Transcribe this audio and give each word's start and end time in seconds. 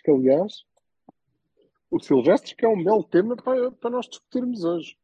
Silvestre, 0.00 0.02
que 0.02 0.10
aliás, 0.10 0.52
o 1.90 2.00
Silvestre 2.00 2.54
que 2.56 2.64
é 2.64 2.68
um 2.68 2.82
belo 2.82 3.04
tema 3.04 3.36
para, 3.36 3.70
para 3.72 3.90
nós 3.90 4.08
discutirmos 4.08 4.64
hoje. 4.64 4.96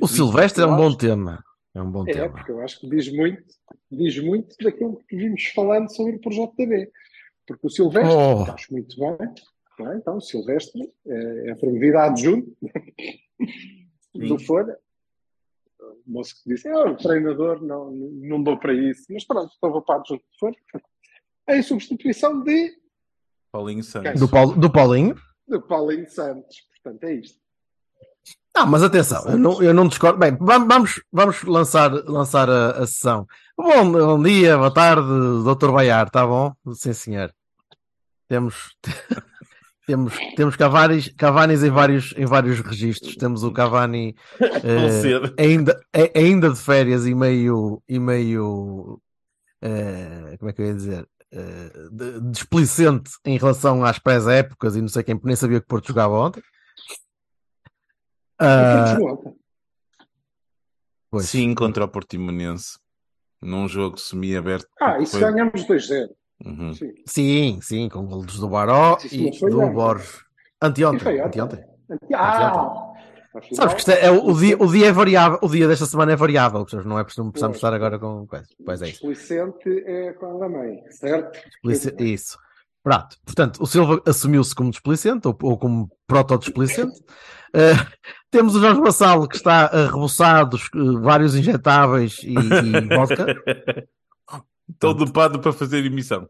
O 0.00 0.06
Silvestre 0.06 0.62
é 0.62 0.66
um 0.66 0.76
bom 0.76 0.94
tema. 0.96 1.44
É 1.74 1.82
um 1.82 1.90
bom 1.90 2.06
É, 2.06 2.12
tema. 2.12 2.30
porque 2.30 2.52
eu 2.52 2.60
acho 2.60 2.78
que 2.80 2.88
diz 2.88 3.12
muito, 3.12 3.42
diz 3.90 4.18
muito 4.22 4.56
daquilo 4.62 5.02
que 5.08 5.16
vimos 5.16 5.44
falando 5.54 5.92
sobre 5.94 6.16
o 6.16 6.20
projeto 6.20 6.54
B. 6.56 6.90
Porque 7.46 7.66
o 7.66 7.70
Silvestre, 7.70 8.14
Oh. 8.16 8.50
acho 8.52 8.72
muito 8.72 8.96
bem, 8.98 9.34
não 9.78 9.92
é? 9.92 9.96
então 9.96 10.16
o 10.16 10.20
Silvestre 10.20 10.80
é, 11.06 11.50
é 11.50 11.54
promovido 11.56 11.98
a 11.98 12.04
adjunto 12.06 12.56
do 14.14 14.38
Folha. 14.38 14.78
O 15.80 16.10
moço 16.12 16.34
que 16.42 16.48
disse, 16.50 16.68
ah, 16.68 16.84
o 16.92 16.96
treinador 16.96 17.60
não, 17.62 17.90
não 17.90 18.42
dou 18.42 18.56
para 18.56 18.72
isso, 18.72 19.06
mas 19.10 19.24
pronto, 19.24 19.52
estava 19.52 19.82
para 19.82 19.96
adjunto 20.00 20.22
do 20.24 20.38
Folha. 20.38 20.56
Em 21.48 21.60
substituição 21.62 22.40
de, 22.42 22.72
Paulinho 23.54 23.84
Santos. 23.84 24.18
Do, 24.18 24.28
Paulo- 24.28 24.56
do 24.56 24.68
Paulinho. 24.68 25.14
de 25.46 25.60
Paulinho 25.60 26.10
Santos. 26.10 26.56
Portanto, 26.82 27.04
é 27.04 27.14
isto. 27.14 27.38
Ah, 28.52 28.66
mas 28.66 28.82
atenção, 28.82 29.24
eu 29.28 29.38
não, 29.38 29.62
eu 29.62 29.72
não 29.72 29.86
discordo. 29.86 30.18
Bem, 30.18 30.36
vam- 30.40 30.66
vamos, 30.66 31.00
vamos 31.12 31.40
lançar, 31.44 31.92
lançar 31.92 32.50
a, 32.50 32.70
a 32.82 32.86
sessão. 32.86 33.26
Bom, 33.56 33.92
bom 33.92 34.20
dia, 34.22 34.56
boa 34.56 34.72
tarde, 34.74 35.06
Dr. 35.44 35.70
Baiar, 35.70 36.08
está 36.08 36.26
bom? 36.26 36.52
Sim, 36.72 36.92
senhor. 36.92 37.32
Temos, 38.28 38.74
temos, 39.86 40.14
temos 40.36 40.56
Cavanis, 40.56 41.12
Cavanis 41.16 41.62
em 41.62 41.70
vários, 41.70 42.12
em 42.16 42.26
vários 42.26 42.58
registros. 42.60 43.14
Temos 43.16 43.44
o 43.44 43.52
Cavani 43.52 44.16
eh, 44.40 45.32
ainda, 45.40 45.80
é- 45.92 46.12
ainda 46.18 46.50
de 46.50 46.58
férias 46.58 47.06
e 47.06 47.14
meio, 47.14 47.80
e 47.88 48.00
meio 48.00 49.00
eh, 49.62 50.36
como 50.38 50.50
é 50.50 50.52
que 50.52 50.60
eu 50.62 50.66
ia 50.66 50.74
dizer? 50.74 51.08
Eh, 51.36 51.88
de- 51.90 52.20
displicente 52.30 53.10
em 53.24 53.36
relação 53.36 53.84
às 53.84 53.98
pré-épocas 53.98 54.76
e 54.76 54.80
não 54.80 54.86
sei 54.86 55.02
quem, 55.02 55.20
nem 55.24 55.34
sabia 55.34 55.60
que 55.60 55.66
Porto 55.66 55.88
jogava 55.88 56.14
ontem. 56.14 56.40
Ah, 58.38 58.96
pois. 61.10 61.28
Sim, 61.28 61.54
contra 61.54 61.84
o 61.84 61.88
Portimonense. 61.88 62.78
Num 63.42 63.68
jogo 63.68 63.98
semi-aberto. 63.98 64.68
Ah, 64.80 64.98
isso 65.00 65.18
Foi- 65.18 65.32
ganhamos 65.32 65.64
2-0. 65.64 66.08
Uhum. 66.44 66.72
Sim. 66.74 66.92
Sim, 67.06 67.58
sim, 67.60 67.88
com 67.88 68.06
golos 68.06 68.38
do 68.38 68.48
Baró 68.48 68.96
Isso 69.04 69.14
e 69.14 69.24
não 69.30 69.32
foi 69.38 69.50
do. 69.50 69.70
Borges. 69.70 70.16
E 70.16 70.66
Anteontem, 70.66 71.00
foi 71.00 71.20
ontem. 71.20 71.40
anteontem. 71.42 71.64
Afinal, 73.34 73.56
Sabes 73.56 73.74
que 73.74 73.80
isto 73.80 73.90
é, 73.90 74.06
é 74.06 74.10
o, 74.10 74.32
dia, 74.32 74.56
o 74.60 74.66
dia 74.70 74.86
é 74.86 74.92
variável, 74.92 75.38
o 75.42 75.48
dia 75.48 75.66
desta 75.66 75.86
semana 75.86 76.12
é 76.12 76.16
variável, 76.16 76.64
não 76.84 76.98
é 76.98 77.02
preciso 77.04 77.30
precisamos 77.32 77.56
estar 77.56 77.74
agora 77.74 77.98
com 77.98 78.26
coisa. 78.28 78.46
Pois 78.64 78.80
é 78.80 78.90
isso. 78.90 79.08
Displicente 79.08 79.84
é 79.86 80.12
com 80.12 80.42
a 80.42 80.48
mãe, 80.48 80.82
certo? 80.90 81.40
Isso. 81.98 82.38
Pronto. 82.84 83.16
Portanto, 83.24 83.62
o 83.62 83.66
Silva 83.66 84.00
assumiu-se 84.06 84.54
como 84.54 84.70
displicente 84.70 85.26
ou, 85.26 85.36
ou 85.42 85.58
como 85.58 85.90
proto-displicente. 86.06 87.02
Eh, 87.56 87.76
temos 88.32 88.56
o 88.56 88.60
Jorge 88.60 88.80
Vassalo 88.80 89.28
que 89.28 89.36
está 89.36 89.66
a 89.66 89.86
reboçados, 89.86 90.68
eh, 90.74 91.00
vários 91.00 91.36
injetáveis 91.36 92.18
e, 92.24 92.34
e 92.34 92.96
vodka. 92.96 93.26
Estou 94.68 94.92
dopado 94.92 95.38
para 95.38 95.52
fazer 95.52 95.86
emissão. 95.86 96.28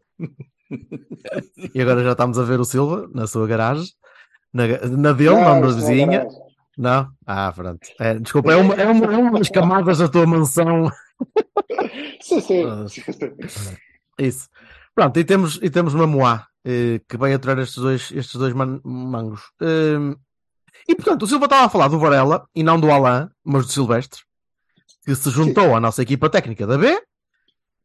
E 1.73 1.81
agora 1.81 2.03
já 2.03 2.11
estamos 2.11 2.37
a 2.37 2.43
ver 2.43 2.59
o 2.59 2.63
Silva 2.63 3.09
na 3.11 3.25
sua 3.25 3.47
garagem. 3.47 3.87
Na, 4.53 4.67
na 4.67 5.13
dele, 5.13 5.31
na 5.31 5.59
não 5.59 5.67
é 5.67 5.73
vizinha. 5.73 6.05
garagem. 6.05 6.44
Não? 6.77 7.09
Ah, 7.25 7.51
pronto. 7.55 7.79
É, 7.99 8.15
desculpa, 8.15 8.51
é 8.51 8.55
uma, 8.57 8.73
é, 8.75 8.85
uma, 8.87 9.05
é 9.13 9.17
uma 9.17 9.39
das 9.39 9.49
camadas 9.49 9.97
da 9.99 10.07
tua 10.09 10.25
mansão. 10.25 10.91
Sim, 12.21 12.41
sim. 12.41 12.63
Isso. 14.19 14.49
Pronto, 14.93 15.19
e 15.19 15.23
temos, 15.23 15.59
e 15.61 15.69
temos 15.69 15.93
Mamoá, 15.93 16.47
eh, 16.65 17.01
que 17.07 17.17
vai 17.17 17.33
aturar 17.33 17.59
estes 17.59 17.77
dois, 17.81 18.11
estes 18.11 18.35
dois 18.35 18.53
man- 18.53 18.79
mangos. 18.83 19.41
Eh, 19.61 20.15
e 20.87 20.95
portanto, 20.95 21.23
o 21.23 21.27
Silva 21.27 21.45
estava 21.45 21.65
a 21.65 21.69
falar 21.69 21.87
do 21.87 21.99
Varela 21.99 22.47
e 22.55 22.63
não 22.63 22.79
do 22.79 22.91
Alain, 22.91 23.27
mas 23.43 23.65
do 23.65 23.71
Silvestre, 23.71 24.21
que 25.05 25.15
se 25.15 25.29
juntou 25.29 25.75
à 25.75 25.79
nossa 25.79 26.01
equipa 26.01 26.29
técnica 26.29 26.65
da 26.67 26.77
B, 26.77 27.01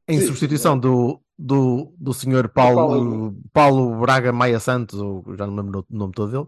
em 0.09 0.21
Sim, 0.21 0.27
substituição 0.27 0.79
do, 0.79 1.21
do, 1.39 1.95
do 1.99 2.13
senhor 2.13 2.49
Paulo, 2.49 3.35
Paulo 3.53 4.01
Braga 4.01 4.33
Maia 4.33 4.59
Santos, 4.59 5.01
ou 5.01 5.25
já 5.37 5.47
não 5.47 5.55
me 5.55 5.63
lembro 5.63 5.87
o 5.89 5.97
nome 5.97 6.13
todo 6.13 6.31
dele. 6.33 6.47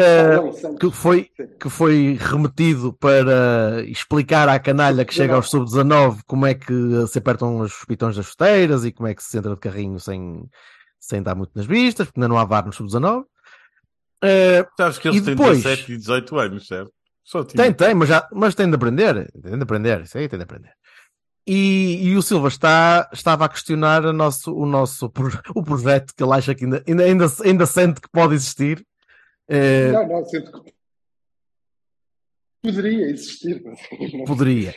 Santos. 0.00 0.60
que 0.78 0.90
foi, 0.90 1.30
que 1.60 1.68
foi 1.70 2.18
remetido 2.20 2.92
para 2.94 3.82
explicar 3.86 4.48
à 4.48 4.58
canalha 4.58 5.04
que 5.04 5.14
chega 5.14 5.34
aos 5.34 5.50
sub-19 5.50 6.20
como 6.26 6.46
é 6.46 6.54
que 6.54 7.06
se 7.08 7.18
apertam 7.18 7.60
os 7.60 7.84
pitões 7.84 8.16
das 8.16 8.26
chuteiras 8.26 8.84
e 8.84 8.92
como 8.92 9.08
é 9.08 9.14
que 9.14 9.22
se 9.22 9.36
entra 9.38 9.54
de 9.54 9.60
carrinho 9.60 10.00
sem, 10.00 10.42
sem 10.98 11.22
dar 11.22 11.34
muito 11.34 11.52
nas 11.54 11.66
vistas, 11.66 12.06
porque 12.06 12.18
ainda 12.18 12.28
não 12.28 12.38
há 12.38 12.44
VAR 12.44 12.66
no 12.66 12.72
sub-19. 12.72 13.24
Eh, 14.24 14.66
Sabes 14.76 14.98
que 14.98 15.08
eles 15.08 15.20
E 15.20 15.24
têm 15.24 15.34
depois? 15.34 15.62
17 15.62 15.92
e 15.92 15.96
18 15.96 16.38
anos, 16.38 16.66
certo? 16.66 16.92
Só 17.24 17.44
tinha. 17.44 17.62
tem, 17.62 17.72
tem, 17.72 17.94
mas, 17.94 18.08
já, 18.08 18.28
mas 18.32 18.54
tem 18.54 18.68
de 18.68 18.74
aprender. 18.74 19.30
Tem 19.42 19.56
de 19.56 19.62
aprender, 19.62 20.02
isso 20.02 20.18
aí 20.18 20.28
tem 20.28 20.38
de 20.38 20.44
aprender. 20.44 20.72
E, 21.46 22.08
e 22.08 22.16
o 22.16 22.22
Silva 22.22 22.48
está, 22.48 23.08
estava 23.12 23.44
a 23.44 23.48
questionar 23.48 24.04
o 24.04 24.12
nosso, 24.12 24.54
o 24.54 24.64
nosso 24.64 25.06
o 25.54 25.62
projeto 25.62 26.14
que 26.16 26.22
ele 26.22 26.32
acha 26.32 26.54
que 26.54 26.64
ainda, 26.64 26.82
ainda, 26.86 27.02
ainda, 27.04 27.26
ainda 27.44 27.66
sente 27.66 28.00
que 28.00 28.08
pode 28.10 28.34
existir. 28.34 28.84
Eh, 29.54 29.92
Não, 29.92 30.08
não, 30.08 30.24
sinto 30.24 30.50
que 30.62 30.72
poderia 32.62 33.10
existir. 33.10 33.62
mas 33.64 34.24
poderia. 34.26 34.74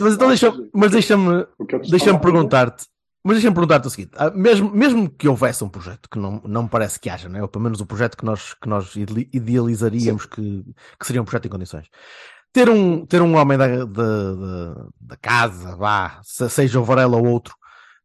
Mas 0.00 0.14
então 0.14 0.28
deixa, 0.28 0.52
mas- 0.72 0.90
deixa-me 0.92 1.46
o 1.58 1.66
que 1.66 1.74
eu 1.76 1.80
te 1.80 1.90
deixa-me 1.90 1.96
estava 1.96 2.10
a 2.16 2.18
dizer- 2.18 2.20
perguntar-te, 2.20 2.86
mas 3.24 3.34
deixa-me 3.36 3.54
perguntar-te 3.54 3.86
o 3.86 3.90
seguinte: 3.90 4.12
ah, 4.16 4.30
mesmo, 4.30 4.70
mesmo 4.70 5.10
que 5.10 5.28
houvesse 5.28 5.62
um 5.64 5.68
projeto, 5.68 6.08
que 6.10 6.18
não, 6.18 6.40
não 6.44 6.62
me 6.64 6.68
parece 6.68 6.98
que 7.00 7.10
haja, 7.10 7.28
né? 7.28 7.42
ou 7.42 7.48
pelo 7.48 7.64
menos 7.64 7.80
o 7.80 7.86
projeto 7.86 8.16
que 8.16 8.24
nós, 8.24 8.54
que 8.54 8.68
nós 8.68 8.94
ide- 8.96 9.28
idealizaríamos 9.32 10.24
que, 10.26 10.64
que 10.98 11.06
seria 11.06 11.20
um 11.20 11.24
projeto 11.24 11.46
em 11.46 11.50
condições. 11.50 11.86
Ter 12.52 12.68
um, 12.68 13.04
ter 13.06 13.22
um 13.22 13.36
homem 13.36 13.56
da, 13.56 13.84
da, 13.84 14.74
da, 15.00 15.16
casa, 15.20 15.76
vá, 15.76 16.20
se- 16.22 16.48
seja 16.50 16.80
o 16.80 16.84
Varela 16.84 17.16
ou 17.16 17.26
outro, 17.26 17.54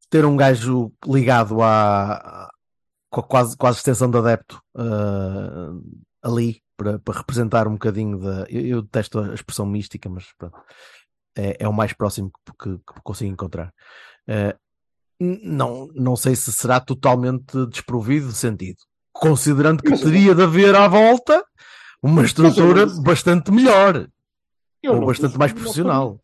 ter 0.10 0.24
um 0.26 0.36
gajo 0.38 0.92
ligado 1.08 1.62
à, 1.64 2.50
quase, 3.24 3.56
quase 3.58 3.78
extensão 3.78 4.10
de 4.10 4.18
adepto 4.18 4.62
ah, 4.76 5.72
ali 6.24 6.62
para, 6.78 7.00
para 7.00 7.18
representar 7.20 7.68
um 7.68 7.74
bocadinho 7.74 8.18
da. 8.20 8.46
Eu, 8.50 8.62
eu 8.66 8.82
detesto 8.82 9.20
a 9.20 9.34
expressão 9.34 9.66
mística, 9.66 10.10
mas 10.10 10.26
pronto, 10.38 10.58
é, 11.38 11.58
é 11.60 11.68
o 11.68 11.74
mais 11.74 11.94
próximo 11.94 12.32
que, 12.46 12.52
que- 12.78 12.78
que 12.78 13.02
consigo 13.04 13.32
encontrar. 13.32 13.74
N- 15.20 15.40
não, 15.44 15.88
não 15.96 16.16
sei 16.16 16.36
se 16.36 16.52
será 16.52 16.80
totalmente 16.80 17.66
desprovido 17.68 18.28
de 18.28 18.34
sentido, 18.36 18.78
considerando 19.14 19.82
que 19.82 19.92
Mas 19.92 20.02
teria 20.02 20.36
de 20.36 20.44
haver 20.44 20.76
à 20.76 20.88
volta 20.88 21.44
uma 22.04 22.24
estrutura 22.26 22.86
mas- 22.86 23.00
bastante 23.00 23.52
melhor 23.52 24.08
ou 24.86 25.00
não- 25.00 25.06
bastante 25.06 25.38
mais 25.38 25.54
profissional. 25.54 26.20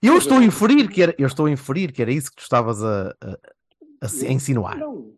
Eu 0.00 0.16
estou 0.16 0.38
a 0.38 0.44
inferir 0.44 0.88
que 0.88 1.02
era, 1.02 1.14
eu 1.18 1.26
estou 1.26 1.46
a 1.46 1.50
inferir 1.50 1.92
que 1.92 2.00
era 2.02 2.10
isso 2.12 2.30
que 2.30 2.36
tu 2.36 2.42
estavas 2.42 2.82
a, 2.82 3.08
a- 3.20 3.38
a 4.02 4.06
a 4.06 4.32
insinuar. 4.32 4.78
Não. 4.78 5.12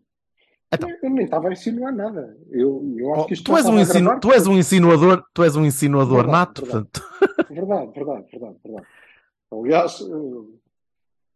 Então. 0.77 0.91
Eu 1.03 1.11
nem 1.11 1.25
estava 1.25 1.49
a 1.49 1.53
insinuar 1.53 1.93
nada. 1.95 2.37
Eu, 2.51 2.95
eu 2.97 3.13
acho 3.15 3.23
Oh, 3.23 3.27
que 3.27 3.35
isto 3.35 3.45
tu, 3.45 3.57
és 3.57 3.67
um 3.67 3.75
gravar 3.77 4.21
tu 4.21 4.33
és 4.33 4.47
um 4.47 4.57
insinuador, 4.57 5.25
tu 5.35 5.43
és 5.45 5.57
um 5.57 5.65
insinuador 5.65 6.25
Verdade, 6.25 6.33
nato, 6.33 6.63
verdade. 6.65 6.89
portanto, 6.91 7.47
Verdade, 7.51 7.93
verdade, 7.93 8.27
verdade, 8.31 8.57
verdade. 8.65 8.87
Aliás, 9.53 10.01
eh, 10.01 10.57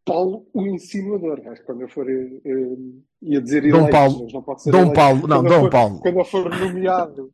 Paulo, 0.05 0.47
o 0.53 0.67
insinuador. 0.67 1.41
Acho 1.47 1.61
que 1.61 1.67
quando 1.67 1.83
eu 1.83 1.89
for 1.89 2.09
eh, 2.11 2.41
eh, 2.45 2.77
ia 3.23 3.41
dizer 3.41 3.63
Dom 3.63 3.79
eleitos, 3.89 3.93
Paulo. 3.93 4.27
não 4.33 4.43
pode 4.43 4.63
ser 4.63 4.71
Dom 4.73 4.79
eleito. 4.79 4.95
Paulo, 4.95 5.21
não, 5.27 5.37
Quando 5.39 5.47
eu 5.47 5.51
Dom 5.53 5.61
for- 5.61 5.71
Paulo. 5.71 6.01
Quando 6.01 6.19
eu 6.19 6.25
for 6.25 6.51
nomeado, 6.51 7.31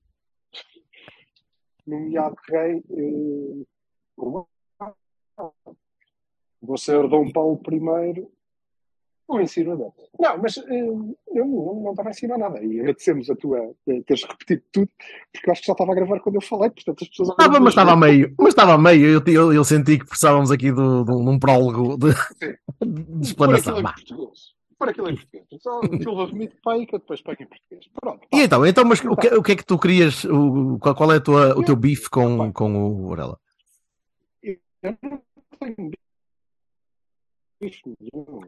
nomeado 1.86 2.36
rei, 2.48 2.82
eh, 2.90 3.64
vou 6.60 6.76
ser 6.76 7.08
Dom 7.08 7.30
Paulo 7.32 7.60
I 7.70 8.26
O 9.28 9.40
ensinador. 9.40 9.92
Não, 10.20 10.38
mas 10.38 10.56
eh, 10.56 10.62
eu 11.34 11.44
não, 11.44 11.82
não 11.82 11.90
estava 11.90 12.10
a 12.10 12.12
ensinar 12.12 12.38
nada. 12.38 12.62
E 12.62 12.78
agradecemos 12.78 13.28
a 13.28 13.34
tua 13.34 13.58
eh, 13.88 14.00
teres 14.06 14.22
repetido 14.22 14.62
tudo, 14.70 14.88
porque 15.32 15.48
eu 15.48 15.52
acho 15.52 15.60
que 15.62 15.66
já 15.66 15.72
estava 15.72 15.90
a 15.92 15.94
gravar 15.96 16.20
quando 16.20 16.36
eu 16.36 16.40
falei, 16.40 16.70
portanto 16.70 17.02
as 17.02 17.08
pessoas. 17.08 17.28
Estava, 17.30 17.58
mas 17.58 17.70
estava 17.70 17.90
a 17.92 17.96
meio. 17.96 18.32
Mas 18.38 18.48
estava 18.50 18.74
a 18.74 18.78
meio. 18.78 19.06
Eu, 19.06 19.22
eu, 19.26 19.52
eu 19.52 19.64
senti 19.64 19.98
que 19.98 20.06
precisávamos 20.06 20.52
aqui 20.52 20.70
de, 20.70 20.74
de, 20.76 20.80
um- 20.80 21.24
de 21.24 21.30
um 21.30 21.38
prólogo 21.40 21.96
de, 21.98 22.10
de 22.14 23.14
Por 23.14 23.20
explanação. 23.22 23.72
aquilo 23.74 23.80
em 23.80 23.82
Vá. 23.82 23.92
português. 23.94 24.56
Por 24.78 24.88
aquilo 24.90 25.10
em 25.10 25.16
português. 25.16 25.44
Só 25.60 25.80
Silva 25.82 26.26
vomito 26.26 26.56
para 26.62 26.72
aí 26.74 26.86
que 26.86 26.94
eu 26.94 26.98
depois 27.00 27.20
pego 27.20 27.42
em 27.42 27.46
português. 27.46 27.84
Pronto. 28.00 28.28
E 28.32 28.42
então, 28.42 28.64
então 28.64 28.84
mas 28.84 29.00
o 29.04 29.16
que, 29.16 29.28
o 29.28 29.42
que 29.42 29.52
é 29.52 29.56
que 29.56 29.64
tu 29.66 29.76
querias? 29.78 30.22
O, 30.24 30.78
qual, 30.78 31.12
é 31.12 31.16
a 31.16 31.20
tua, 31.20 31.58
o 31.58 31.64
teu 31.64 31.74
bife 31.74 32.08
com, 32.08 32.52
com 32.52 32.76
o 33.04 33.08
Varela? 33.08 33.40
Eu 34.42 34.56
não 35.02 35.20
tenho 35.58 35.90
bife 37.60 37.82
nenhum. 37.98 38.40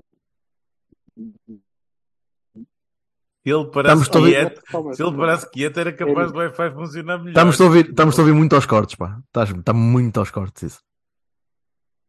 Se 3.44 3.50
ele 3.54 3.66
parece 3.70 4.10
quieto, 4.10 4.62
se 4.94 5.02
ele 5.02 5.16
parece 5.16 5.50
quieto, 5.50 5.78
era 5.80 5.92
capaz 5.92 6.32
do 6.32 6.38
Wi-Fi 6.38 6.70
funcionar 6.74 7.18
melhor. 7.18 7.30
Estamos 7.30 7.60
a 7.60 7.64
ouvir, 7.64 7.88
estamos 7.88 8.18
a 8.18 8.22
ouvir 8.22 8.34
muito 8.34 8.54
aos 8.54 8.66
cortes, 8.66 8.94
pá. 8.96 9.18
Estás- 9.26 9.50
Está 9.50 9.72
muito 9.72 10.18
aos 10.20 10.30
cortes 10.30 10.62
isso. 10.64 10.80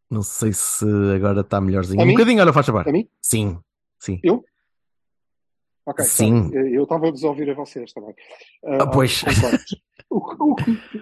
Não 0.09 0.21
sei 0.23 0.51
se 0.53 0.85
agora 1.15 1.41
está 1.41 1.61
melhorzinho. 1.61 2.01
A 2.01 2.03
Um 2.03 2.07
mim? 2.07 2.13
bocadinho, 2.13 2.41
olha, 2.41 2.51
faz 2.51 2.65
favor. 2.65 2.87
A 2.87 2.91
mim? 2.91 3.07
Sim, 3.21 3.59
sim. 3.99 4.19
Eu? 4.23 4.43
Ok, 5.85 6.03
Sim. 6.05 6.49
sorry. 6.49 6.73
eu 6.75 6.83
estava 6.83 7.07
a 7.07 7.11
desouvir 7.11 7.49
a 7.49 7.53
vocês 7.53 7.93
também. 7.93 8.13
Ah, 8.65 8.87
pois. 8.87 9.23
com 9.23 9.31
cortes. 9.41 9.75
O- 10.09 10.53
o 10.53 10.55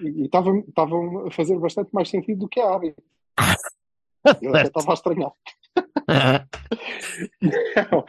e 0.03 0.25
estavam 0.25 1.27
a 1.27 1.31
fazer 1.31 1.57
bastante 1.57 1.89
mais 1.93 2.09
sentido 2.09 2.39
do 2.39 2.47
que 2.49 2.59
a 2.59 2.75
Abby. 2.75 2.93
Eu 4.41 4.53
até 4.55 4.67
estava 4.67 4.91
a 4.91 4.93
estranhar. 4.93 5.31
Não, 7.91 8.05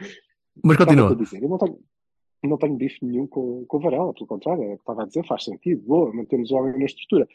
Mas 0.63 0.77
continua. 0.77 1.11
A 1.11 1.15
dizer, 1.15 1.43
eu 1.43 1.49
não 1.49 1.57
tenho, 1.57 1.79
não 2.43 2.57
tenho 2.57 2.75
bife 2.75 3.05
nenhum 3.05 3.27
com, 3.27 3.65
com 3.65 3.77
o 3.77 3.79
Varela, 3.79 4.13
pelo 4.13 4.27
contrário, 4.27 4.63
é 4.63 4.73
o 4.73 4.75
que 4.75 4.81
estava 4.81 5.03
a 5.03 5.05
dizer, 5.05 5.25
faz 5.25 5.43
sentido, 5.43 5.81
boa, 5.81 6.13
mantemos 6.13 6.51
o 6.51 6.55
homem 6.55 6.77
na 6.77 6.85
estrutura. 6.85 7.27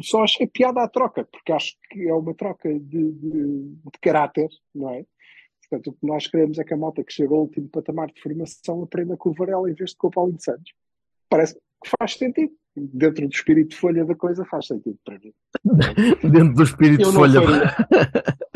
Só 0.00 0.22
achei 0.22 0.46
piada 0.46 0.82
à 0.82 0.88
troca, 0.88 1.24
porque 1.24 1.52
acho 1.52 1.74
que 1.90 2.08
é 2.08 2.14
uma 2.14 2.34
troca 2.34 2.68
de, 2.68 3.12
de, 3.12 3.68
de 3.68 3.98
caráter, 4.00 4.48
não 4.74 4.90
é? 4.90 5.04
Portanto, 5.68 5.88
o 5.88 5.92
que 5.92 6.06
nós 6.06 6.26
queremos 6.26 6.58
é 6.58 6.64
que 6.64 6.72
a 6.72 6.76
malta 6.76 7.04
que 7.04 7.12
chega 7.12 7.34
ao 7.34 7.42
último 7.42 7.68
patamar 7.68 8.10
de 8.10 8.20
formação 8.20 8.82
aprenda 8.82 9.16
com 9.16 9.30
o 9.30 9.34
Varela 9.34 9.70
em 9.70 9.74
vez 9.74 9.90
de 9.90 9.96
com 9.96 10.06
o 10.06 10.10
Paulinho 10.10 10.40
Santos. 10.40 10.72
Parece 11.28 11.54
que 11.54 11.90
faz 11.98 12.14
sentido. 12.14 12.52
Dentro 12.80 13.26
do 13.26 13.34
espírito 13.34 13.70
de 13.70 13.76
folha 13.76 14.04
da 14.04 14.14
coisa, 14.14 14.44
faz 14.44 14.68
sentido 14.68 14.96
para 15.04 15.18
mim. 15.18 15.32
Dentro 16.22 16.54
do 16.54 16.62
espírito 16.62 17.10
de 17.10 17.12
folha. 17.12 17.42
faria. 17.42 18.38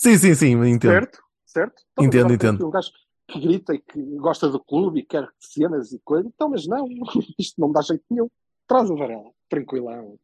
sim, 0.00 0.16
sim, 0.16 0.34
sim, 0.34 0.52
entendo. 0.52 0.92
Certo? 0.92 1.22
Certo? 1.44 1.82
Então, 1.92 2.04
Entendo, 2.04 2.32
entendo. 2.32 2.66
Um 2.66 2.70
gajo 2.70 2.90
que 3.28 3.40
grita 3.40 3.74
e 3.74 3.80
que 3.80 4.00
gosta 4.16 4.48
do 4.48 4.62
clube 4.62 5.00
e 5.00 5.04
quer 5.04 5.28
cenas 5.38 5.92
e 5.92 5.98
coisas. 6.00 6.30
Então, 6.34 6.48
mas 6.48 6.66
não, 6.66 6.86
isto 7.38 7.60
não 7.60 7.68
me 7.68 7.74
dá 7.74 7.82
jeito 7.82 8.04
nenhum. 8.10 8.30
Traz 8.66 8.90
a 8.90 8.94
Varela. 8.94 9.30
Tranquilão. 9.48 10.18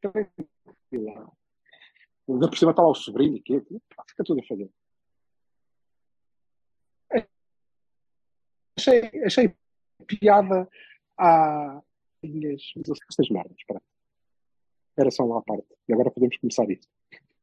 Tranquilão. 0.00 1.32
Ainda 2.28 2.48
por 2.48 2.58
cima 2.58 2.70
está 2.72 2.82
lá 2.82 2.90
o 2.90 2.94
sobrinho 2.94 3.36
e 3.36 3.40
quê? 3.40 3.62
Fica 4.08 4.24
tudo 4.24 4.40
a 4.40 4.46
fazer. 4.46 4.70
Achei, 8.76 9.24
achei 9.24 9.54
piada 10.06 10.68
a 11.18 11.80
linhas. 12.22 12.62
Estas 13.08 13.28
merdas, 13.28 13.56
pronto. 13.66 13.84
Era 14.96 15.10
só 15.10 15.24
uma 15.24 15.42
parte. 15.42 15.68
E 15.88 15.92
agora 15.92 16.10
podemos 16.10 16.36
começar 16.38 16.68
isso. 16.70 16.88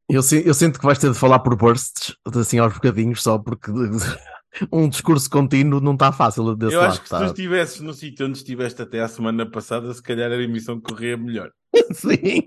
Eu, 0.10 0.22
eu 0.44 0.54
sinto 0.54 0.80
que 0.80 0.86
vais 0.86 0.98
ter 0.98 1.12
de 1.12 1.18
falar 1.18 1.40
por 1.40 1.56
bursts, 1.56 2.16
assim 2.26 2.58
aos 2.58 2.74
bocadinhos, 2.74 3.22
só 3.22 3.38
porque 3.38 3.72
um 4.74 4.90
discurso 4.90 5.30
contínuo 5.30 5.80
não 5.80 5.94
está 5.94 6.12
fácil 6.12 6.56
desse 6.56 6.74
Eu 6.74 6.80
lado. 6.82 6.90
acho 6.92 7.02
que 7.02 7.08
se 7.08 7.12
tá? 7.12 7.20
tu 7.20 7.26
estivesses 7.26 7.80
no 7.82 7.94
sítio 7.94 8.26
onde 8.26 8.38
estiveste 8.38 8.82
até 8.82 9.02
à 9.02 9.08
semana 9.08 9.50
passada, 9.50 9.94
se 9.94 10.02
calhar 10.02 10.32
a 10.32 10.36
emissão 10.42 10.80
corria 10.82 11.16
melhor. 11.16 11.52
Sim. 11.94 12.44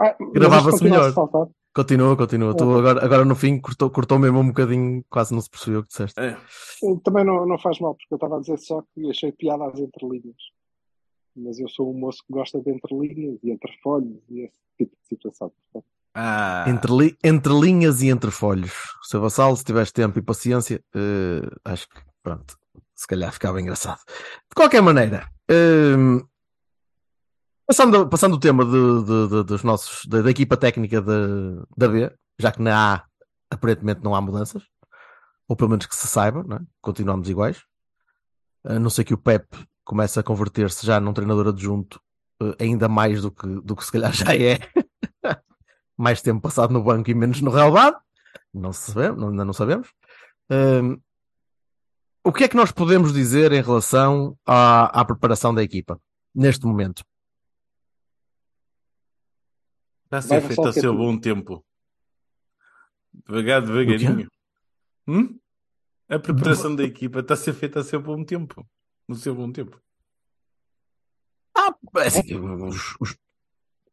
Ah, 0.00 0.16
Gravava-se 0.34 0.78
continua 0.78 0.98
a 0.98 1.10
melhor. 1.10 1.48
Continua, 1.72 2.16
continua. 2.16 2.56
Tu 2.56 2.64
Ok. 2.64 2.78
agora, 2.80 3.04
agora 3.04 3.24
no 3.24 3.34
fim 3.34 3.60
cortou, 3.60 3.90
cortou 3.90 4.18
mesmo 4.18 4.38
um 4.40 4.48
bocadinho, 4.48 5.04
quase 5.10 5.32
não 5.34 5.40
se 5.40 5.50
percebeu 5.50 5.80
o 5.80 5.82
que 5.82 5.88
disseste. 5.88 6.18
É. 6.20 6.36
Também 7.02 7.24
não, 7.24 7.46
não 7.46 7.58
faz 7.58 7.78
mal, 7.80 7.94
porque 7.94 8.12
eu 8.14 8.16
estava 8.16 8.36
a 8.36 8.40
dizer 8.40 8.58
só 8.58 8.82
que 8.94 9.10
achei 9.10 9.32
piada 9.32 9.66
às 9.66 9.78
entrelinhas. 9.78 10.36
Mas 11.36 11.58
eu 11.58 11.68
sou 11.68 11.92
um 11.92 11.98
moço 11.98 12.22
que 12.26 12.32
gosta 12.32 12.60
de 12.60 12.70
entrelinhas 12.70 13.38
e 13.42 13.50
entre 13.50 13.72
folhos 13.82 14.18
e 14.30 14.42
esse 14.42 14.58
tipo 14.78 14.92
de 15.00 15.08
situação. 15.08 15.50
Portanto, 15.72 15.90
Ah, 16.14 16.64
Entre, 16.68 16.92
li- 16.92 17.18
entre 17.24 17.52
linhas 17.52 18.00
e 18.02 18.08
entre 18.08 18.30
folhos. 18.30 18.72
Seu 19.02 19.20
Vassalo, 19.20 19.56
se 19.56 19.64
tiveres 19.64 19.90
tempo 19.90 20.16
e 20.18 20.22
paciência, 20.22 20.80
eh, 20.94 21.42
acho 21.64 21.88
que, 21.88 22.00
pronto, 22.22 22.56
se 22.94 23.06
calhar 23.06 23.32
ficava 23.32 23.60
engraçado. 23.60 23.98
De 24.06 24.54
qualquer 24.54 24.80
maneira, 24.80 25.28
eh, 25.50 25.96
passando, 27.66 28.08
passando 28.08 28.34
o 28.34 28.40
tema 28.40 28.64
de- 28.64 29.04
de- 29.04 29.28
de- 29.28 29.44
dos 29.44 29.62
nossos, 29.64 30.04
da, 30.06 30.28
equipa 30.30 30.56
técnica 30.56 31.00
da, 31.00 31.88
B, 31.88 32.12
já 32.38 32.52
que 32.52 32.62
na 32.62 32.94
A 32.94 33.04
aparentemente 33.50 34.00
não 34.02 34.14
há 34.14 34.20
mudanças, 34.20 34.62
ou 35.48 35.56
pelo 35.56 35.70
menos 35.70 35.86
que 35.86 35.94
se 35.96 36.06
saiba, 36.06 36.44
é? 36.56 36.60
continuamos 36.80 37.28
iguais. 37.28 37.62
A 38.64 38.78
não 38.78 38.88
ser 38.90 39.04
que 39.04 39.14
o 39.14 39.18
Pep 39.18 39.46
comece 39.84 40.18
a 40.18 40.22
converter-se 40.22 40.86
já 40.86 40.98
num 41.00 41.12
treinador 41.12 41.48
adjunto, 41.48 42.00
eh, 42.42 42.56
ainda 42.64 42.88
mais 42.88 43.22
do 43.22 43.30
que, 43.30 43.46
do 43.46 43.76
que 43.76 43.84
se 43.84 43.92
calhar 43.92 44.12
já 44.14 44.34
é. 44.34 44.58
Mais 45.96 46.20
tempo 46.22 46.40
passado 46.40 46.72
no 46.72 46.82
banco 46.82 47.10
e 47.10 47.14
menos 47.14 47.40
no 47.40 47.50
relevado. 47.50 47.96
Não 48.52 48.72
se 48.72 48.92
sabe, 48.92 49.18
não- 49.20 49.28
ainda 49.30 49.44
não 49.44 49.52
sabemos. 49.52 49.92
Hum, 50.50 51.00
o 52.22 52.32
que 52.32 52.44
é 52.44 52.48
que 52.48 52.56
nós 52.56 52.70
podemos 52.72 53.12
dizer 53.12 53.52
em 53.52 53.62
relação 53.62 54.38
à, 54.46 55.00
à 55.00 55.04
preparação 55.04 55.54
da 55.54 55.62
equipa 55.62 56.00
neste 56.34 56.64
momento? 56.66 57.04
está 60.04 60.18
a 60.18 60.22
ser 60.22 60.28
Vai, 60.28 60.40
feito 60.42 60.64
a 60.66 60.68
é 60.68 60.72
seu 60.72 60.92
tu. 60.92 60.98
bom 60.98 61.18
tempo. 61.18 61.64
Devagar, 63.26 63.62
devagarinho. 63.62 64.28
Hum? 65.06 65.38
A 66.08 66.18
preparação 66.18 66.74
da 66.74 66.82
equipa 66.84 67.20
está 67.20 67.34
a 67.34 67.36
ser 67.36 67.52
feita 67.54 67.80
a 67.80 67.84
seu 67.84 68.00
bom 68.00 68.24
tempo. 68.24 68.66
No 69.08 69.14
seu 69.16 69.34
bom 69.34 69.50
tempo. 69.50 69.80
Ah, 71.56 71.74
assim, 72.04 72.34
os- 72.36 72.96
os- 73.00 73.16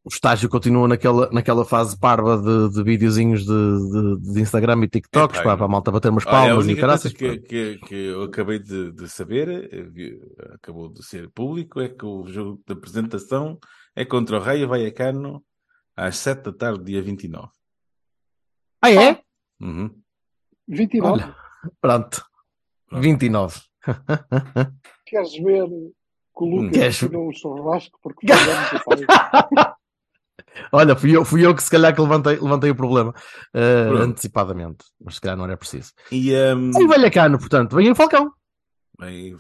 o 0.04 0.10
estágio 0.10 0.50
continua 0.50 0.88
naquela, 0.88 1.30
naquela 1.32 1.64
fase 1.64 1.98
parva 2.00 2.36
de, 2.38 2.74
de 2.74 2.84
videozinhos 2.84 3.46
de, 3.46 3.48
de- 4.20 4.34
de 4.34 4.42
Instagram 4.42 4.84
e 4.84 4.88
TikToks 4.90 5.38
Epá, 5.38 5.44
para, 5.50 5.58
para 5.58 5.66
a 5.66 5.70
malta 5.70 5.92
bater 5.92 6.10
umas 6.10 6.26
Olha, 6.26 6.38
a 6.38 6.42
palmas 6.48 6.66
e 6.66 6.68
única 6.70 6.82
caraças. 6.82 7.14
que, 7.14 7.38
que, 7.40 7.78
que 7.78 7.96
eu 7.96 8.24
acabei 8.24 8.58
de, 8.60 8.92
de 8.94 9.08
saber, 9.08 9.48
eh, 9.72 10.54
acabou 10.56 10.90
de 10.90 11.06
ser 11.06 11.30
público, 11.30 11.80
é 11.80 11.88
que 11.90 12.04
o 12.06 12.26
jogo 12.28 12.62
de 12.66 12.74
apresentação 12.74 13.60
é 13.96 14.04
contra 14.04 14.38
o 14.38 14.42
Raio 14.42 14.68
Vallecano 14.68 15.44
às 15.96 16.18
7 16.18 16.46
da 16.46 16.54
tarde, 16.54 16.84
dia 16.86 17.02
29. 17.02 17.50
Ah, 18.82 18.92
é? 18.92 19.22
Uhum. 19.62 19.96
29. 20.68 21.12
Olha, 21.14 21.36
pronto. 21.80 22.26
29. 22.92 23.62
Queres 25.06 25.34
ver 25.34 25.68
que 25.68 26.44
o. 26.44 26.46
Lucas 26.46 26.98
tirou 26.98 27.30
um 27.30 27.32
churrasco 27.34 28.00
porque 28.02 28.26
o? 28.26 28.30
Olha, 30.72 30.96
fui 30.96 31.16
eu, 31.16 31.24
fui 31.26 31.46
eu 31.46 31.56
que 31.56 31.64
se 31.64 31.70
calhar 31.72 31.94
que 31.96 32.02
levantei, 32.02 32.38
levantei 32.40 32.70
o 32.72 32.76
problema 32.76 33.14
eh, 33.54 33.88
Pronto. 33.88 34.04
antecipadamente, 34.04 34.86
mas 35.04 35.16
se 35.16 35.22
calhar 35.22 35.38
não 35.38 35.46
era 35.46 35.58
preciso. 35.58 35.92
E 36.12 36.34
um, 36.54 36.70
E 36.80 36.84
o 36.84 36.88
Vallecano, 36.88 37.38
portanto, 37.40 37.76
vem 37.76 37.90
o 37.92 37.96
Falcão. 37.96 38.32
bem, 39.00 39.36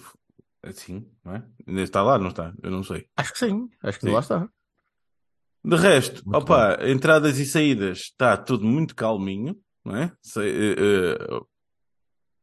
assim, 0.63 1.06
não 1.24 1.36
é? 1.36 1.44
Ainda 1.68 1.82
está 1.82 2.01
lá, 2.01 2.18
não 2.18 2.30
está? 2.30 2.53
Eu 2.63 2.72
não 2.72 2.84
sei. 2.84 3.06
Acho 3.18 3.34
que 3.34 3.39
sim, 3.39 3.70
acho 3.84 4.00
que 4.00 4.06
Sim. 4.06 4.13
lá 4.13 4.20
está. 4.20 4.50
De 5.63 5.75
resto, 5.75 6.24
Muito 6.25 6.38
opa, 6.44 6.80
entradas 6.88 7.38
e 7.38 7.46
saídas 7.46 8.00
está 8.00 8.36
tudo 8.36 8.65
muito 8.65 8.96
calminho, 8.96 9.56
não 9.86 9.96
é? 9.96 10.12
Se- 10.22 10.39
eh, 10.41 10.75
eh, 10.77 11.39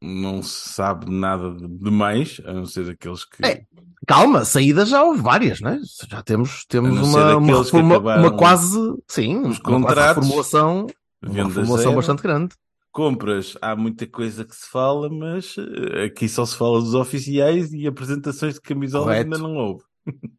não 0.01 0.43
se 0.43 0.71
sabe 0.71 1.11
nada 1.11 1.51
de 1.53 1.67
demais, 1.67 2.41
a 2.45 2.53
não 2.53 2.65
ser 2.65 2.89
aqueles 2.91 3.25
que. 3.25 3.45
É, 3.45 3.63
Calma, 4.07 4.45
saídas 4.45 4.89
já 4.89 5.03
houve 5.03 5.21
várias, 5.21 5.61
né? 5.61 5.79
Já 6.09 6.23
temos, 6.23 6.65
temos 6.67 6.99
uma, 6.99 7.37
uma, 7.37 7.59
reforma- 7.59 7.99
uma 7.99 8.37
quase, 8.37 8.79
sim, 9.09 9.41
os 9.41 9.59
uma 9.59 9.63
contratos, 9.65 10.17
reformulação, 10.25 10.87
uma 11.23 11.33
venda 11.33 11.49
reformulação 11.49 11.85
zero. 11.85 11.97
bastante 11.97 12.23
grande. 12.23 12.55
Compras, 12.91 13.57
há 13.61 13.77
muita 13.77 14.07
coisa 14.07 14.45
que 14.45 14.57
se 14.57 14.69
fala, 14.71 15.11
mas 15.11 15.55
eh, 15.59 16.05
aqui 16.05 16.29
só 16.29 16.45
se 16.47 16.57
fala 16.57 16.81
dos 16.81 16.95
oficiais 16.95 17.73
e 17.73 17.87
apresentações 17.87 18.55
de 18.55 18.61
camisola 18.61 19.05
Correto. 19.05 19.25
ainda 19.35 19.39
não 19.39 19.55
houve. 19.57 19.85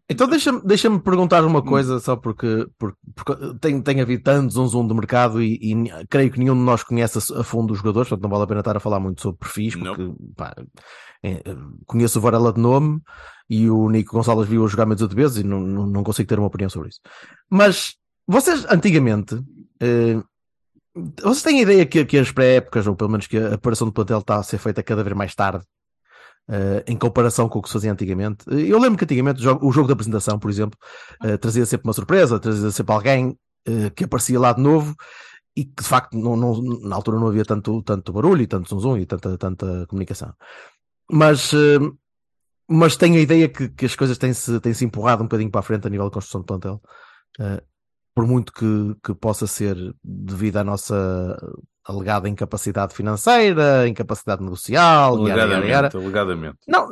Então 0.09 0.27
deixa-me 0.27 0.61
deixa 0.65 0.99
perguntar 0.99 1.45
uma 1.45 1.61
coisa, 1.61 1.99
só 1.99 2.15
porque, 2.15 2.67
porque, 2.79 2.97
porque 3.15 3.59
tem, 3.59 3.79
tem 3.81 4.01
havido 4.01 4.23
tanto 4.23 4.51
zoom 4.51 4.67
zoom 4.67 4.88
de 4.88 4.93
mercado 4.95 5.41
e, 5.41 5.53
e 5.61 6.07
creio 6.09 6.31
que 6.31 6.39
nenhum 6.39 6.55
de 6.55 6.61
nós 6.61 6.83
conhece 6.83 7.19
a, 7.33 7.43
fundo 7.43 7.71
os 7.71 7.77
jogadores, 7.77 8.09
portanto 8.09 8.23
não 8.23 8.29
vale 8.29 8.43
a 8.43 8.47
pena 8.47 8.61
estar 8.61 8.75
a 8.75 8.79
falar 8.79 8.99
muito 8.99 9.21
sobre 9.21 9.39
perfis, 9.39 9.75
porque 9.75 10.11
pá, 10.35 10.55
é, 11.23 11.43
conheço 11.85 12.17
o 12.17 12.21
Varela 12.21 12.51
de 12.51 12.59
nome 12.59 12.99
e 13.49 13.69
o 13.69 13.89
Nico 13.89 14.15
Gonçalves 14.15 14.47
viu-o 14.49 14.67
jogar 14.67 14.85
menos 14.88 15.07
de 15.07 15.15
vezes 15.15 15.38
e 15.38 15.43
não, 15.43 15.59
não, 15.59 15.85
não 15.85 16.03
consigo 16.03 16.27
ter 16.27 16.39
uma 16.39 16.47
opinião 16.47 16.69
sobre 16.69 16.89
isso. 16.89 16.99
Mas 17.49 17.95
vocês 18.27 18.65
antigamente, 18.69 19.39
eh, 19.79 20.21
Vocês 21.21 21.43
têm 21.43 21.59
a 21.59 21.61
ideia 21.61 21.85
que, 21.85 22.03
que 22.05 22.17
as 22.17 22.31
pré-épocas, 22.31 22.88
ou 22.88 22.95
pelo 22.95 23.11
menos 23.11 23.27
que 23.27 23.38
a 23.38 23.53
aparição 23.55 23.88
do 23.88 23.93
plantel 23.93 24.19
está 24.19 24.38
a 24.38 24.43
ser 24.43 24.57
feita 24.57 24.83
cada 24.83 25.03
vez 25.03 25.15
mais 25.15 25.33
tarde, 25.35 25.63
uh, 26.50 26.84
em 26.86 26.98
comparação 26.98 27.48
com 27.48 27.60
o 27.60 27.62
que 27.62 27.70
se 27.70 27.74
fazia 27.74 27.91
antigamente? 27.91 28.44
Eu 28.50 28.79
lembro 28.79 28.98
que 28.98 29.06
antigamente 29.06 29.39
o 29.39 29.44
jogo, 29.44 29.68
o 29.68 29.72
jogo 29.72 29.88
de 29.88 29.94
apresentação, 29.94 30.38
por 30.38 30.50
exemplo, 30.50 30.77
uh, 31.24 31.38
trazia 31.38 31.65
sempre 31.65 31.88
uma 31.88 31.94
surpresa, 31.94 32.39
trazia 32.39 32.72
sempre 32.72 32.94
alguém 32.94 33.27
uh, 33.29 33.91
que 33.96 34.03
aparecia 34.03 34.39
lá 34.39 34.51
de 34.51 34.62
novo 34.62 34.96
e 35.56 35.65
que 35.65 35.82
de 35.82 35.88
facto 35.88 36.18
não, 36.18 36.36
não, 36.36 36.62
na 36.82 36.96
altura 36.96 37.20
não 37.20 37.27
havia 37.27 37.46
tanto, 37.46 37.82
tanto 37.84 38.12
barulho 38.12 38.41
e 38.41 38.48
tanto 38.48 38.77
zum 38.79 38.98
e 38.98 39.06
tanta, 39.06 39.38
tanta 39.38 39.86
comunicação. 39.88 40.34
Mas, 41.12 41.51
mas 42.70 42.96
tenho 42.96 43.15
a 43.15 43.20
ideia 43.20 43.50
que, 43.50 43.68
que 43.68 43.86
as 43.86 43.96
coisas 43.96 44.18
têm-se 44.18 44.60
têm 44.60 44.74
-se 44.74 44.86
empurrado 44.86 45.24
um 45.24 45.25
bocadinho 45.25 45.50
para 45.50 45.60
a 45.60 45.63
frente 45.63 45.88
a 45.88 45.89
nível 45.89 46.06
de 46.06 46.13
construção 46.13 46.41
de 46.41 46.46
plantel 46.46 46.79
por 48.20 48.27
muito 48.27 48.51
que, 48.51 48.96
que 49.03 49.15
possa 49.15 49.48
ser 49.48 49.77
devido 50.03 50.58
à 50.58 50.63
nossa 50.63 51.38
alegada 51.89 52.29
incapacidade 52.29 52.93
financeira, 52.93 53.88
incapacidade 53.88 54.43
negocial, 54.43 55.15
alegadamente, 55.15 55.67
yara, 55.67 55.88
yara. 55.88 55.98
alegadamente. 55.98 56.58
Não, 56.67 56.88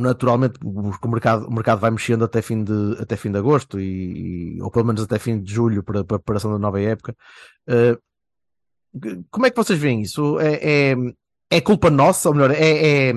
naturalmente 0.00 0.58
o 0.64 1.08
mercado, 1.08 1.46
o 1.46 1.52
mercado 1.52 1.80
vai 1.80 1.90
mexendo 1.90 2.24
até 2.24 2.40
fim 2.40 2.64
de, 2.64 2.96
até 2.98 3.14
fim 3.14 3.30
de 3.30 3.36
agosto 3.36 3.78
e, 3.78 4.58
ou 4.62 4.70
pelo 4.70 4.86
menos 4.86 5.02
até 5.02 5.18
fim 5.18 5.40
de 5.40 5.52
julho 5.52 5.82
para, 5.82 6.02
para 6.02 6.16
a 6.16 6.18
preparação 6.18 6.50
da 6.50 6.58
nova 6.58 6.80
época. 6.80 7.14
Uh, 7.68 9.26
como 9.30 9.44
é 9.44 9.50
que 9.50 9.56
vocês 9.56 9.78
veem 9.78 10.00
isso? 10.00 10.40
É, 10.40 10.54
é, 10.62 10.96
é 11.50 11.60
culpa 11.60 11.90
nossa, 11.90 12.30
ou 12.30 12.34
melhor, 12.34 12.52
é, 12.52 13.10
é 13.10 13.12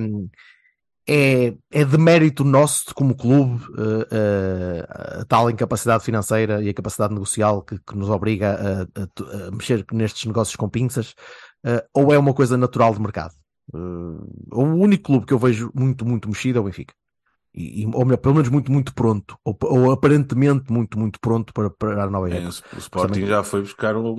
é, 1.12 1.56
é 1.72 1.84
de 1.84 1.98
mérito 1.98 2.44
nosso 2.44 2.94
como 2.94 3.16
clube 3.16 3.64
uh, 3.72 4.02
uh, 4.04 5.22
a 5.22 5.26
tal 5.26 5.50
incapacidade 5.50 6.04
financeira 6.04 6.62
e 6.62 6.70
a 6.70 6.74
capacidade 6.74 7.16
negocial 7.16 7.64
que, 7.64 7.80
que 7.80 7.98
nos 7.98 8.10
obriga 8.10 8.88
a, 8.96 9.02
a, 9.02 9.48
a, 9.48 9.52
mexer 9.52 9.84
nestes 9.92 10.26
negócios 10.26 10.56
com 10.56 10.70
pinças, 10.70 11.16
uh, 11.66 11.82
ou 11.96 12.14
é 12.14 12.20
uma 12.20 12.34
coisa 12.34 12.56
natural 12.56 12.94
de 12.94 13.02
mercado? 13.02 13.34
o 13.72 14.64
único 14.64 15.04
clube 15.04 15.28
que 15.28 15.34
eu 15.34 15.38
vejo 15.38 15.72
muito, 15.76 16.04
muito 16.04 16.28
mexido 16.28 16.58
é 16.58 16.62
o 16.62 16.64
Benfica. 16.64 16.92
E, 17.54 17.86
ou 17.86 18.04
melhor, 18.04 18.18
pelo 18.18 18.34
menos 18.34 18.50
muito, 18.50 18.72
muito 18.72 18.96
pronto, 18.96 19.38
ou, 19.46 19.56
ou 19.62 19.92
aparentemente 19.92 20.74
muito, 20.74 20.98
muito 20.98 21.20
pronto 21.20 21.54
para, 21.54 21.70
para 21.70 22.04
a 22.04 22.10
nova 22.10 22.32
é, 22.32 22.38
época. 22.38 22.66
O 22.76 22.80
Sporting 22.80 23.14
também... 23.14 23.28
já 23.28 23.44
foi 23.44 23.62
buscar 23.62 23.96
o, 23.96 24.16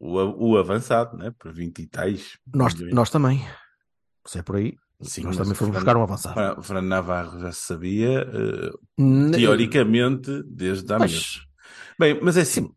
o, 0.00 0.50
o 0.50 0.58
avançado, 0.58 1.16
né? 1.16 1.32
Para 1.38 1.52
20 1.52 1.78
e 1.78 1.86
tais. 1.86 2.38
Nós, 2.52 2.74
nós 2.92 3.08
também. 3.08 3.44
Se 4.26 4.40
é 4.40 4.42
por 4.42 4.56
aí. 4.56 4.74
Sim, 5.02 5.24
nós 5.24 5.36
também 5.36 5.54
fomos 5.54 5.74
buscar 5.74 5.96
um 5.96 6.02
avançado. 6.02 6.60
O 6.60 6.62
Fernando 6.62 6.88
Navarro 6.88 7.40
já 7.40 7.52
se 7.52 7.60
sabia, 7.66 8.26
uh, 8.28 9.30
teoricamente, 9.32 10.42
desde 10.46 10.92
há 10.92 10.98
mas... 10.98 11.10
meses. 11.10 11.40
Bem, 11.98 12.18
mas 12.22 12.36
é 12.36 12.42
assim. 12.42 12.70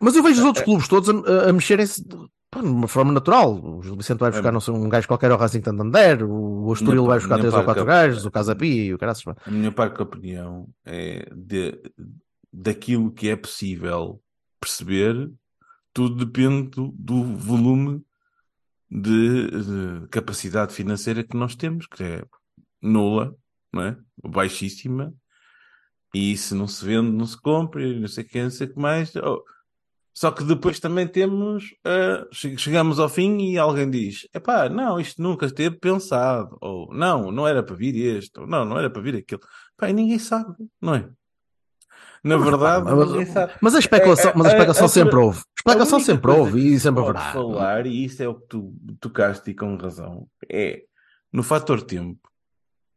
Mas 0.00 0.16
eu 0.16 0.22
vejo 0.22 0.40
os 0.40 0.46
outros 0.46 0.64
clubes 0.64 0.88
todos 0.88 1.08
a, 1.08 1.48
a 1.48 1.52
mexerem-se 1.52 2.02
de 2.02 2.16
uma 2.60 2.88
forma 2.88 3.12
natural. 3.12 3.54
O 3.54 3.82
Gil 3.82 3.96
Vicente 3.96 4.18
vai 4.18 4.30
buscar 4.30 4.48
é. 4.48 4.52
não 4.52 4.60
sei, 4.60 4.74
um 4.74 4.88
gajo 4.88 5.08
qualquer 5.08 5.30
ao 5.30 5.38
Racing 5.38 5.62
Santander, 5.62 6.24
o 6.28 6.72
Estoril 6.72 7.06
vai 7.06 7.18
buscar 7.18 7.38
três 7.38 7.54
ou 7.54 7.64
quatro 7.64 7.84
gajos, 7.84 8.26
o 8.26 8.30
Casa 8.30 8.54
Pia 8.54 8.84
e 8.84 8.94
o 8.94 8.98
Caraças. 8.98 9.24
A 9.46 9.50
minha 9.50 9.72
parte 9.72 10.02
opinião 10.02 10.68
é 10.84 11.28
de, 11.34 11.80
daquilo 12.52 13.10
que 13.10 13.28
é 13.28 13.36
possível 13.36 14.20
perceber, 14.60 15.30
tudo 15.92 16.24
depende 16.24 16.70
do, 16.70 16.92
do 16.94 17.36
volume 17.36 18.02
de, 18.92 19.50
de, 20.02 20.08
capacidade 20.08 20.74
financeira 20.74 21.24
que 21.24 21.36
nós 21.36 21.56
temos, 21.56 21.86
que 21.86 22.02
é 22.02 22.24
nula, 22.82 23.34
não 23.72 23.82
é? 23.82 23.96
baixíssima, 24.22 25.14
e 26.14 26.36
se 26.36 26.54
não 26.54 26.68
se 26.68 26.84
vende, 26.84 27.10
não 27.10 27.24
se 27.24 27.40
compra, 27.40 27.82
e 27.82 27.98
não 27.98 28.08
sei 28.08 28.24
o 28.24 28.28
que, 28.28 28.42
não 28.42 28.50
sei 28.50 28.66
o 28.66 28.74
que 28.74 28.78
mais. 28.78 29.14
Oh. 29.16 29.42
Só 30.14 30.30
que 30.30 30.44
depois 30.44 30.78
também 30.78 31.08
temos, 31.08 31.64
uh, 31.86 32.28
chegamos 32.58 32.98
ao 32.98 33.08
fim 33.08 33.38
e 33.52 33.58
alguém 33.58 33.90
diz: 33.90 34.28
epá, 34.34 34.68
não, 34.68 35.00
isto 35.00 35.22
nunca 35.22 35.46
esteve 35.46 35.78
pensado, 35.78 36.58
ou 36.60 36.92
não, 36.94 37.32
não 37.32 37.48
era 37.48 37.62
para 37.62 37.74
vir 37.74 37.96
este, 37.96 38.38
ou 38.40 38.46
não, 38.46 38.64
não 38.64 38.78
era 38.78 38.90
para 38.90 39.00
vir 39.00 39.16
aquilo. 39.16 39.40
Pá, 39.74 39.88
e 39.88 39.92
ninguém 39.94 40.18
sabe, 40.18 40.54
não 40.80 40.94
é? 40.94 41.10
Na 42.24 42.36
verdade, 42.36 42.86
mas, 42.86 43.50
mas 43.60 43.74
a 43.74 43.78
especulação, 43.80 44.30
é, 44.30 44.34
mas 44.36 44.46
a 44.46 44.50
especulação 44.50 44.84
a, 44.84 44.86
a, 44.86 44.88
sempre 44.88 45.16
houve. 45.16 45.38
A 45.38 45.42
especulação 45.58 46.00
sempre 46.00 46.30
houve 46.30 46.74
e 46.74 46.78
sempre 46.78 47.02
haverá. 47.02 47.32
falar, 47.32 47.86
e 47.86 48.04
isso 48.04 48.22
é 48.22 48.28
o 48.28 48.34
que 48.34 48.46
tu 48.46 48.74
tocaste 49.00 49.50
e 49.50 49.54
com 49.54 49.76
razão, 49.76 50.28
é 50.48 50.84
no 51.32 51.42
fator 51.42 51.82
tempo. 51.82 52.20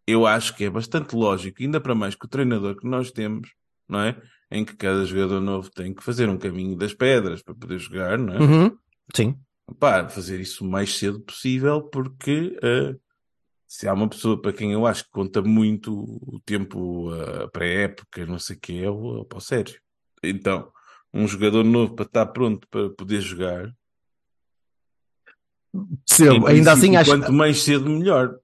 Eu 0.05 0.27
acho 0.27 0.55
que 0.55 0.65
é 0.65 0.69
bastante 0.69 1.15
lógico, 1.15 1.63
ainda 1.63 1.81
para 1.81 1.95
mais 1.95 2.13
que 2.13 2.25
o 2.25 2.29
treinador 2.29 2.75
que 2.75 2.87
nós 2.87 3.11
temos, 3.11 3.49
não 3.89 3.99
é? 3.99 4.15
Em 4.51 4.63
que 4.63 4.75
cada 4.75 5.03
jogador 5.03 5.41
novo 5.41 5.71
tem 5.71 5.91
que 5.91 6.03
fazer 6.03 6.29
um 6.29 6.37
caminho 6.37 6.77
das 6.77 6.93
pedras 6.93 7.41
para 7.41 7.55
poder 7.55 7.79
jogar, 7.79 8.19
não 8.19 8.35
é? 8.35 8.39
Uhum. 8.39 8.77
Sim. 9.15 9.39
Pá, 9.79 10.07
fazer 10.07 10.39
isso 10.39 10.63
o 10.63 10.69
mais 10.69 10.95
cedo 10.95 11.19
possível, 11.21 11.81
porque 11.81 12.55
uh, 12.61 12.99
se 13.75 13.89
há 13.89 13.93
uma 13.93 14.07
pessoa 14.07 14.41
para 14.41 14.53
quem 14.53 14.71
eu 14.71 14.85
acho 14.87 15.03
que 15.03 15.09
conta 15.09 15.41
muito 15.41 15.93
o 15.93 16.39
tempo, 16.45 17.11
a 17.11 17.49
pré-época, 17.49 18.25
não 18.25 18.39
sei 18.39 18.55
o 18.55 18.59
que, 18.59 18.81
é 18.81 18.89
o, 18.89 19.27
é 19.29 19.35
o 19.35 19.39
Sérgio. 19.41 19.81
Então, 20.23 20.71
um 21.13 21.27
jogador 21.27 21.65
novo 21.65 21.93
para 21.93 22.05
estar 22.05 22.25
pronto 22.27 22.65
para 22.69 22.89
poder 22.91 23.19
jogar. 23.19 23.69
Percebo, 26.07 26.47
ainda 26.47 26.71
assim 26.71 26.95
acho 26.95 27.11
Quanto 27.11 27.33
mais 27.33 27.63
cedo, 27.63 27.89
melhor. 27.89 28.37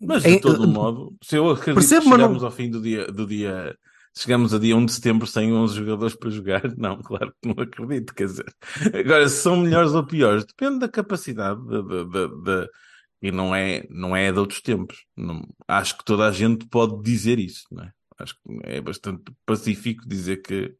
Mas 0.00 0.24
de 0.24 0.30
em, 0.30 0.40
todo 0.40 0.64
uh, 0.64 0.66
modo, 0.66 1.16
se 1.22 1.36
eu 1.36 1.48
acredito 1.50 1.76
percebo, 1.76 2.02
que 2.02 2.10
chegamos 2.10 2.42
não... 2.42 2.46
ao 2.48 2.52
fim 2.52 2.68
do 2.68 2.82
dia, 2.82 3.06
do 3.06 3.24
dia, 3.24 3.78
chegamos 4.16 4.52
a 4.52 4.58
dia 4.58 4.76
1 4.76 4.86
de 4.86 4.92
setembro 4.92 5.24
sem 5.24 5.52
11 5.52 5.76
jogadores 5.76 6.16
para 6.16 6.30
jogar, 6.30 6.62
não, 6.76 7.00
claro 7.00 7.32
que 7.40 7.48
não 7.48 7.62
acredito, 7.62 8.12
quer 8.12 8.26
dizer. 8.26 8.52
Agora, 8.92 9.28
se 9.28 9.40
são 9.40 9.54
melhores 9.54 9.92
ou 9.92 10.04
piores, 10.04 10.44
depende 10.44 10.80
da 10.80 10.88
capacidade 10.88 11.64
da, 11.64 11.80
da, 11.80 12.26
da, 12.26 12.68
e 13.24 13.32
não 13.32 13.54
é, 13.54 13.86
não 13.88 14.14
é 14.14 14.30
de 14.30 14.38
outros 14.38 14.60
tempos. 14.60 15.06
Não, 15.16 15.42
acho 15.66 15.96
que 15.96 16.04
toda 16.04 16.28
a 16.28 16.30
gente 16.30 16.66
pode 16.66 17.02
dizer 17.02 17.38
isso, 17.38 17.64
não 17.72 17.82
é? 17.82 17.92
Acho 18.18 18.34
que 18.34 18.40
é 18.64 18.82
bastante 18.82 19.34
pacífico 19.46 20.06
dizer 20.06 20.42
que, 20.42 20.76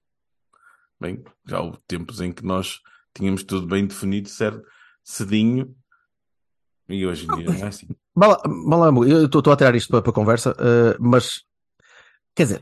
bem, 1.00 1.24
já 1.46 1.62
houve 1.62 1.78
tempos 1.88 2.20
em 2.20 2.30
que 2.30 2.44
nós 2.44 2.80
tínhamos 3.14 3.44
tudo 3.44 3.66
bem 3.66 3.86
definido, 3.86 4.28
certo? 4.28 4.62
Cedinho, 5.02 5.74
e 6.86 7.06
hoje 7.06 7.24
em 7.24 7.34
dia 7.34 7.46
não 7.46 7.64
é 7.64 7.68
assim. 7.68 7.88
Malambo, 8.14 9.06
eu 9.06 9.24
estou 9.24 9.50
a 9.50 9.56
tirar 9.56 9.74
isto 9.74 9.88
para, 9.88 10.02
para 10.02 10.10
a 10.10 10.14
conversa, 10.14 10.52
uh, 10.52 11.02
mas 11.02 11.44
quer 12.34 12.42
dizer, 12.42 12.60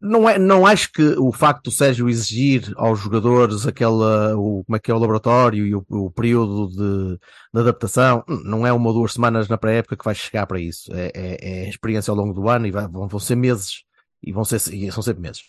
não, 0.00 0.28
é, 0.28 0.38
não 0.38 0.64
acho 0.66 0.92
que 0.92 1.02
o 1.18 1.32
facto 1.32 1.64
do 1.64 1.70
Sérgio 1.70 2.08
exigir 2.08 2.72
aos 2.76 3.00
jogadores 3.00 3.66
aquela, 3.66 4.36
o, 4.36 4.62
como 4.64 4.76
é 4.76 4.78
que 4.78 4.90
é 4.90 4.94
o 4.94 4.98
laboratório 4.98 5.66
e 5.66 5.74
o, 5.74 5.84
o 5.88 6.10
período 6.10 6.68
de, 6.68 7.18
de, 7.52 7.60
adaptação, 7.60 8.24
não 8.44 8.66
é 8.66 8.72
uma 8.72 8.88
ou 8.88 8.94
duas 8.94 9.12
semanas 9.12 9.48
na 9.48 9.58
pré-época 9.58 9.96
que 9.96 10.04
vai 10.04 10.14
chegar 10.14 10.46
para 10.46 10.60
isso. 10.60 10.92
É, 10.94 11.10
é, 11.14 11.64
é 11.64 11.68
experiência 11.68 12.10
ao 12.10 12.16
longo 12.16 12.32
do 12.32 12.48
ano 12.48 12.66
e 12.66 12.70
vai, 12.70 12.86
vão, 12.86 13.08
vão 13.08 13.20
ser 13.20 13.36
meses 13.36 13.82
e 14.22 14.32
vão 14.32 14.44
ser, 14.44 14.56
e 14.72 14.90
são 14.92 15.02
sempre 15.02 15.22
meses. 15.22 15.42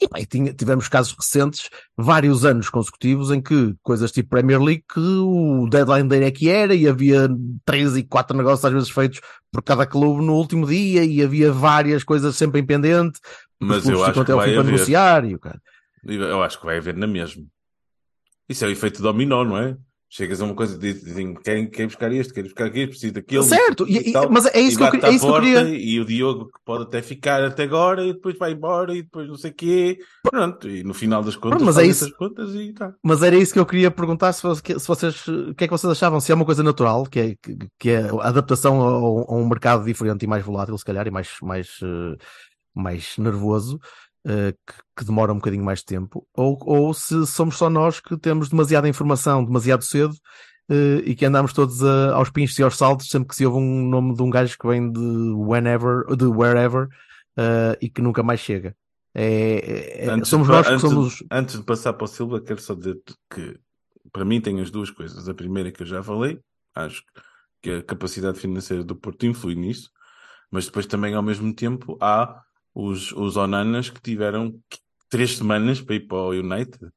E 0.00 0.08
bem, 0.08 0.24
tinha, 0.24 0.54
tivemos 0.54 0.88
casos 0.88 1.14
recentes, 1.14 1.68
vários 1.94 2.44
anos 2.44 2.70
consecutivos, 2.70 3.30
em 3.30 3.40
que 3.40 3.74
coisas 3.82 4.10
tipo 4.10 4.30
Premier 4.30 4.60
League, 4.60 4.84
que 4.90 5.00
o 5.00 5.68
deadline 5.68 6.08
day 6.08 6.24
é 6.24 6.30
que 6.30 6.48
era, 6.48 6.74
e 6.74 6.88
havia 6.88 7.28
três 7.66 7.94
e 7.96 8.02
quatro 8.02 8.34
negócios 8.34 8.64
às 8.64 8.72
vezes 8.72 8.88
feitos 8.88 9.20
por 9.52 9.62
cada 9.62 9.84
clube 9.84 10.24
no 10.24 10.34
último 10.34 10.66
dia, 10.66 11.04
e 11.04 11.22
havia 11.22 11.52
várias 11.52 12.02
coisas 12.02 12.34
sempre 12.34 12.60
em 12.60 12.64
pendente, 12.64 13.20
mas 13.60 13.88
eu 13.88 14.02
acho 14.04 14.24
que 14.24 14.32
vai 14.32 14.56
haver. 14.56 14.64
negociar, 14.64 15.24
e 15.24 15.34
o 15.34 15.38
cara. 15.38 15.60
Eu 16.04 16.42
acho 16.42 16.58
que 16.58 16.66
vai 16.66 16.78
haver 16.78 16.96
na 16.96 17.06
mesma. 17.06 17.44
Isso 18.48 18.64
é 18.64 18.68
o 18.68 18.70
efeito 18.70 19.02
dominó, 19.02 19.44
não 19.44 19.58
é? 19.58 19.76
Chegas 20.12 20.42
a 20.42 20.44
uma 20.44 20.56
coisa 20.56 20.76
de 20.76 20.92
dizem 20.92 21.34
querem, 21.34 21.70
querem 21.70 21.86
buscar 21.86 22.12
este, 22.12 22.32
querem 22.32 22.50
buscar 22.50 22.64
aquilo, 22.64 22.88
precisa 22.88 23.12
daquilo. 23.12 23.44
Certo, 23.44 23.86
e, 23.88 24.08
e, 24.08 24.12
tal, 24.12 24.28
mas 24.28 24.44
é 24.46 24.58
isso, 24.58 24.76
que 24.76 24.82
eu, 24.82 25.08
é 25.08 25.10
isso 25.12 25.24
que 25.24 25.30
eu 25.30 25.40
queria. 25.40 25.60
E 25.68 26.00
o 26.00 26.04
Diogo 26.04 26.46
que 26.46 26.58
pode 26.64 26.82
até 26.82 27.00
ficar 27.00 27.44
até 27.44 27.62
agora 27.62 28.04
e 28.04 28.12
depois 28.12 28.36
vai 28.36 28.50
embora 28.50 28.92
e 28.92 29.02
depois 29.02 29.28
não 29.28 29.36
sei 29.36 29.52
o 29.52 29.54
quê. 29.54 29.98
Pronto, 30.28 30.68
e 30.68 30.82
no 30.82 30.92
final 30.92 31.22
das 31.22 31.36
contas, 31.36 31.62
mas 31.62 31.78
é 31.78 31.86
isso. 31.86 32.12
contas 32.16 32.52
e 32.56 32.72
tá. 32.72 32.92
Mas 33.04 33.22
era 33.22 33.36
isso 33.36 33.52
que 33.52 33.60
eu 33.60 33.66
queria 33.66 33.88
perguntar 33.88 34.32
se, 34.32 34.42
se 34.42 34.88
vocês, 34.88 35.28
o 35.28 35.54
que 35.54 35.62
é 35.62 35.68
que 35.68 35.72
vocês 35.72 35.92
achavam? 35.92 36.18
Se 36.18 36.32
é 36.32 36.34
uma 36.34 36.44
coisa 36.44 36.64
natural, 36.64 37.04
que 37.04 37.20
é, 37.20 37.36
que, 37.40 37.58
que 37.78 37.90
é 37.90 38.00
a 38.00 38.30
adaptação 38.30 38.82
a, 38.82 39.32
a, 39.32 39.36
um 39.36 39.48
mercado 39.48 39.84
diferente 39.84 40.24
e 40.24 40.26
mais 40.26 40.44
volátil, 40.44 40.76
se 40.76 40.84
calhar, 40.84 41.06
e 41.06 41.12
mais, 41.12 41.36
mais, 41.40 41.68
uh, 41.82 42.16
mais 42.74 43.16
nervoso. 43.18 43.80
Uh, 44.22 44.52
que, 44.66 44.74
que, 44.98 45.04
demora 45.06 45.32
um 45.32 45.36
bocadinho 45.36 45.64
mais 45.64 45.78
de 45.78 45.86
tempo, 45.86 46.26
ou, 46.36 46.58
ou 46.66 46.92
se 46.92 47.26
somos 47.26 47.56
só 47.56 47.70
nós 47.70 48.00
que 48.00 48.18
temos 48.18 48.50
demasiada 48.50 48.86
informação 48.86 49.42
demasiado 49.42 49.82
cedo 49.82 50.12
uh, 50.12 51.00
e 51.06 51.14
que 51.14 51.24
andamos 51.24 51.54
todos 51.54 51.82
a, 51.82 52.14
aos 52.14 52.28
pinchos 52.28 52.58
e 52.58 52.62
aos 52.62 52.76
saltos 52.76 53.08
sempre 53.08 53.28
que 53.28 53.34
se 53.34 53.46
ouve 53.46 53.58
um 53.58 53.88
nome 53.88 54.14
de 54.14 54.22
um 54.22 54.28
gajo 54.28 54.58
que 54.58 54.68
vem 54.68 54.92
de 54.92 55.00
whenever, 55.00 56.04
de 56.14 56.26
wherever 56.26 56.88
uh, 57.38 57.76
e 57.80 57.88
que 57.88 58.02
nunca 58.02 58.22
mais 58.22 58.40
chega. 58.40 58.76
É, 59.14 60.06
é, 60.06 60.24
somos 60.24 60.48
nós 60.48 60.66
que 60.66 60.72
antes, 60.72 60.88
somos. 60.88 61.24
Antes 61.30 61.56
de 61.58 61.64
passar 61.64 61.92
para 61.94 62.04
o 62.04 62.08
Silva, 62.08 62.40
quero 62.40 62.60
só 62.60 62.74
dizer 62.74 63.00
que 63.32 63.58
para 64.12 64.24
mim 64.24 64.40
tem 64.40 64.60
as 64.60 64.70
duas 64.70 64.90
coisas. 64.90 65.28
A 65.28 65.34
primeira 65.34 65.72
que 65.72 65.82
eu 65.82 65.86
já 65.86 66.02
falei, 66.02 66.38
acho 66.74 67.02
que 67.60 67.70
a 67.70 67.82
capacidade 67.82 68.38
financeira 68.38 68.84
do 68.84 68.94
Porto 68.96 69.26
influi 69.26 69.54
nisso, 69.54 69.90
mas 70.50 70.66
depois 70.66 70.86
também 70.86 71.14
ao 71.14 71.22
mesmo 71.22 71.52
tempo 71.54 71.98
há 72.00 72.40
os, 72.74 73.12
os 73.12 73.36
Onanas 73.36 73.90
que 73.90 74.00
tiveram 74.00 74.54
três 75.08 75.36
semanas 75.36 75.80
para 75.80 75.96
ir 75.96 76.06
para 76.06 76.16
o 76.16 76.30
United 76.30 76.88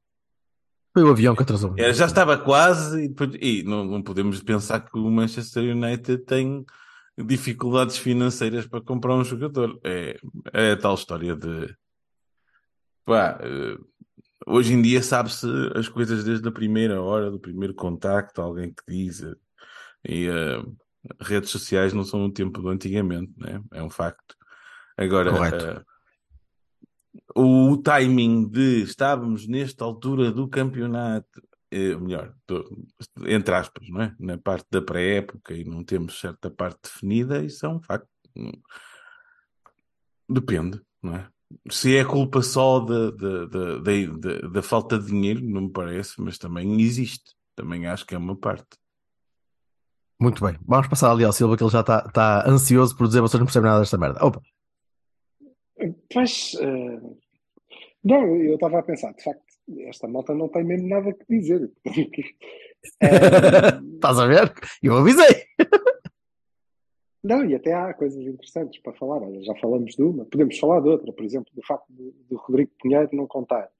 Foi 0.92 1.02
o 1.02 1.10
avião 1.10 1.34
que 1.34 1.42
atrasou. 1.42 1.74
É, 1.76 1.92
já 1.92 2.06
estava 2.06 2.38
quase 2.38 3.06
e, 3.40 3.60
e 3.60 3.62
não, 3.64 3.84
não 3.84 4.02
podemos 4.02 4.42
pensar 4.42 4.80
que 4.80 4.98
o 4.98 5.10
Manchester 5.10 5.76
United 5.76 6.18
tem 6.18 6.64
dificuldades 7.16 7.96
financeiras 7.96 8.66
para 8.66 8.80
comprar 8.80 9.14
um 9.14 9.24
jogador. 9.24 9.78
É, 9.84 10.16
é 10.52 10.72
a 10.72 10.76
tal 10.76 10.94
história 10.94 11.36
de 11.36 11.74
pá, 13.04 13.38
eh, 13.40 13.78
hoje 14.46 14.72
em 14.72 14.82
dia 14.82 15.02
sabe-se 15.02 15.46
as 15.74 15.88
coisas 15.88 16.24
desde 16.24 16.48
a 16.48 16.52
primeira 16.52 17.00
hora, 17.00 17.30
do 17.30 17.38
primeiro 17.38 17.74
contacto, 17.74 18.40
alguém 18.40 18.72
que 18.72 18.82
diz 18.88 19.22
eh, 19.22 19.34
e 20.06 20.26
eh, 20.28 20.62
redes 21.20 21.50
sociais 21.50 21.92
não 21.92 22.04
são 22.04 22.24
o 22.24 22.32
tempo 22.32 22.60
do 22.60 22.68
antigamente, 22.68 23.32
né? 23.36 23.62
É 23.72 23.82
um 23.82 23.90
facto. 23.90 24.36
Agora, 24.96 25.30
eh, 25.56 25.82
o 27.34 27.76
timing 27.78 28.48
de 28.48 28.82
estávamos 28.82 29.46
nesta 29.48 29.84
altura 29.84 30.30
do 30.30 30.48
campeonato, 30.48 31.42
eh, 31.70 31.96
melhor, 31.96 32.34
do- 32.46 32.86
entre 33.26 33.54
aspas, 33.54 33.88
não 33.88 34.02
é? 34.02 34.14
Na 34.18 34.38
parte 34.38 34.66
da 34.70 34.80
pré-época 34.80 35.54
e 35.54 35.64
não 35.64 35.82
temos 35.84 36.18
certa 36.20 36.50
parte 36.50 36.78
definida, 36.84 37.42
isso 37.44 37.64
é 37.66 37.68
um 37.68 37.80
facto. 37.80 38.08
Depende, 40.28 40.80
não 41.02 41.16
é? 41.16 41.28
Se 41.70 41.96
é 41.96 42.04
culpa 42.04 42.42
só 42.42 42.80
da 42.80 44.62
falta 44.62 44.98
de 44.98 45.06
dinheiro, 45.06 45.40
não 45.44 45.62
me 45.62 45.70
parece, 45.70 46.20
mas 46.20 46.38
também 46.38 46.80
existe. 46.80 47.34
Também 47.54 47.86
acho 47.86 48.04
que 48.06 48.14
é 48.14 48.18
uma 48.18 48.34
parte. 48.36 48.66
Muito 50.20 50.44
bem. 50.44 50.56
Vamos 50.66 50.88
passar 50.88 51.10
ali 51.10 51.24
ao 51.24 51.32
Silva, 51.32 51.56
que 51.56 51.62
ele 51.62 51.70
já 51.70 51.80
está 51.80 52.04
está 52.06 52.48
ansioso 52.48 52.96
por 52.96 53.06
dizer 53.06 53.20
vocês 53.20 53.38
não 53.38 53.46
percebem 53.46 53.68
nada 53.68 53.80
desta 53.80 53.98
merda. 53.98 54.24
Opa, 54.24 54.40
Pois, 56.12 56.54
eh, 56.60 57.00
não, 58.04 58.36
eu 58.36 58.54
estava 58.54 58.78
a 58.78 58.82
pensar, 58.82 59.12
de 59.14 59.22
facto, 59.22 59.42
esta 59.86 60.06
malta 60.06 60.34
não 60.34 60.48
tem 60.48 60.64
mesmo 60.64 60.88
nada 60.88 61.12
que 61.12 61.24
dizer. 61.28 61.70
Estás 63.00 64.18
a 64.18 64.26
ver? 64.26 64.52
Eu 64.82 64.96
avisei. 64.96 65.44
Não, 67.22 67.42
e 67.42 67.54
até 67.54 67.72
há 67.72 67.94
coisas 67.94 68.22
interessantes 68.22 68.78
para 68.82 68.92
falar. 68.92 69.22
Olha, 69.22 69.42
já 69.42 69.54
falamos 69.54 69.94
de 69.94 70.02
uma, 70.02 70.26
podemos 70.26 70.58
falar 70.58 70.80
de 70.80 70.90
outra, 70.90 71.10
por 71.10 71.24
exemplo, 71.24 71.50
do 71.54 71.62
facto 71.66 71.86
do, 71.88 72.14
do 72.28 72.36
Rodrigo 72.36 72.70
Pinheiro 72.82 73.08
não 73.14 73.26
contar. 73.26 73.70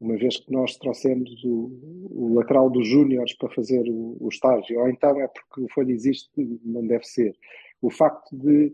Uma 0.00 0.16
vez 0.16 0.36
que 0.36 0.52
nós 0.52 0.76
trouxemos 0.76 1.28
o, 1.42 1.72
o 2.12 2.34
lateral 2.36 2.70
dos 2.70 2.86
Júniores 2.86 3.34
para 3.36 3.48
fazer 3.50 3.82
o, 3.88 4.16
o 4.20 4.28
estágio, 4.28 4.78
ou 4.78 4.88
então 4.88 5.20
é 5.20 5.26
porque 5.26 5.62
o 5.62 5.68
Folha 5.74 5.92
existe, 5.92 6.30
não 6.64 6.86
deve 6.86 7.04
ser. 7.04 7.36
O 7.82 7.90
facto 7.90 8.36
de 8.36 8.72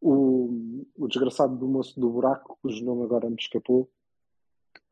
o, 0.00 0.84
o 0.96 1.08
desgraçado 1.08 1.56
do 1.56 1.66
moço 1.66 1.98
do 1.98 2.10
buraco, 2.10 2.58
cujo 2.62 2.84
nome 2.84 3.04
agora 3.04 3.28
me 3.28 3.36
escapou, 3.38 3.88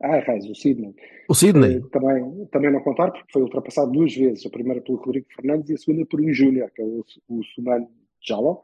ah, 0.02 0.18
raiz, 0.18 0.44
o 0.44 0.54
Sidney, 0.54 0.94
O 1.28 1.34
Sidney. 1.34 1.76
eh, 1.76 1.80
também, 1.90 2.46
também 2.46 2.70
não 2.70 2.80
contar, 2.80 3.10
porque 3.10 3.32
foi 3.32 3.42
ultrapassado 3.42 3.90
duas 3.90 4.14
vezes, 4.14 4.44
a 4.44 4.50
primeira 4.50 4.80
pelo 4.82 4.98
Rodrigo 4.98 5.26
Fernandes 5.34 5.70
e 5.70 5.74
a 5.74 5.78
segunda 5.78 6.04
por 6.04 6.20
um 6.20 6.32
Júnior, 6.32 6.70
que 6.74 6.82
é 6.82 6.84
o, 6.84 7.04
o 7.28 7.42
Sumano 7.54 7.88
Jaló. 8.20 8.60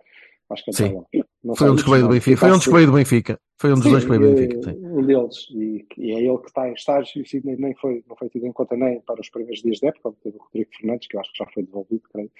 Acho 0.50 0.64
que 0.64 0.70
é 0.70 0.72
Sim. 0.74 1.02
Não 1.42 1.56
Foi 1.56 1.70
um 1.70 1.74
dos 1.74 1.82
que 1.82 1.90
veio 1.90 2.02
do 2.02 2.08
Benfica. 2.10 2.36
Foi 2.36 2.50
um 2.50 2.56
dos 2.56 2.64
que 2.66 2.72
veio 2.72 2.86
do 2.86 2.92
Benfica. 2.92 3.40
Foi 3.58 3.70
um 3.70 3.74
dos 3.74 3.90
dois 3.90 4.04
que 4.04 4.10
veio 4.10 4.20
do 4.20 4.26
eh, 4.28 4.34
Benfica. 4.34 4.72
sim. 4.72 4.86
Um 4.86 5.02
deles, 5.06 5.46
e, 5.52 5.86
e 5.96 6.12
é 6.12 6.20
ele 6.20 6.38
que 6.38 6.48
está 6.48 6.68
em 6.68 6.74
estágio, 6.74 7.18
e 7.18 7.22
o 7.22 7.26
Sidney 7.26 7.56
nem 7.56 7.74
foi, 7.76 8.04
não 8.06 8.14
foi 8.16 8.28
tido 8.28 8.46
em 8.46 8.52
conta 8.52 8.76
nem 8.76 9.00
para 9.00 9.20
os 9.20 9.30
primeiros 9.30 9.62
dias 9.62 9.80
da 9.80 9.88
época, 9.88 10.14
teve 10.22 10.36
o 10.36 10.42
Rodrigo 10.42 10.70
Fernandes, 10.76 11.08
que 11.08 11.16
eu 11.16 11.20
acho 11.20 11.32
que 11.32 11.38
já 11.38 11.50
foi 11.52 11.62
devolvido, 11.62 12.02
creio. 12.12 12.30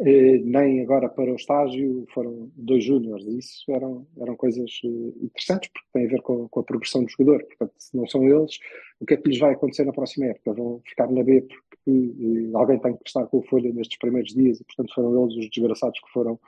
Eh, 0.00 0.38
nem 0.38 0.80
agora 0.80 1.08
para 1.08 1.30
o 1.30 1.36
estágio, 1.36 2.06
foram 2.12 2.50
dois 2.56 2.84
júniores, 2.84 3.24
e 3.26 3.38
isso 3.38 3.70
eram, 3.70 4.06
eram 4.18 4.34
coisas 4.34 4.80
eh, 4.84 4.88
interessantes, 5.22 5.70
porque 5.72 5.88
tem 5.92 6.06
a 6.06 6.08
ver 6.08 6.22
com, 6.22 6.48
com 6.48 6.60
a 6.60 6.64
progressão 6.64 7.04
do 7.04 7.10
jogador. 7.10 7.44
Portanto, 7.44 7.74
se 7.76 7.96
não 7.96 8.06
são 8.06 8.26
eles, 8.26 8.58
o 9.00 9.06
que 9.06 9.14
é 9.14 9.16
que 9.16 9.28
lhes 9.28 9.38
vai 9.38 9.52
acontecer 9.52 9.84
na 9.84 9.92
próxima 9.92 10.26
época? 10.26 10.54
Vão 10.54 10.80
ficar 10.84 11.10
na 11.10 11.22
B 11.22 11.42
porque 11.42 11.90
eh, 11.90 12.50
alguém 12.54 12.78
tem 12.80 12.96
que 12.96 13.02
estar 13.06 13.26
com 13.26 13.38
a 13.40 13.42
folha 13.44 13.72
nestes 13.72 13.98
primeiros 13.98 14.32
dias, 14.34 14.60
e 14.60 14.64
portanto 14.64 14.94
foram 14.94 15.22
eles 15.22 15.36
os 15.36 15.50
desgraçados 15.50 16.00
que 16.00 16.12
foram 16.12 16.38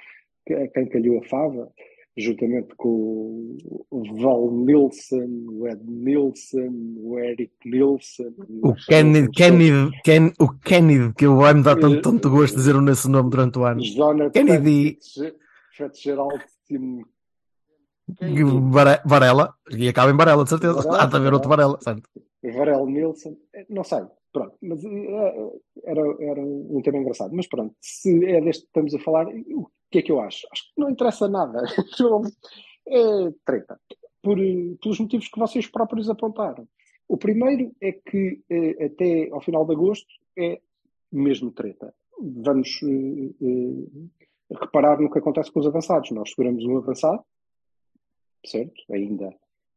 quem 0.46 0.86
calhou 0.88 1.18
a 1.18 1.22
fava, 1.22 1.72
juntamente 2.16 2.74
com 2.76 3.56
o 3.90 4.02
Val 4.22 4.50
Nilsson, 4.52 5.26
o 5.50 5.66
Ed 5.66 5.80
Nilsson, 5.84 6.70
o 6.98 7.18
Eric 7.18 7.52
Nilsson. 7.64 8.32
O 8.62 8.74
Kennedy, 8.86 9.30
Kennedy, 9.32 9.90
Ken, 10.04 10.32
o 10.40 10.48
Kennedy, 10.60 11.12
que 11.14 11.26
eu 11.26 11.36
vai 11.36 11.54
me 11.54 11.62
dar 11.62 11.76
tanto, 11.78 12.00
tanto 12.02 12.30
gosto 12.30 12.54
de 12.56 12.60
dizer 12.62 12.76
esse 12.90 13.08
nome 13.08 13.30
durante 13.30 13.58
o 13.58 13.64
ano. 13.64 13.80
Jonathan 13.80 14.30
Kennedy. 14.30 14.98
Fitz- 15.00 15.34
Fitzgerald, 15.76 16.40
Tim- 16.68 17.02
Vare- 18.70 19.00
Varela, 19.04 19.54
e 19.70 19.88
acaba 19.88 20.10
em 20.12 20.16
Varela, 20.16 20.44
de 20.44 20.50
certeza. 20.50 20.74
Varela, 20.74 21.02
Há 21.02 21.06
de 21.06 21.16
haver 21.16 21.32
outro 21.32 21.48
Varela, 21.48 21.78
certo? 21.80 22.08
Varel 22.44 22.86
Nilsson, 22.86 23.36
eh, 23.54 23.64
não 23.70 23.82
sei, 23.82 24.00
pronto, 24.32 24.54
mas 24.62 24.84
eh, 24.84 25.50
era, 25.84 26.00
era 26.20 26.40
um 26.42 26.80
tema 26.84 26.98
engraçado. 26.98 27.34
Mas 27.34 27.46
pronto, 27.48 27.74
se 27.80 28.24
é 28.26 28.40
deste 28.42 28.62
que 28.64 28.68
estamos 28.68 28.94
a 28.94 28.98
falar, 28.98 29.26
que 29.94 29.98
é 29.98 30.02
que 30.02 30.10
eu 30.10 30.20
acho? 30.20 30.44
Acho 30.50 30.74
que 30.74 30.80
não 30.80 30.90
interessa 30.90 31.28
nada. 31.28 31.62
é 32.88 33.30
treta. 33.44 33.80
Por, 34.20 34.40
eh, 34.40 34.74
pelos 34.82 34.98
motivos 34.98 35.28
que 35.28 35.38
vocês 35.38 35.68
próprios 35.68 36.10
apontaram. 36.10 36.66
O 37.06 37.16
primeiro 37.16 37.70
é 37.80 37.92
que 37.92 38.42
eh, 38.50 38.86
até 38.86 39.28
ao 39.30 39.40
final 39.40 39.64
de 39.64 39.72
agosto 39.72 40.12
é 40.36 40.60
mesmo 41.12 41.52
treta. 41.52 41.94
Vamos 42.20 42.80
eh, 42.82 43.86
reparar 44.50 45.00
no 45.00 45.10
que 45.10 45.18
acontece 45.18 45.52
com 45.52 45.60
os 45.60 45.66
avançados. 45.66 46.10
Nós 46.10 46.30
seguramos 46.30 46.64
um 46.64 46.76
avançado, 46.76 47.22
certo? 48.44 48.82
Ainda 48.90 49.32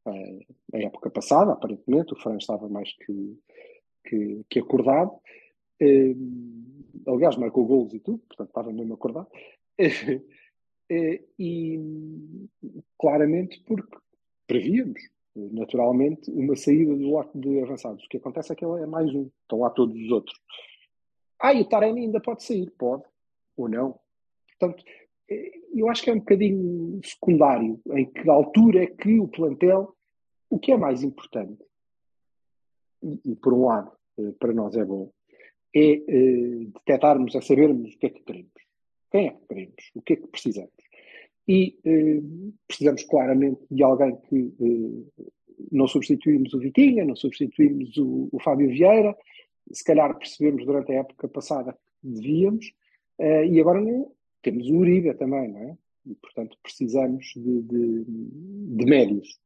eh, 0.07 0.45
a 0.73 0.77
época 0.79 1.11
passada, 1.11 1.51
aparentemente, 1.51 2.13
o 2.13 2.17
Fran 2.17 2.37
estava 2.37 2.67
mais 2.67 2.91
que, 2.93 3.39
que, 4.03 4.45
que 4.49 4.59
acordado. 4.59 5.11
Aliás, 7.05 7.37
marcou 7.37 7.67
golos 7.67 7.93
e 7.93 7.99
tudo, 7.99 8.17
portanto 8.27 8.47
estava 8.47 8.73
mesmo 8.73 8.95
acordado. 8.95 9.27
Eh, 10.89 11.21
e 11.37 11.77
claramente 12.97 13.61
porque 13.67 13.97
prevíamos, 14.47 15.01
naturalmente, 15.35 16.31
uma 16.31 16.55
saída 16.55 16.95
do 16.95 17.09
lote 17.09 17.37
de 17.37 17.59
avançados. 17.59 18.05
O 18.05 18.07
que 18.07 18.15
acontece 18.15 18.53
é 18.53 18.55
que 18.55 18.63
ele 18.63 18.83
é 18.83 18.85
mais 18.85 19.13
um, 19.13 19.29
estão 19.41 19.59
lá 19.59 19.69
todos 19.69 19.93
os 20.01 20.09
outros. 20.09 20.41
Ah, 21.39 21.53
e 21.53 21.61
o 21.61 21.65
Taremi 21.67 22.05
ainda 22.05 22.21
pode 22.21 22.41
sair? 22.43 22.71
Pode, 22.77 23.03
ou 23.57 23.67
não. 23.67 23.99
Portanto, 24.57 24.83
eh, 25.29 25.51
eu 25.75 25.89
acho 25.89 26.03
que 26.03 26.09
é 26.09 26.13
um 26.13 26.19
bocadinho 26.19 26.99
secundário 27.03 27.79
em 27.91 28.05
que 28.05 28.29
altura 28.29 28.83
é 28.83 28.87
que 28.87 29.19
o 29.19 29.27
plantel, 29.27 29.93
o 30.49 30.57
que 30.57 30.71
é 30.71 30.77
mais 30.77 31.03
importante, 31.03 31.63
e, 33.25 33.35
por 33.35 33.53
um 33.53 33.65
lado, 33.65 33.91
eh, 34.17 34.31
para 34.39 34.53
nós 34.53 34.75
é 34.75 34.83
bom, 34.83 35.11
é 35.75 35.91
eh, 35.93 36.65
detectarmos, 36.73 37.35
é 37.35 37.41
sabermos 37.41 37.93
o 37.93 37.99
que 37.99 38.05
é 38.07 38.09
que 38.09 38.23
queremos. 38.23 38.66
Quem 39.11 39.27
é 39.27 39.31
que 39.31 39.47
queremos? 39.47 39.91
O 39.95 40.01
que 40.01 40.13
é 40.13 40.15
que 40.17 40.27
precisamos? 40.27 40.71
E 41.47 41.79
eh, 41.85 42.21
precisamos 42.67 43.03
claramente 43.03 43.61
de 43.71 43.83
alguém 43.83 44.15
que 44.29 44.53
eh, 44.59 45.23
não 45.71 45.87
substituímos 45.87 46.53
o 46.53 46.59
Vitinha, 46.59 47.05
não 47.05 47.15
substituímos 47.15 47.95
o, 47.97 48.29
o 48.31 48.39
Fábio 48.39 48.67
Vieira, 48.69 49.15
se 49.71 49.83
calhar 49.83 50.17
percebemos 50.17 50.65
durante 50.65 50.91
a 50.91 50.99
época 50.99 51.27
passada 51.27 51.73
que 51.73 52.07
devíamos, 52.07 52.73
eh, 53.19 53.47
e 53.47 53.59
agora 53.59 53.81
não, 53.81 54.11
temos 54.41 54.69
o 54.69 54.75
Uribe 54.75 55.13
também, 55.15 55.49
não 55.49 55.59
é? 55.59 55.77
E, 56.05 56.15
portanto, 56.15 56.57
precisamos 56.63 57.33
de, 57.35 57.61
de, 57.63 58.05
de 58.05 58.85
médios, 58.85 59.39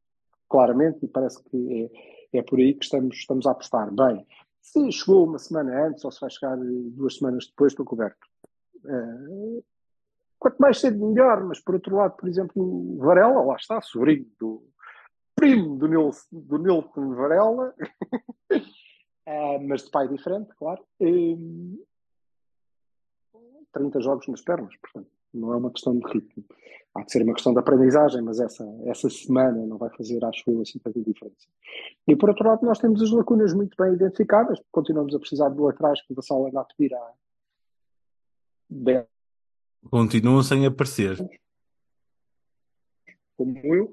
claramente, 0.48 1.00
e 1.04 1.08
parece 1.08 1.44
que 1.44 1.90
é, 2.34 2.40
é 2.40 2.42
por 2.44 2.60
aí 2.60 2.74
que 2.74 2.84
estamos, 2.84 3.18
estamos 3.18 3.46
a 3.48 3.52
apostar. 3.52 3.92
Bem, 3.94 4.26
se 4.62 4.92
chegou 4.92 5.26
uma 5.26 5.40
semana 5.40 5.88
antes 5.88 6.06
ou 6.06 6.12
se 6.12 6.22
vai 6.22 6.30
chegar 6.30 6.58
eh, 6.58 6.90
duas 6.92 7.18
semanas 7.18 7.48
depois, 7.48 7.74
estou 7.74 7.86
coberto. 7.86 8.31
Eh, 8.86 9.64
quanto 10.40 10.58
mais 10.60 10.80
cedo, 10.80 11.06
melhor, 11.06 11.44
mas 11.44 11.60
por 11.60 11.76
outro 11.76 11.96
lado, 11.96 12.16
por 12.16 12.28
exemplo, 12.28 12.98
Varela, 12.98 13.44
lá 13.44 13.56
está, 13.56 13.82
sobrinho 13.82 14.26
do 14.40 14.64
primo 15.36 15.78
do 15.78 15.88
Nilson, 15.88 16.28
do 16.32 16.58
Nilton 16.58 17.16
Varela, 17.16 17.74
eh, 19.26 19.60
mas 19.68 19.84
de 19.84 19.92
pai 19.92 20.08
diferente, 20.08 20.54
claro. 20.58 20.84
Eh, 21.00 21.38
30 23.74 24.02
jogos 24.02 24.28
nas 24.28 24.42
pernas, 24.42 24.76
portanto, 24.78 25.10
não 25.34 25.54
é 25.54 25.58
uma 25.58 25.72
questão 25.72 25.98
de 25.98 26.06
ritmo. 26.08 26.44
Há 26.94 27.04
de 27.04 27.12
ser 27.12 27.24
uma 27.24 27.34
questão 27.34 27.54
de 27.54 27.60
aprendizagem, 27.60 28.22
mas 28.22 28.40
essa, 28.40 28.66
essa 28.86 29.10
semana 29.10 29.66
não 29.66 29.78
vai 29.78 29.90
fazer, 29.92 30.24
acho 30.26 30.44
eu, 30.48 30.62
assim 30.62 30.78
tanta 30.78 31.00
diferença. 31.00 31.48
E 32.06 32.16
por 32.18 32.30
outro 32.30 32.46
lado, 32.46 32.66
nós 32.66 32.80
temos 32.80 33.02
as 33.02 33.12
lacunas 33.12 33.54
muito 33.54 33.78
bem 33.82 33.94
identificadas, 33.94 34.60
continuamos 34.72 35.16
a 35.16 35.20
precisar 35.20 35.50
de 35.50 35.60
laterais 35.60 36.02
que 36.02 36.12
o 36.12 36.16
Vassal 36.16 36.48
anda 36.48 36.60
a 36.60 36.66
pedir 36.66 36.94
há 36.94 37.14
10 38.72 39.06
Continuam 39.90 40.42
sem 40.44 40.66
aparecer. 40.66 41.18
como 43.36 43.58
eu, 43.76 43.92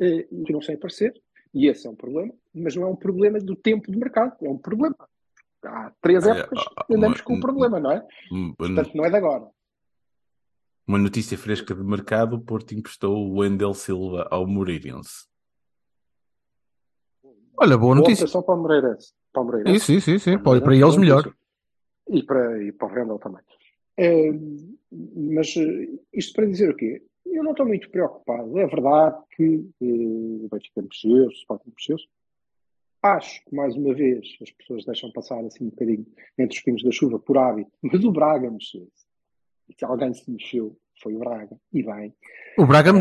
eh, 0.00 0.22
continuam 0.24 0.62
sem 0.62 0.74
aparecer, 0.74 1.12
e 1.52 1.66
esse 1.68 1.86
é 1.86 1.90
um 1.90 1.94
problema, 1.94 2.32
mas 2.54 2.74
não 2.74 2.84
é 2.84 2.86
um 2.86 2.96
problema 2.96 3.38
do 3.38 3.54
tempo 3.54 3.90
de 3.92 3.98
mercado, 3.98 4.34
é 4.42 4.48
um 4.48 4.56
problema. 4.58 4.96
Há 5.62 5.92
três 6.00 6.24
Olha, 6.26 6.40
épocas 6.40 6.64
ah, 6.76 6.84
que 6.84 6.94
andamos 6.94 7.18
uma- 7.18 7.24
com 7.24 7.34
o 7.34 7.40
problema, 7.40 7.78
não 7.78 7.90
é? 7.92 8.06
Portanto, 8.56 8.94
não 8.96 9.04
é 9.04 9.10
de 9.10 9.16
agora. 9.16 9.50
Uma 10.86 10.98
notícia 10.98 11.36
fresca 11.36 11.74
de 11.74 11.82
mercado: 11.82 12.36
o 12.36 12.40
Porto 12.40 12.72
emprestou 12.74 13.16
o 13.16 13.38
Wendel 13.40 13.74
Silva 13.74 14.26
ao 14.30 14.46
Moreirense. 14.46 15.26
Olha, 17.58 17.76
boa 17.76 17.94
Boa 17.94 17.94
notícia. 17.96 18.24
operação 18.24 18.42
para 18.42 18.54
o 18.54 18.58
Moreirense. 18.62 19.12
para 19.32 19.42
o 19.42 19.44
Moreira. 19.44 19.70
Isso, 19.70 19.92
isso, 19.92 20.10
isso, 20.10 20.24
sim. 20.30 20.38
Para, 20.38 20.60
para 20.62 20.76
eles 20.76 20.96
melhor. 20.96 21.34
E 22.08 22.22
para, 22.22 22.62
e 22.62 22.70
para 22.72 22.86
o 22.86 22.90
Randall 22.90 23.18
também. 23.18 23.42
Mas 25.14 25.56
eh, 25.56 25.88
isto 26.12 26.34
para 26.34 26.46
dizer 26.46 26.70
o 26.70 26.76
quê? 26.76 27.02
Eu 27.24 27.42
não 27.42 27.52
estou 27.52 27.66
muito 27.66 27.90
preocupado. 27.90 28.58
É 28.58 28.66
verdade 28.66 29.22
que 29.36 29.68
eh, 29.80 30.44
o 30.44 30.48
Benfica 30.50 30.82
mexeu-se, 30.82 31.36
o 31.36 31.38
Sporting 31.40 31.72
mexeu-se. 31.76 32.06
Acho 33.02 33.44
que, 33.44 33.54
mais 33.54 33.76
uma 33.76 33.94
vez, 33.94 34.36
as 34.42 34.50
pessoas 34.50 34.84
deixam 34.84 35.12
passar 35.12 35.44
assim 35.44 35.64
um 35.64 35.70
bocadinho 35.70 36.06
entre 36.38 36.56
os 36.56 36.64
pingos 36.64 36.82
da 36.82 36.90
chuva 36.90 37.18
por 37.18 37.38
hábito, 37.38 37.70
mas 37.82 38.04
o 38.04 38.10
Braga 38.10 38.50
mexeu-se. 38.50 39.06
Se 39.76 39.84
alguém 39.84 40.12
se 40.12 40.30
mexeu, 40.30 40.76
foi 41.02 41.14
o 41.14 41.18
Braga. 41.18 41.56
E 41.72 41.82
bem. 41.82 42.14
O 42.58 42.66
Braga, 42.66 42.92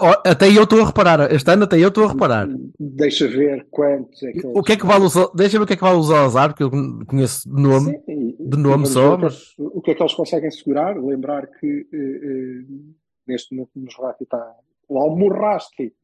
ó, 0.00 0.22
até 0.28 0.48
eu 0.48 0.64
estou 0.64 0.82
a 0.82 0.86
reparar. 0.86 1.32
Este 1.32 1.50
ano 1.50 1.64
até 1.64 1.78
eu 1.78 1.88
estou 1.88 2.04
a 2.04 2.12
reparar. 2.12 2.48
Deixa 2.78 3.28
ver 3.28 3.66
quantos 3.70 4.22
é 4.22 4.32
que 4.32 4.46
O 4.46 4.62
que 4.62 4.72
é 4.72 4.76
que 4.76 4.86
vale 4.86 5.04
o 5.04 5.28
Deixa 5.34 5.58
ver 5.58 5.64
o 5.64 5.66
que 5.66 5.72
é 5.74 5.76
que 5.76 5.82
vale 5.82 5.98
o 5.98 6.02
Salazar, 6.02 6.48
porque 6.50 6.62
eu 6.64 6.70
conheço 7.06 7.48
de 7.48 7.62
nome, 7.62 8.02
Sim, 8.04 8.36
de 8.38 8.56
nome 8.56 8.86
só, 8.86 9.12
o 9.12 9.14
é- 9.14 9.18
mas 9.18 9.54
O 9.58 9.80
que 9.80 9.92
é 9.92 9.94
que 9.94 10.02
eles 10.02 10.14
conseguem 10.14 10.50
segurar? 10.50 10.96
Lembrar 10.96 11.46
que 11.46 11.86
eh, 11.92 11.96
eh, 11.96 12.64
neste 13.26 13.54
momento 13.54 13.70
nos 13.76 13.96
Morrati 13.96 14.24
está 14.24 14.54
o 14.88 14.98
Almorrasti. 14.98 15.94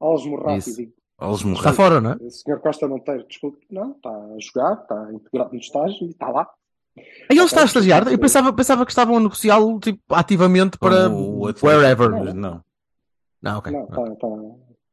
Morreram. 0.00 1.52
está 1.54 1.72
fora, 1.72 2.00
não 2.00 2.12
é? 2.12 2.16
O 2.16 2.30
senhor 2.30 2.60
Costa 2.60 2.88
Monteiro, 2.88 3.24
desculpe, 3.28 3.64
não, 3.70 3.92
está 3.92 4.10
a 4.10 4.36
jogar, 4.40 4.82
está 4.82 5.12
integrado 5.12 5.52
no 5.52 5.60
estágio 5.60 6.06
e 6.06 6.10
está 6.10 6.28
lá. 6.28 6.48
Aí 6.96 7.36
ele 7.36 7.44
está 7.44 7.62
a 7.62 7.64
estagiar. 7.64 8.06
Eu 8.10 8.18
pensava, 8.18 8.52
pensava 8.52 8.84
que 8.84 8.92
estavam 8.92 9.16
a 9.16 9.20
negociá-lo 9.20 9.78
tipo, 9.80 10.00
ativamente 10.10 10.78
para 10.78 11.08
wherever. 11.62 12.10
mas 12.10 12.34
Não. 12.34 12.62
Não, 13.42 13.58
ok. 13.58 13.72
Não, 13.72 13.84
está, 13.84 14.02
está, 14.12 14.28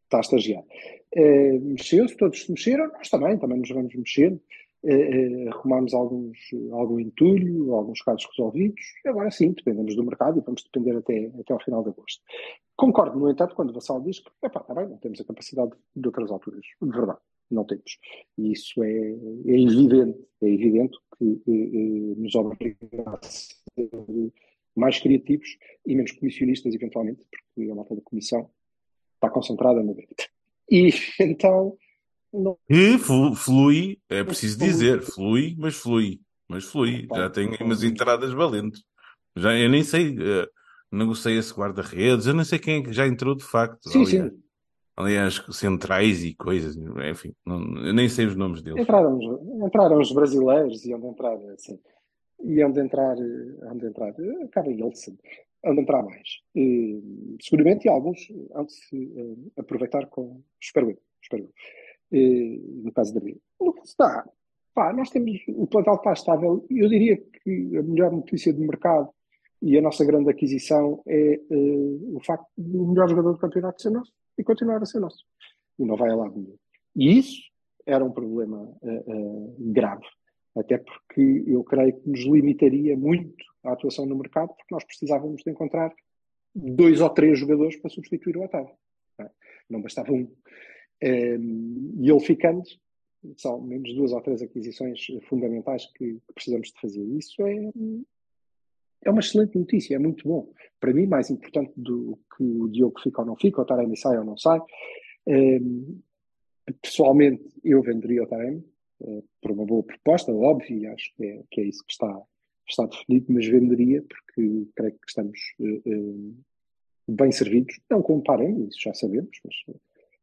está 0.05 0.17
a 0.17 0.21
estagiar. 0.21 0.63
Eh, 1.15 1.59
Mexeu-se, 1.59 2.15
todos 2.17 2.43
se 2.43 2.51
mexeram, 2.51 2.91
nós 2.91 3.09
também, 3.09 3.37
também 3.37 3.59
nos 3.59 3.69
vamos 3.69 3.93
mexendo. 3.93 4.39
Eh, 4.83 4.93
eh, 4.93 5.49
arrumamos 5.49 5.93
alguns, 5.93 6.37
algum 6.71 6.99
entulho, 6.99 7.73
alguns 7.73 8.01
casos 8.01 8.25
resolvidos. 8.31 8.81
Agora 9.05 9.29
sim, 9.29 9.51
dependemos 9.51 9.95
do 9.95 10.03
mercado 10.03 10.39
e 10.39 10.41
vamos 10.41 10.63
depender 10.63 10.97
até, 10.97 11.31
até 11.39 11.53
ao 11.53 11.59
final 11.59 11.83
de 11.83 11.89
agosto. 11.89 12.21
Concordo, 12.75 13.19
no 13.19 13.29
entanto, 13.29 13.55
quando 13.55 13.71
o 13.71 13.73
Vassal 13.73 14.01
diz 14.01 14.19
que, 14.19 14.31
epá, 14.41 14.61
está 14.61 14.73
bem, 14.73 14.87
não 14.87 14.97
temos 14.97 15.19
a 15.19 15.25
capacidade 15.25 15.71
de 15.95 16.07
outras 16.07 16.31
alturas. 16.31 16.65
De 16.81 16.89
verdade, 16.89 17.19
não 17.49 17.63
temos. 17.65 17.97
E 18.37 18.51
isso 18.51 18.83
é, 18.83 18.91
é 18.91 19.59
evidente, 19.61 20.19
é 20.41 20.49
evidente 20.49 20.97
que 21.17 21.41
eh, 21.47 21.51
eh, 21.51 22.15
nos 22.17 22.35
obriga 22.35 22.77
a 23.05 23.19
ser 23.21 23.89
mais 24.75 24.99
criativos 24.99 25.57
e 25.85 25.95
menos 25.95 26.11
comissionistas, 26.13 26.73
eventualmente, 26.73 27.25
porque 27.29 27.69
a 27.69 27.75
malta 27.75 27.95
da 27.95 28.01
comissão 28.01 28.49
está 29.15 29.29
concentrada 29.29 29.81
no 29.83 29.93
débito. 29.93 30.23
E 30.69 30.89
então, 31.19 31.77
não, 32.31 32.57
E 32.69 32.97
flu- 32.97 33.35
flui, 33.35 33.99
é 34.09 34.23
preciso 34.23 34.57
dizer, 34.59 35.01
flui, 35.01 35.55
mas 35.57 35.75
flui. 35.75 36.21
Mas 36.47 36.63
flui. 36.65 37.07
Já 37.13 37.29
tem 37.29 37.49
umas 37.61 37.83
entradas 37.83 38.31
valentes. 38.31 38.83
Já, 39.35 39.57
eu 39.57 39.69
nem 39.69 39.83
sei, 39.83 40.15
eh, 40.19 40.49
negocia-se 40.91 41.53
guarda-redes, 41.53 42.25
eu 42.25 42.33
nem 42.33 42.43
sei 42.45 42.57
quem 42.59 42.75
é 42.79 42.83
que 42.83 42.93
já 42.93 43.05
entrou 43.07 43.35
de 43.35 43.43
facto. 43.43 43.89
sim, 43.89 44.01
aliás, 44.03 44.31
sim, 44.31 44.43
aliás, 44.99 45.41
centrais 45.51 46.23
e 46.23 46.33
coisas, 46.35 46.75
enfim, 47.09 47.33
não- 47.45 47.85
eu 47.87 47.93
nem 47.93 48.09
sei 48.09 48.25
os 48.25 48.35
nomes 48.35 48.61
deles. 48.61 48.81
entraram, 48.81 49.17
os- 49.17 49.65
entraram 49.65 49.99
os 49.99 50.11
brasileiros 50.11 50.85
e 50.85 50.93
onde 50.93 51.07
entrar, 51.07 51.37
assim, 51.53 51.79
e 52.43 52.63
onde 52.63 52.79
entrar, 52.81 53.15
onde 53.71 53.85
entrar, 53.87 54.13
acaba 54.43 54.69
Yeltsin, 54.69 55.17
onde 55.65 55.81
entrar 55.81 56.03
mais. 56.03 56.41
Eh, 56.55 56.99
seguramente 57.41 57.85
e 57.85 57.89
alguns 57.89 58.19
hão 58.53 58.65
de 58.65 58.73
se 58.73 59.11
eh, 59.15 59.61
aproveitar 59.61 60.05
com, 60.07 60.41
espero 60.61 60.89
eu, 60.91 60.97
espero 61.21 61.43
eu. 61.43 61.51
Eh, 62.11 62.59
no 62.83 62.91
caso 62.91 63.13
da 63.13 63.19
Bia. 63.21 63.37
No 63.59 63.73
que 63.73 63.85
está, 63.85 64.27
pá, 64.73 64.91
nós 64.93 65.09
temos, 65.09 65.39
o 65.47 65.65
plantel 65.67 65.95
está 65.95 66.13
estável, 66.13 66.65
e 66.69 66.79
eu 66.83 66.89
diria 66.89 67.17
que 67.43 67.77
a 67.77 67.83
melhor 67.83 68.11
notícia 68.11 68.53
do 68.53 68.61
mercado 68.61 69.09
e 69.61 69.77
a 69.77 69.81
nossa 69.81 70.03
grande 70.05 70.29
aquisição 70.29 71.01
é 71.07 71.33
eh, 71.33 71.97
o 72.13 72.19
facto 72.25 72.47
do 72.57 72.87
melhor 72.87 73.07
jogador 73.09 73.33
do 73.33 73.39
campeonato 73.39 73.81
ser 73.81 73.91
nosso 73.91 74.11
e 74.39 74.43
continuar 74.43 74.81
a 74.81 74.85
ser 74.85 74.99
nosso. 74.99 75.23
E 75.77 75.85
não 75.85 75.97
vai 75.97 76.09
a 76.09 76.15
lado 76.15 76.35
nenhum. 76.35 76.57
E 76.95 77.19
isso 77.19 77.41
era 77.85 78.03
um 78.03 78.11
problema 78.11 78.73
eh, 78.81 79.03
eh, 79.07 79.53
grave. 79.59 80.05
Até 80.55 80.77
porque 80.77 81.43
eu 81.45 81.63
creio 81.63 81.99
que 81.99 82.09
nos 82.09 82.21
limitaria 82.21 82.97
muito 82.97 83.43
a 83.63 83.73
atuação 83.73 84.05
no 84.05 84.15
mercado, 84.15 84.49
porque 84.49 84.73
nós 84.73 84.83
precisávamos 84.83 85.43
de 85.43 85.51
encontrar 85.51 85.93
dois 86.55 87.01
ou 87.01 87.09
três 87.09 87.37
jogadores 87.37 87.75
para 87.77 87.89
substituir 87.89 88.37
o 88.37 88.43
Otávio. 88.43 88.73
Não, 89.69 89.79
é? 89.79 89.81
Bastava 89.81 90.11
um. 90.11 90.31
Um, 91.01 91.95
e 92.01 92.09
ele 92.09 92.19
ficando, 92.19 92.63
são 93.37 93.61
menos 93.61 93.93
duas 93.95 94.11
ou 94.11 94.21
três 94.21 94.41
aquisições 94.41 94.99
fundamentais 95.29 95.85
que, 95.93 96.13
que 96.13 96.33
precisamos 96.33 96.69
de 96.69 96.79
fazer. 96.81 97.03
Isso 97.03 97.41
é, 97.45 97.55
é 99.03 99.09
uma 99.09 99.19
excelente 99.19 99.57
notícia, 99.57 99.95
é 99.95 99.99
muito 99.99 100.27
bom. 100.27 100.51
Para 100.79 100.93
mim, 100.93 101.07
mais 101.07 101.29
importante 101.29 101.71
do 101.75 102.19
que 102.35 102.43
o 102.43 102.67
Diogo 102.69 102.99
fica 102.99 103.21
ou 103.21 103.27
não 103.27 103.35
fica, 103.35 103.61
o 103.61 103.65
Taremi 103.65 103.97
sai 103.97 104.17
ou 104.17 104.25
não 104.25 104.37
sai. 104.37 104.59
Um, 105.27 105.99
pessoalmente, 106.81 107.43
eu 107.63 107.81
venderia 107.81 108.23
o 108.23 108.27
Taremi 108.27 108.63
uh, 109.01 109.23
por 109.41 109.51
uma 109.51 109.65
boa 109.65 109.83
proposta, 109.83 110.31
óbvio, 110.31 110.77
e 110.77 110.87
acho 110.87 111.13
que 111.15 111.25
é, 111.25 111.43
que 111.49 111.61
é 111.61 111.63
isso 111.65 111.83
que 111.85 111.91
está, 111.91 112.21
está 112.67 112.85
definido, 112.85 113.25
mas 113.29 113.45
venderia 113.45 114.01
porque 114.01 114.67
creio 114.75 114.93
que 114.93 115.07
estamos 115.07 115.39
uh, 115.59 115.89
uh, 115.89 116.35
bem 117.07 117.31
servidos. 117.31 117.79
Não 117.89 118.01
com 118.01 118.17
o 118.17 118.21
Taremi, 118.21 118.67
isso 118.67 118.79
já 118.81 118.93
sabemos, 118.93 119.37
mas 119.43 119.77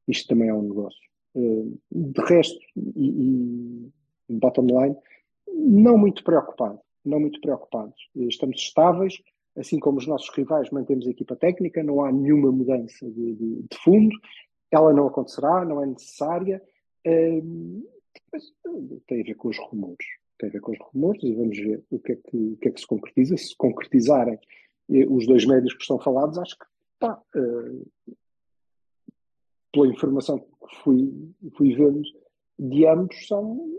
isto 0.08 0.28
também 0.28 0.48
é 0.48 0.54
um 0.54 0.62
negócio. 0.62 1.06
De 1.92 2.20
resto, 2.22 2.58
e, 2.74 3.90
e 4.30 4.34
bottom 4.38 4.66
line, 4.66 4.96
não 5.46 5.98
muito 5.98 6.24
preocupado, 6.24 6.80
não 7.08 7.20
muito 7.20 7.40
preocupados. 7.40 7.96
Estamos 8.14 8.60
estáveis, 8.60 9.20
assim 9.56 9.78
como 9.78 9.98
os 9.98 10.06
nossos 10.06 10.28
rivais, 10.34 10.70
mantemos 10.70 11.06
a 11.06 11.10
equipa 11.10 11.36
técnica, 11.36 11.82
não 11.82 12.04
há 12.04 12.12
nenhuma 12.12 12.52
mudança 12.52 13.08
de, 13.10 13.34
de, 13.34 13.62
de 13.62 13.78
fundo, 13.82 14.14
ela 14.70 14.92
não 14.92 15.06
acontecerá, 15.06 15.64
não 15.64 15.82
é 15.82 15.86
necessária. 15.86 16.62
Uh, 17.06 17.88
tem 19.06 19.20
a 19.20 19.24
ver 19.24 19.34
com 19.34 19.48
os 19.48 19.58
rumores, 19.58 20.06
tem 20.38 20.48
a 20.48 20.52
ver 20.52 20.60
com 20.60 20.72
os 20.72 20.78
rumores 20.80 21.22
e 21.22 21.34
vamos 21.34 21.56
ver 21.56 21.82
o 21.90 21.98
que 21.98 22.12
é 22.12 22.16
que, 22.16 22.36
o 22.36 22.56
que, 22.56 22.68
é 22.68 22.70
que 22.72 22.80
se 22.80 22.86
concretiza. 22.86 23.36
Se 23.36 23.56
concretizarem 23.56 24.38
eh, 24.90 25.06
os 25.08 25.26
dois 25.26 25.46
médios 25.46 25.74
que 25.74 25.82
estão 25.82 25.98
falados, 25.98 26.38
acho 26.38 26.58
que 26.58 26.66
pá, 26.98 27.22
uh, 27.36 28.16
pela 29.72 29.86
informação 29.88 30.38
que 30.38 30.76
fui, 30.82 31.32
fui 31.56 31.74
vendo 31.74 32.02
de 32.58 32.86
ambos, 32.86 33.26
são 33.26 33.76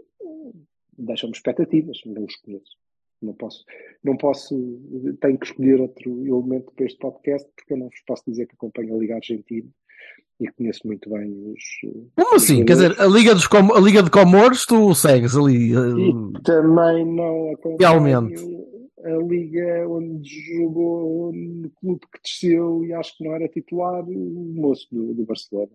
deixam-me 0.97 1.35
expectativas, 1.35 1.99
não 2.05 2.23
os 2.23 2.35
conheço. 2.37 2.77
Não 3.21 3.33
posso, 3.33 3.65
não 4.03 4.15
posso, 4.15 4.55
tenho 5.19 5.39
que 5.39 5.47
escolher 5.47 5.81
outro 5.81 6.25
elemento 6.25 6.71
para 6.75 6.85
este 6.85 6.99
podcast, 6.99 7.49
porque 7.55 7.73
eu 7.73 7.77
não 7.77 7.89
vos 7.89 8.01
posso 8.05 8.23
dizer 8.27 8.45
que 8.45 8.53
acompanho 8.53 8.95
a 8.95 8.99
Liga 8.99 9.15
Argentina 9.15 9.67
e 10.39 10.47
conheço 10.51 10.81
muito 10.85 11.09
bem 11.09 11.31
os. 11.51 11.63
Como 12.15 12.35
assim? 12.35 12.63
Quer 12.63 12.73
dizer, 12.73 13.01
a 13.01 13.07
Liga, 13.07 13.33
dos 13.33 13.47
Com 13.47 13.73
a 13.73 13.79
Liga 13.79 14.03
de 14.03 14.11
Comores 14.11 14.65
tu 14.65 14.93
segues 14.93 15.35
ali. 15.35 15.75
Uh... 15.75 15.99
E 15.99 16.41
também 16.43 17.05
não 17.05 17.53
acompanho 17.53 17.77
Realmente. 17.79 18.43
a 19.03 19.17
Liga 19.17 19.89
onde 19.89 20.29
jogou 20.57 21.33
no 21.33 21.69
clube 21.71 22.01
que 22.13 22.21
desceu 22.23 22.85
e 22.85 22.93
acho 22.93 23.17
que 23.17 23.23
não 23.23 23.33
era 23.33 23.47
titular, 23.47 24.03
o 24.07 24.53
moço 24.55 24.87
do, 24.91 25.13
do 25.13 25.25
Barcelona. 25.25 25.71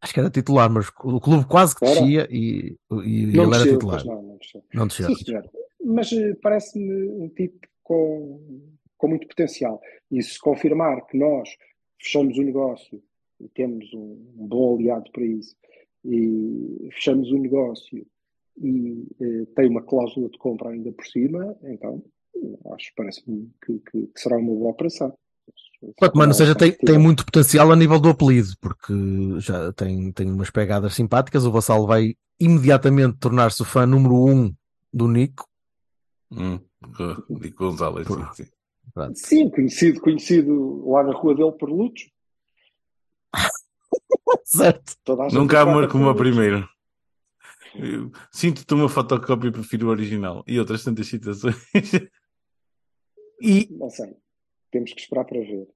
Acho 0.00 0.14
que 0.14 0.20
era 0.20 0.30
titular, 0.30 0.68
mas 0.68 0.88
o 1.04 1.20
clube 1.20 1.44
quase 1.46 1.76
que 1.76 1.84
descia 1.84 2.26
e, 2.28 2.76
e 3.04 3.26
não 3.26 3.44
ele 3.44 3.50
desceu, 3.50 3.52
era 3.52 3.72
titular. 3.72 4.04
Não, 4.04 4.22
não 4.22 4.36
desceu. 4.36 4.64
Não 4.74 4.86
desceu. 4.86 5.14
Sim. 5.14 5.24
Mas 5.84 6.12
uh, 6.12 6.36
parece-me 6.40 7.08
um 7.08 7.28
tipo 7.28 7.66
com, 7.82 8.62
com 8.96 9.08
muito 9.08 9.26
potencial. 9.26 9.80
E 10.10 10.22
se 10.22 10.38
confirmar 10.38 11.06
que 11.06 11.18
nós 11.18 11.48
fechamos 12.00 12.36
o 12.38 12.42
negócio 12.42 13.02
e 13.40 13.48
temos 13.48 13.92
um, 13.92 14.32
um 14.38 14.46
bom 14.46 14.76
aliado 14.76 15.10
para 15.12 15.24
isso, 15.24 15.56
e 16.04 16.88
fechamos 16.92 17.30
o 17.30 17.38
negócio 17.38 18.06
e 18.60 19.06
uh, 19.20 19.46
tem 19.54 19.68
uma 19.68 19.82
cláusula 19.82 20.28
de 20.28 20.38
compra 20.38 20.70
ainda 20.70 20.92
por 20.92 21.06
cima, 21.06 21.56
então 21.62 22.02
acho 22.74 22.92
parece-me 22.96 23.50
que, 23.64 23.78
que, 23.78 24.06
que 24.06 24.20
será 24.20 24.36
uma 24.36 24.54
boa 24.54 24.70
operação. 24.70 25.12
Quanto 25.96 26.16
mais 26.16 26.28
não 26.28 26.34
seja, 26.34 26.54
tem, 26.54 26.72
tem 26.72 26.98
muito 26.98 27.24
potencial 27.24 27.72
a 27.72 27.76
nível 27.76 27.98
do 27.98 28.10
apelido, 28.10 28.50
porque 28.60 28.92
já 29.38 29.72
tem, 29.72 30.12
tem 30.12 30.30
umas 30.30 30.48
pegadas 30.48 30.94
simpáticas. 30.94 31.44
O 31.44 31.50
Vassal 31.50 31.86
vai 31.86 32.14
imediatamente 32.38 33.18
tornar-se 33.18 33.62
o 33.62 33.64
fã 33.64 33.84
número 33.84 34.14
um 34.14 34.54
do 34.92 35.08
Nico. 35.08 35.44
Hum, 36.32 36.58
Nico 37.28 37.64
Gonzalez, 37.64 38.06
por... 38.06 38.34
sim, 38.34 38.44
sim. 38.44 39.14
sim, 39.14 39.50
conhecido, 39.50 40.00
conhecido 40.00 40.88
lá 40.88 41.02
na 41.02 41.12
rua 41.12 41.34
dele 41.34 41.52
por 41.52 41.70
Lutos. 41.70 42.10
certo. 44.44 44.96
Nunca 45.32 45.58
há 45.58 45.62
amor 45.62 45.88
como 45.88 46.08
a 46.08 46.14
primeira. 46.14 46.68
Sinto-te 48.30 48.74
uma 48.74 48.88
fotocópia 48.88 49.48
e 49.48 49.52
prefiro 49.52 49.88
o 49.88 49.90
original. 49.90 50.42
E 50.46 50.58
outras 50.58 50.84
tantas 50.84 51.06
citações. 51.06 51.56
e... 53.40 53.68
Não 53.70 53.90
sei. 53.90 54.16
Temos 54.70 54.92
que 54.92 55.00
esperar 55.00 55.24
para 55.24 55.38
ver. 55.38 55.68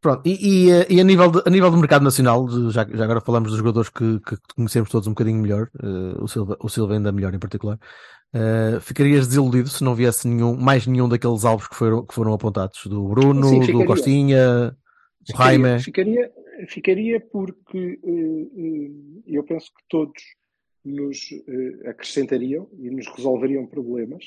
Pronto, 0.00 0.22
e, 0.24 0.66
e, 0.66 0.70
eh, 0.70 0.86
e 0.88 1.00
a, 1.00 1.04
nível 1.04 1.30
de, 1.30 1.42
a 1.44 1.50
nível 1.50 1.70
do 1.70 1.76
mercado 1.76 2.04
nacional, 2.04 2.46
já, 2.70 2.86
já 2.88 3.04
agora 3.04 3.20
falamos 3.20 3.50
dos 3.50 3.58
jogadores 3.58 3.88
que, 3.90 4.20
que 4.20 4.36
conhecemos 4.54 4.88
todos 4.90 5.08
um 5.08 5.10
bocadinho 5.10 5.42
melhor, 5.42 5.68
eh, 5.82 6.22
o, 6.22 6.28
Silva, 6.28 6.56
o 6.60 6.68
Silva 6.68 6.94
ainda 6.94 7.10
melhor 7.10 7.34
em 7.34 7.38
particular. 7.38 7.78
eh, 8.32 8.78
ficarias 8.80 9.26
desiludido 9.26 9.68
se 9.68 9.82
não 9.82 9.96
viesse 9.96 10.28
nenhum, 10.28 10.56
mais 10.56 10.86
nenhum 10.86 11.08
daqueles 11.08 11.44
alvos 11.44 11.66
que 11.66 11.74
foram, 11.74 12.06
que 12.06 12.14
foram 12.14 12.32
apontados, 12.32 12.86
do 12.86 13.08
Bruno, 13.08 13.48
Sim, 13.48 13.72
do. 13.72 13.84
Costinha, 13.84 14.70
do 14.70 15.36
Jaime. 15.36 15.80
ficaria, 15.80 16.30
ficaria 16.68 17.20
porque 17.20 17.98
eh, 18.04 18.90
eu 19.26 19.42
penso 19.42 19.66
que 19.66 19.82
todos 19.88 20.22
nos 20.84 21.18
acrescentariam 21.86 22.68
e 22.78 22.88
nos 22.88 23.06
resolveriam 23.08 23.66
problemas. 23.66 24.24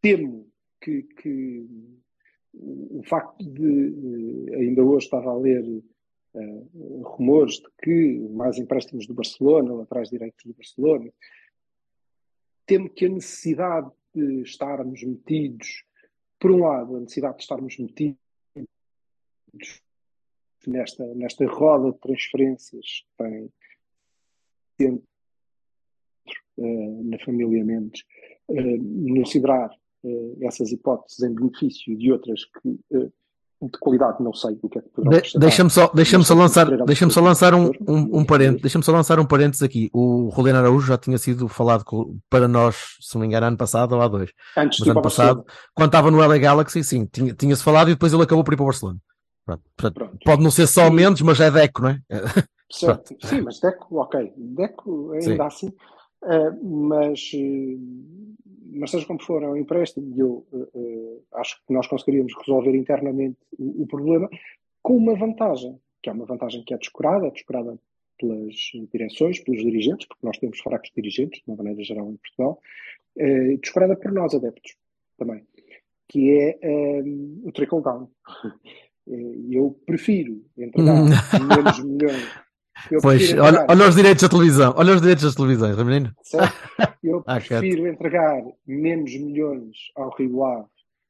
Temo 0.00 0.48
que, 0.80 1.02
que 1.02 1.66
o 2.58 3.02
facto 3.04 3.44
de, 3.44 4.48
eh, 4.50 4.56
ainda 4.56 4.82
hoje 4.82 5.04
estava 5.06 5.30
a 5.30 5.36
ler 5.36 5.64
eh, 6.34 6.62
rumores 7.02 7.56
de 7.56 7.68
que 7.82 8.18
mais 8.30 8.58
empréstimos 8.58 9.06
do 9.06 9.14
Barcelona, 9.14 9.74
laterais 9.74 10.10
direitos 10.10 10.44
do 10.44 10.54
Barcelona, 10.54 11.12
temo 12.66 12.90
que 12.90 13.06
a 13.06 13.08
necessidade 13.08 13.90
de 14.14 14.42
estarmos 14.42 15.02
metidos, 15.02 15.84
por 16.38 16.50
um 16.50 16.60
lado, 16.60 16.96
a 16.96 17.00
necessidade 17.00 17.36
de 17.36 17.42
estarmos 17.42 17.78
metidos 17.78 18.18
nesta, 20.66 21.04
nesta 21.14 21.46
roda 21.46 21.92
de 21.92 21.98
transferências 21.98 23.04
que 23.06 23.24
tem 23.24 23.52
dentro 24.78 25.06
eh, 26.58 27.02
na 27.04 27.18
família 27.18 27.64
Mendes, 27.64 28.04
considerar 28.46 29.70
eh, 29.70 29.85
essas 30.42 30.70
hipóteses 30.72 31.20
em 31.22 31.34
benefício 31.34 31.96
de 31.96 32.12
outras 32.12 32.40
que 32.44 32.78
eh, 32.92 33.08
de 33.62 33.78
qualidade 33.80 34.22
não 34.22 34.34
sei 34.34 34.58
o 34.62 34.68
que 34.68 34.78
é 34.78 34.82
que 34.82 34.88
poderão 34.90 35.18
De-. 35.18 35.38
Deixa-me 35.38 35.70
só, 35.70 35.88
deixa 35.94 36.18
Mas 36.18 36.26
só 36.26 36.34
lançar, 36.34 36.84
deixa-me 36.84 37.10
só 37.12 37.20
lançar 37.22 37.54
um, 37.54 37.70
um, 37.88 38.18
um 38.18 38.20
e- 38.20 38.26
parênteses, 38.26 38.60
deixa-me 38.62 38.84
só 38.84 38.92
lançar 38.92 39.18
um 39.18 39.24
parênteses 39.26 39.62
aqui. 39.62 39.88
O 39.94 40.30
Juliano 40.36 40.58
Araújo 40.58 40.86
já 40.86 40.98
tinha 40.98 41.16
sido 41.16 41.48
falado 41.48 41.82
co- 41.82 42.14
para 42.28 42.46
nós, 42.46 42.76
se 43.00 43.14
não 43.14 43.22
me 43.22 43.26
engano, 43.28 43.46
ano 43.46 43.56
passado 43.56 43.92
ou 43.94 44.02
há 44.02 44.08
dois. 44.08 44.30
Antes 44.56 44.80
Mas 44.80 44.88
ano 44.90 45.00
Barcelona. 45.00 45.36
passado, 45.36 45.56
quando 45.74 45.88
estava 45.88 46.10
no 46.10 46.18
LA 46.22 46.36
Galaxy, 46.38 46.84
sim, 46.84 47.06
tinha- 47.06 47.32
tinha-se 47.34 47.62
falado 47.64 47.88
e 47.88 47.94
depois 47.94 48.12
ele 48.12 48.22
acabou 48.22 48.44
por 48.44 48.52
ir 48.52 48.56
para 48.56 48.64
o 48.64 48.66
Barcelona. 48.66 48.98
Pronto, 49.46 49.62
portanto, 49.76 49.94
Pronto. 49.94 50.18
pode 50.24 50.42
não 50.42 50.50
ser 50.50 50.66
só 50.66 50.90
Mendes, 50.90 51.22
mas 51.22 51.40
é 51.40 51.50
Deco, 51.50 51.80
não 51.82 51.88
é? 51.90 52.00
Certo, 52.70 53.14
sim, 53.24 53.40
mas 53.42 53.58
Deco, 53.60 53.96
ok, 54.00 54.32
Deco 54.36 55.12
ainda 55.12 55.22
Sim. 55.22 55.40
assim, 55.40 55.66
eh, 55.68 55.72
mas, 56.62 57.30
eh, 57.34 57.76
mas 58.72 58.90
seja 58.90 59.06
como 59.06 59.22
for, 59.22 59.42
é 59.42 59.48
um 59.48 59.56
empréstimo 59.56 60.14
e 60.14 60.20
eu 60.20 60.46
eh, 60.52 60.68
eh, 60.74 61.18
acho 61.34 61.56
que 61.66 61.72
nós 61.72 61.86
conseguiríamos 61.86 62.32
resolver 62.38 62.74
internamente 62.74 63.38
o, 63.58 63.82
o 63.82 63.86
problema 63.86 64.28
com 64.82 64.96
uma 64.96 65.14
vantagem, 65.14 65.78
que 66.02 66.10
é 66.10 66.12
uma 66.12 66.26
vantagem 66.26 66.62
que 66.64 66.74
é 66.74 66.78
descurada, 66.78 67.26
é 67.26 67.30
descurada 67.30 67.78
pelas 68.18 68.54
direções, 68.92 69.40
pelos 69.40 69.62
dirigentes, 69.62 70.06
porque 70.06 70.26
nós 70.26 70.38
temos 70.38 70.58
fracos 70.60 70.90
dirigentes, 70.94 71.42
de 71.44 71.50
uma 71.50 71.56
maneira 71.56 71.82
geral, 71.82 72.10
em 72.10 72.16
Portugal, 72.16 72.60
eh, 73.18 73.56
descurada 73.56 73.96
por 73.96 74.12
nós, 74.12 74.34
adeptos, 74.34 74.76
também, 75.18 75.42
que 76.08 76.30
é 76.30 76.58
eh, 76.62 77.02
o 77.44 77.52
trickle 77.52 77.82
down. 77.82 78.08
Eh, 79.08 79.36
Eu 79.52 79.70
prefiro 79.86 80.44
entregar 80.58 80.96
menos 81.04 81.78
milhões. 81.84 82.28
Eu 82.90 83.00
Pois, 83.00 83.32
olha, 83.34 83.66
olha 83.68 83.88
os 83.88 83.96
direitos 83.96 84.22
da 84.22 84.28
televisão, 84.28 84.74
olha 84.76 84.94
os 84.94 85.00
direitos 85.00 85.24
das 85.24 85.34
televisões, 85.34 85.76
menino. 85.76 86.14
Certo? 86.22 86.54
Eu 87.02 87.22
Ah, 87.26 87.36
prefiro 87.40 87.86
entregar 87.86 88.42
menos 88.66 89.14
milhões 89.16 89.76
ao 89.94 90.10
Rio 90.10 90.44
Ave 90.44 90.66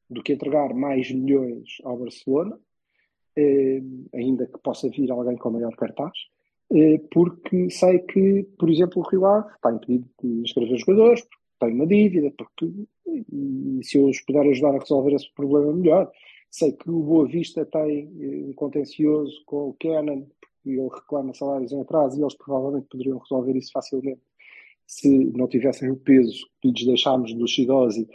do 0.08 0.22
que 0.22 0.32
entregar 0.32 0.72
mais 0.74 1.10
milhões 1.10 1.78
ao 1.84 1.96
Barcelona, 1.98 2.58
eh, 3.36 3.82
ainda 4.14 4.46
que 4.46 4.58
possa 4.58 4.88
vir 4.88 5.10
alguém 5.10 5.36
com 5.36 5.50
maior 5.50 5.74
cartaz, 5.74 6.12
eh, 6.72 7.00
porque 7.10 7.68
sei 7.70 7.98
que, 8.00 8.46
por 8.58 8.70
exemplo, 8.70 9.02
o 9.02 9.08
Rio 9.08 9.26
Ave 9.26 9.48
está 9.54 9.72
impedido 9.72 10.08
de 10.22 10.28
inscrever 10.42 10.78
jogadores, 10.78 11.22
porque 11.22 11.44
tem 11.58 11.74
uma 11.74 11.86
dívida, 11.86 12.32
porque 12.38 12.72
e 13.06 13.80
se 13.82 13.98
eu 13.98 14.06
os 14.06 14.20
puder 14.20 14.46
ajudar 14.48 14.74
a 14.74 14.78
resolver 14.78 15.14
esse 15.14 15.32
problema 15.34 15.72
melhor. 15.72 16.10
Sei 16.50 16.72
que 16.72 16.88
o 16.88 17.00
Boa 17.00 17.26
Vista 17.26 17.64
tem 17.66 18.10
eh, 18.20 18.44
um 18.48 18.52
contencioso 18.54 19.42
com 19.46 19.70
o 19.70 19.76
Canon, 19.80 20.26
porque 20.66 20.80
ele 20.80 20.88
reclama 20.88 21.32
salários 21.32 21.72
em 21.72 21.80
atraso 21.80 22.18
e 22.18 22.22
eles 22.22 22.34
provavelmente 22.34 22.88
poderiam 22.90 23.18
resolver 23.18 23.56
isso 23.56 23.70
facilmente 23.72 24.20
se 24.84 25.08
não 25.36 25.46
tivessem 25.46 25.90
o 25.90 25.96
peso 25.96 26.46
que 26.60 26.70
lhes 26.70 26.86
deixámos 26.86 27.32
do 27.34 27.46
Shidosi 27.46 28.08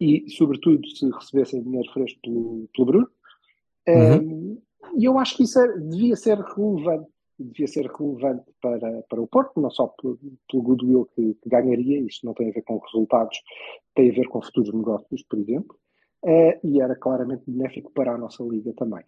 e, 0.00 0.28
sobretudo, 0.30 0.86
se 0.88 1.08
recebessem 1.10 1.62
dinheiro 1.62 1.90
fresco 1.92 2.18
pelo, 2.22 2.68
pelo 2.74 2.86
Bruno. 2.86 3.10
Um, 3.88 4.58
e 4.96 5.04
eu 5.04 5.18
acho 5.18 5.36
que 5.36 5.42
isso 5.42 5.58
é- 5.58 5.78
devia 5.78 6.16
ser 6.16 6.38
relevante, 6.38 7.10
devia 7.38 7.66
ser 7.66 7.86
relevante 7.86 8.44
para, 8.60 9.02
para 9.02 9.20
o 9.20 9.26
Porto, 9.26 9.60
não 9.60 9.70
só 9.70 9.88
pelo, 9.88 10.18
pelo 10.50 10.62
goodwill 10.62 11.08
que, 11.14 11.34
que 11.34 11.48
ganharia, 11.48 11.98
isto 12.00 12.24
não 12.26 12.34
tem 12.34 12.50
a 12.50 12.52
ver 12.52 12.62
com 12.62 12.78
resultados, 12.78 13.38
tem 13.94 14.10
a 14.10 14.14
ver 14.14 14.28
com 14.28 14.42
futuros 14.42 14.72
negócios, 14.72 15.22
por 15.22 15.38
exemplo, 15.38 15.76
eh, 16.24 16.60
e 16.62 16.80
era 16.80 16.94
claramente 16.94 17.42
benéfico 17.46 17.90
para 17.92 18.14
a 18.14 18.18
nossa 18.18 18.42
liga 18.44 18.72
também. 18.74 19.02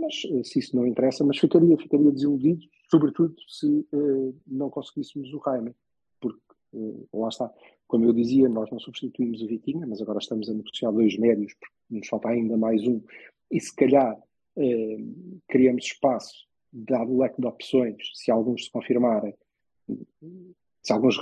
Mas 0.00 0.22
eh, 0.30 0.44
se 0.44 0.58
isso 0.60 0.76
não 0.76 0.86
interessa, 0.86 1.24
mas 1.24 1.38
ficaria, 1.38 1.76
ficaria 1.76 2.12
desiludido, 2.12 2.64
sobretudo 2.90 3.34
se 3.48 3.86
eh, 3.92 4.32
não 4.46 4.70
conseguíssemos 4.70 5.32
o 5.32 5.42
Jaime, 5.44 5.74
porque 6.20 6.38
eh, 6.74 7.04
lá 7.12 7.28
está, 7.28 7.52
como 7.88 8.04
eu 8.04 8.12
dizia, 8.12 8.48
nós 8.48 8.70
não 8.70 8.78
substituímos 8.78 9.42
o 9.42 9.46
Vitinha, 9.46 9.86
mas 9.86 10.00
agora 10.00 10.18
estamos 10.18 10.48
a 10.48 10.54
negociar 10.54 10.92
dois 10.92 11.18
médios, 11.18 11.54
porque 11.54 11.74
nos 11.90 12.08
falta 12.08 12.28
ainda 12.28 12.56
mais 12.56 12.86
um, 12.86 13.00
e 13.50 13.60
se 13.60 13.74
calhar 13.74 14.16
criamos 15.48 15.84
espaço, 15.84 16.46
dado 16.72 17.12
o 17.12 17.18
leque 17.18 17.38
de 17.38 17.46
opções, 17.46 17.96
se 18.14 18.30
alguns 18.30 18.64
se 18.64 18.70
confirmarem, 18.70 19.34
se 20.82 20.94
alguns 20.94 21.18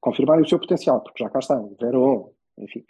confirmarem 0.00 0.44
o 0.44 0.48
seu 0.48 0.58
potencial, 0.58 1.00
porque 1.00 1.22
já 1.22 1.30
cá 1.30 1.38
estão, 1.38 1.76
Verón, 1.80 2.30
enfim, 2.58 2.84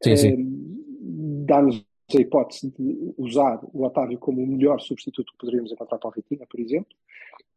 Sim, 0.00 0.16
sim. 0.16 1.44
dá-nos 1.44 1.84
a 2.16 2.20
hipótese 2.20 2.72
de 2.78 3.14
usar 3.18 3.60
o 3.72 3.84
Otávio 3.84 4.18
como 4.18 4.42
o 4.42 4.46
melhor 4.46 4.80
substituto 4.80 5.32
que 5.32 5.38
poderíamos 5.38 5.72
encontrar 5.72 5.98
para 5.98 6.08
o 6.08 6.12
Vitinha, 6.12 6.46
por 6.48 6.60
exemplo, 6.60 6.94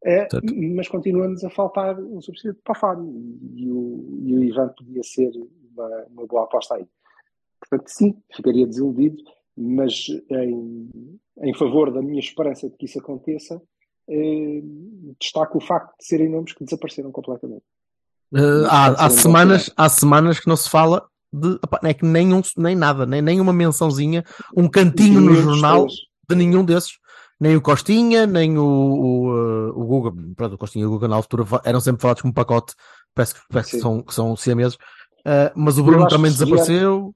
Certo. 0.03 0.39
mas 0.75 0.87
continua-nos 0.87 1.43
a 1.43 1.49
faltar 1.49 1.99
um 1.99 2.21
substituto 2.21 2.61
para 2.63 2.77
o 2.77 2.79
Fábio 2.79 3.37
e 3.55 3.71
o, 3.71 4.19
e 4.23 4.35
o 4.35 4.43
Ivan 4.43 4.69
podia 4.69 5.01
ser 5.03 5.31
uma, 5.75 6.05
uma 6.11 6.27
boa 6.27 6.43
aposta 6.43 6.75
aí. 6.75 6.85
Portanto, 7.59 7.87
sim, 7.87 8.15
ficaria 8.35 8.67
desiludido, 8.67 9.23
mas 9.57 10.07
em, 10.29 10.89
em 11.41 11.53
favor 11.55 11.91
da 11.91 12.01
minha 12.01 12.19
esperança 12.19 12.69
de 12.69 12.77
que 12.77 12.85
isso 12.85 12.99
aconteça, 12.99 13.59
eh, 14.07 14.61
destaco 15.19 15.57
o 15.57 15.61
facto 15.61 15.97
de 15.97 16.05
serem 16.05 16.29
nomes 16.29 16.53
que 16.53 16.63
desapareceram 16.63 17.11
completamente. 17.11 17.63
Não 18.31 18.65
há, 18.65 19.05
há 19.05 19.09
semanas, 19.09 19.71
há 19.75 19.89
semanas 19.89 20.39
que 20.39 20.47
não 20.47 20.55
se 20.55 20.69
fala 20.69 21.07
de 21.35 21.59
não 21.83 21.89
é 21.89 21.93
que 21.93 22.05
nem, 22.05 22.33
um, 22.33 22.41
nem 22.57 22.75
nada, 22.75 23.05
nem, 23.05 23.21
nem 23.21 23.39
uma 23.41 23.53
mençãozinha, 23.53 24.23
um 24.55 24.67
cantinho 24.67 25.19
no 25.21 25.35
jornal 25.35 25.85
de 26.29 26.35
nenhum 26.35 26.63
desses. 26.63 26.93
Nem 27.39 27.55
o 27.55 27.61
Costinha, 27.61 28.25
nem 28.25 28.57
o, 28.57 28.63
o, 28.63 29.37
eh, 29.37 29.71
o 29.75 29.85
Guga. 29.85 30.11
Pronto, 30.37 30.53
o 30.53 30.57
Costinha 30.57 30.83
e 30.83 30.85
o 30.87 30.91
Guga 30.91 31.07
na 31.09 31.17
altura 31.17 31.43
eram 31.65 31.81
sempre 31.81 32.01
falados 32.01 32.21
como 32.21 32.33
pacote, 32.33 32.73
parece, 33.13 33.33
que- 33.35 33.41
parece 33.51 33.71
que 33.71 33.75
Sim. 33.75 33.81
são, 33.81 34.01
que 34.01 34.13
são 34.13 34.35
siameses. 34.37 34.77
Eh, 35.25 35.51
mas 35.55 35.77
o 35.77 35.83
Bruno 35.83 36.07
também 36.07 36.31
desapareceu 36.31 37.13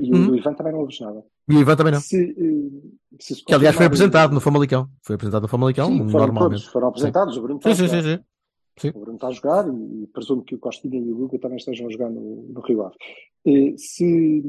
E 0.00 0.10
o 0.12 0.16
Hum. 0.16 0.34
Ivan 0.34 0.54
também 0.54 0.72
não 0.72 0.80
ouves 0.80 0.98
nada. 1.00 1.22
e 1.48 1.54
o 1.54 1.60
Ivan 1.60 1.76
também 1.76 1.92
não. 1.92 2.00
Se, 2.00 2.16
eh, 2.16 2.88
se 3.20 3.34
se 3.36 3.44
Que 3.44 3.54
aliás 3.54 3.76
foi 3.76 3.86
apresentado 3.86 4.32
no 4.32 4.40
Famalicão. 4.40 4.88
Foi 5.02 5.14
apresentado 5.14 5.42
no 5.42 5.48
Famalicão, 5.48 5.86
Sim, 5.86 6.08
foram 6.08 6.26
normalmente. 6.26 6.60
todos, 6.62 6.72
foram 6.72 6.88
apresentados. 6.88 7.36
O 7.36 7.42
Bruno 7.42 7.60
Sim, 7.62 7.74
sim, 7.74 7.88
sim, 7.88 8.02
sim. 8.02 8.18
Sim. 8.78 8.88
O 8.94 9.00
Bruno 9.00 9.16
está 9.16 9.28
a 9.28 9.32
jogar 9.32 9.68
e, 9.68 10.02
e 10.02 10.06
presumo 10.08 10.42
que 10.42 10.54
o 10.54 10.58
Costinha 10.58 10.98
e 10.98 11.12
o 11.12 11.16
Luca 11.16 11.38
também 11.38 11.58
estejam 11.58 11.86
a 11.86 11.90
jogar 11.90 12.10
no, 12.10 12.42
no 12.48 12.60
Rio 12.60 12.82
Ave. 12.82 12.96
Eh, 13.44 13.74
se, 13.76 14.42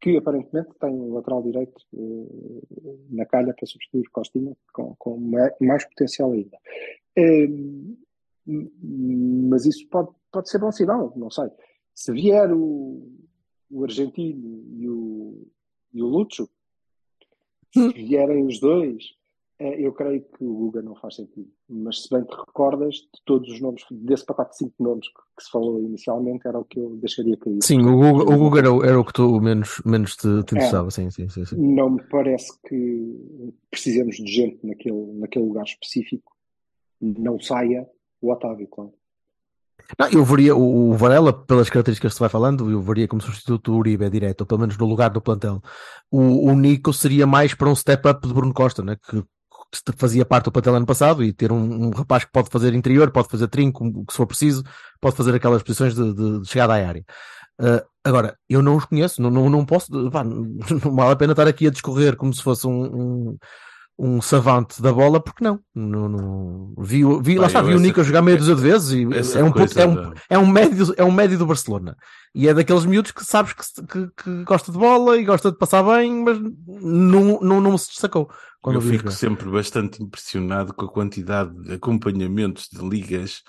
que 0.00 0.16
aparentemente 0.16 0.70
tem 0.78 0.90
um 0.90 1.14
lateral 1.14 1.42
direito 1.42 1.80
eh, 1.94 2.96
na 3.10 3.24
calha 3.26 3.54
para 3.54 3.66
substituir 3.66 4.06
o 4.06 4.10
Costinha 4.12 4.56
com, 4.72 4.94
com 4.98 5.16
ma- 5.18 5.52
mais 5.60 5.84
potencial 5.86 6.32
ainda. 6.32 6.58
Eh, 7.16 7.48
mas 8.46 9.64
isso 9.64 9.88
pode, 9.88 10.10
pode 10.30 10.50
ser 10.50 10.58
bom 10.58 10.70
sinal, 10.70 11.12
não 11.16 11.30
sei. 11.30 11.48
Se 11.94 12.12
vier 12.12 12.52
o, 12.52 13.08
o 13.70 13.84
argentino 13.84 14.64
e 14.76 14.88
o, 14.88 15.46
e 15.92 16.02
o 16.02 16.06
Lucho, 16.06 16.48
se 17.72 17.88
vierem 17.94 18.44
os 18.44 18.60
dois, 18.60 19.04
eu 19.58 19.92
creio 19.92 20.20
que 20.22 20.44
o 20.44 20.52
Guga 20.54 20.82
não 20.82 20.94
faz 20.96 21.16
sentido. 21.16 21.48
Mas 21.68 22.02
se 22.02 22.10
bem 22.10 22.24
te 22.24 22.34
recordas 22.34 22.94
de 22.96 23.22
todos 23.24 23.48
os 23.50 23.60
nomes, 23.60 23.82
desse 23.90 24.24
pacote 24.26 24.50
de 24.50 24.56
cinco 24.58 24.74
nomes 24.80 25.06
que, 25.08 25.14
que 25.36 25.44
se 25.44 25.50
falou 25.50 25.80
inicialmente, 25.80 26.46
era 26.46 26.58
o 26.58 26.64
que 26.64 26.78
eu 26.80 26.96
deixaria 26.96 27.36
cair. 27.36 27.58
Sim, 27.62 27.80
o 27.86 27.96
Guga, 27.96 28.34
o 28.34 28.38
Guga 28.38 28.58
era, 28.58 28.72
o- 28.72 28.84
era 28.84 28.98
o 29.00 29.04
que 29.04 29.12
tu 29.12 29.40
menos, 29.40 29.80
menos 29.84 30.16
te, 30.16 30.22
te 30.22 30.28
interessava. 30.54 30.90
Sim, 30.90 31.10
sim, 31.10 31.28
sim, 31.28 31.44
sim. 31.44 31.56
Não 31.56 31.90
me 31.90 32.02
parece 32.08 32.52
que 32.68 33.54
precisemos 33.70 34.16
de 34.16 34.26
gente 34.26 34.58
naquele, 34.66 35.12
naquele 35.14 35.44
lugar 35.46 35.64
específico. 35.64 36.32
Não 37.00 37.38
saia 37.40 37.86
o 38.20 38.32
Otávio, 38.32 38.66
claro. 38.68 38.92
Não, 39.98 40.08
eu 40.08 40.24
veria 40.24 40.56
o, 40.56 40.90
o 40.90 40.94
Varela, 40.94 41.32
pelas 41.32 41.68
características 41.68 42.12
que 42.12 42.14
se 42.16 42.20
vai 42.20 42.28
falando, 42.28 42.70
eu 42.70 42.80
veria 42.80 43.06
como 43.06 43.20
substituto 43.20 43.70
do 43.72 43.76
Uribe 43.78 44.08
direto, 44.08 44.42
ou 44.42 44.46
pelo 44.46 44.60
menos 44.60 44.78
no 44.78 44.86
lugar 44.86 45.10
do 45.10 45.20
plantel. 45.20 45.60
O, 46.10 46.48
o 46.48 46.54
Nico 46.56 46.92
seria 46.92 47.26
mais 47.26 47.54
para 47.54 47.68
um 47.68 47.74
step-up 47.74 48.26
de 48.26 48.32
Bruno 48.32 48.54
Costa, 48.54 48.82
né? 48.82 48.96
que 48.96 49.22
fazia 49.96 50.24
parte 50.24 50.46
do 50.46 50.52
plantel 50.52 50.74
ano 50.74 50.86
passado 50.86 51.22
e 51.22 51.32
ter 51.32 51.52
um, 51.52 51.86
um 51.86 51.90
rapaz 51.90 52.24
que 52.24 52.32
pode 52.32 52.48
fazer 52.50 52.74
interior, 52.74 53.10
pode 53.10 53.28
fazer 53.28 53.48
trinco, 53.48 53.84
o 53.84 54.04
que 54.04 54.12
se 54.12 54.16
for 54.16 54.26
preciso, 54.26 54.62
pode 55.00 55.16
fazer 55.16 55.34
aquelas 55.34 55.62
posições 55.62 55.94
de, 55.94 56.14
de, 56.14 56.40
de 56.40 56.48
chegada 56.48 56.74
à 56.74 56.88
área. 56.88 57.04
Uh, 57.60 57.80
agora, 58.02 58.36
eu 58.48 58.62
não 58.62 58.76
os 58.76 58.84
conheço, 58.84 59.22
não, 59.22 59.30
não, 59.30 59.48
não 59.48 59.64
posso, 59.64 60.10
pá, 60.10 60.24
não, 60.24 60.44
não 60.84 60.94
vale 60.94 61.12
a 61.12 61.16
pena 61.16 61.32
estar 61.32 61.46
aqui 61.46 61.66
a 61.66 61.70
discorrer 61.70 62.16
como 62.16 62.32
se 62.32 62.42
fosse 62.42 62.66
um, 62.66 62.82
um, 62.84 63.38
um 63.98 64.20
savante 64.20 64.82
da 64.82 64.92
bola, 64.92 65.20
porque 65.20 65.44
não? 65.44 65.60
não, 65.74 66.08
não 66.08 66.74
vi, 66.78 67.02
vi, 67.22 67.38
lá 67.38 67.46
está, 67.46 67.62
vi 67.62 67.74
o 67.74 67.78
Nico 67.78 68.02
jogar 68.02 68.22
meia 68.22 68.36
dúzia 68.36 68.56
de 68.56 68.60
vezes 68.60 68.90
e 68.90 69.02
é 69.02 69.42
um, 69.42 69.48
é, 69.48 69.86
um, 69.86 70.12
é, 70.30 70.38
um 70.38 70.46
médio, 70.46 70.94
é 70.96 71.04
um 71.04 71.12
médio 71.12 71.38
do 71.38 71.46
Barcelona. 71.46 71.96
E 72.34 72.48
é 72.48 72.54
daqueles 72.54 72.84
miúdos 72.84 73.12
que 73.12 73.24
sabes 73.24 73.52
que, 73.52 73.86
que, 73.86 74.10
que 74.16 74.44
gosta 74.44 74.72
de 74.72 74.78
bola 74.78 75.16
e 75.16 75.24
gosta 75.24 75.52
de 75.52 75.58
passar 75.58 75.84
bem, 75.84 76.24
mas 76.24 76.38
não, 76.66 77.40
não, 77.40 77.60
não 77.60 77.78
se 77.78 77.90
destacou. 77.90 78.28
eu 78.66 78.80
fico 78.80 79.12
sempre 79.12 79.48
bastante 79.48 80.02
impressionado 80.02 80.74
com 80.74 80.84
a 80.84 80.90
quantidade 80.90 81.54
de 81.62 81.74
acompanhamentos 81.74 82.68
de 82.72 82.86
ligas 82.86 83.42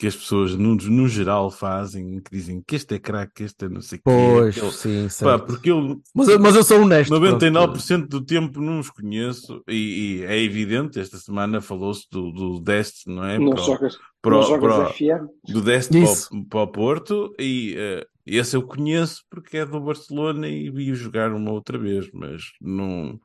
que 0.00 0.06
as 0.06 0.16
pessoas 0.16 0.56
no, 0.56 0.74
no 0.76 1.06
geral 1.06 1.50
fazem, 1.50 2.20
que 2.22 2.30
dizem 2.32 2.62
que 2.66 2.74
este 2.74 2.94
é 2.94 2.98
craque, 2.98 3.34
que 3.34 3.42
este 3.42 3.66
é 3.66 3.68
não 3.68 3.82
sei 3.82 3.98
o 3.98 4.02
Pois, 4.02 4.54
quê. 4.58 4.70
sim, 4.70 5.08
Pá, 5.22 5.38
porque 5.38 5.70
eu, 5.70 6.00
mas, 6.14 6.26
eu, 6.26 6.40
mas 6.40 6.56
eu 6.56 6.62
sou 6.64 6.80
honesto. 6.80 7.10
99% 7.14 8.06
do 8.08 8.24
tempo 8.24 8.62
não 8.62 8.80
os 8.80 8.88
conheço 8.88 9.62
e, 9.68 10.20
e 10.20 10.24
é 10.24 10.42
evidente, 10.42 10.98
esta 10.98 11.18
semana 11.18 11.60
falou-se 11.60 12.06
do, 12.10 12.32
do 12.32 12.60
Dest, 12.60 13.06
não 13.06 13.22
é? 13.24 13.38
Não 13.38 13.50
Para 13.50 13.60
o- 13.60 13.64
jogas, 13.66 13.98
para 14.22 14.34
o- 14.36 14.40
não 14.40 14.48
jogas 14.48 14.74
para 14.74 14.88
o- 14.88 14.92
FM. 14.94 15.26
do 15.52 15.60
Dest 15.60 15.90
para 15.90 16.38
para 16.48 16.60
o 16.62 16.66
Porto 16.68 17.34
e 17.38 17.74
eh, 17.76 18.06
esse 18.24 18.56
eu 18.56 18.62
conheço 18.62 19.22
porque 19.30 19.58
é 19.58 19.66
do 19.66 19.78
Barcelona 19.80 20.48
e 20.48 20.70
vi-o 20.70 20.94
jogar 20.94 21.30
uma 21.32 21.50
outra 21.52 21.76
vez, 21.78 22.08
mas 22.14 22.42
não. 22.58 23.20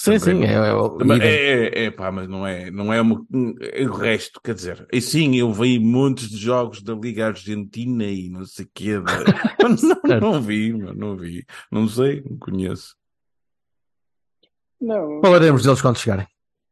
Sim, 0.00 0.16
sim, 0.18 0.44
é, 0.44 0.56
não- 0.56 1.00
é, 1.12 1.16
idem. 1.16 1.20
é, 1.28 1.34
é, 1.34 1.84
é, 1.86 1.90
pá, 1.90 2.12
mas 2.12 2.28
não 2.28 2.46
é, 2.46 2.70
não 2.70 2.92
é, 2.92 3.00
uma, 3.00 3.26
é 3.72 3.82
o 3.82 3.92
resto, 3.92 4.40
quer 4.40 4.54
dizer, 4.54 4.86
e 4.92 5.00
sim, 5.00 5.34
eu 5.36 5.52
vi 5.52 5.76
montes 5.80 6.30
de 6.30 6.36
jogos 6.36 6.80
da 6.82 6.94
Liga 6.94 7.26
Argentina 7.26 8.04
e 8.04 8.28
não 8.30 8.44
sei 8.44 8.64
o 8.64 8.68
quê, 8.72 8.90
não, 10.20 10.20
não 10.32 10.40
vi, 10.40 10.72
não 10.72 11.16
vi, 11.16 11.44
não 11.72 11.88
sei, 11.88 12.22
não 12.28 12.38
conheço. 12.38 12.94
Não, 14.80 15.20
Falaremos 15.20 15.64
deles 15.64 15.82
quando 15.82 15.98
chegarem. 15.98 16.26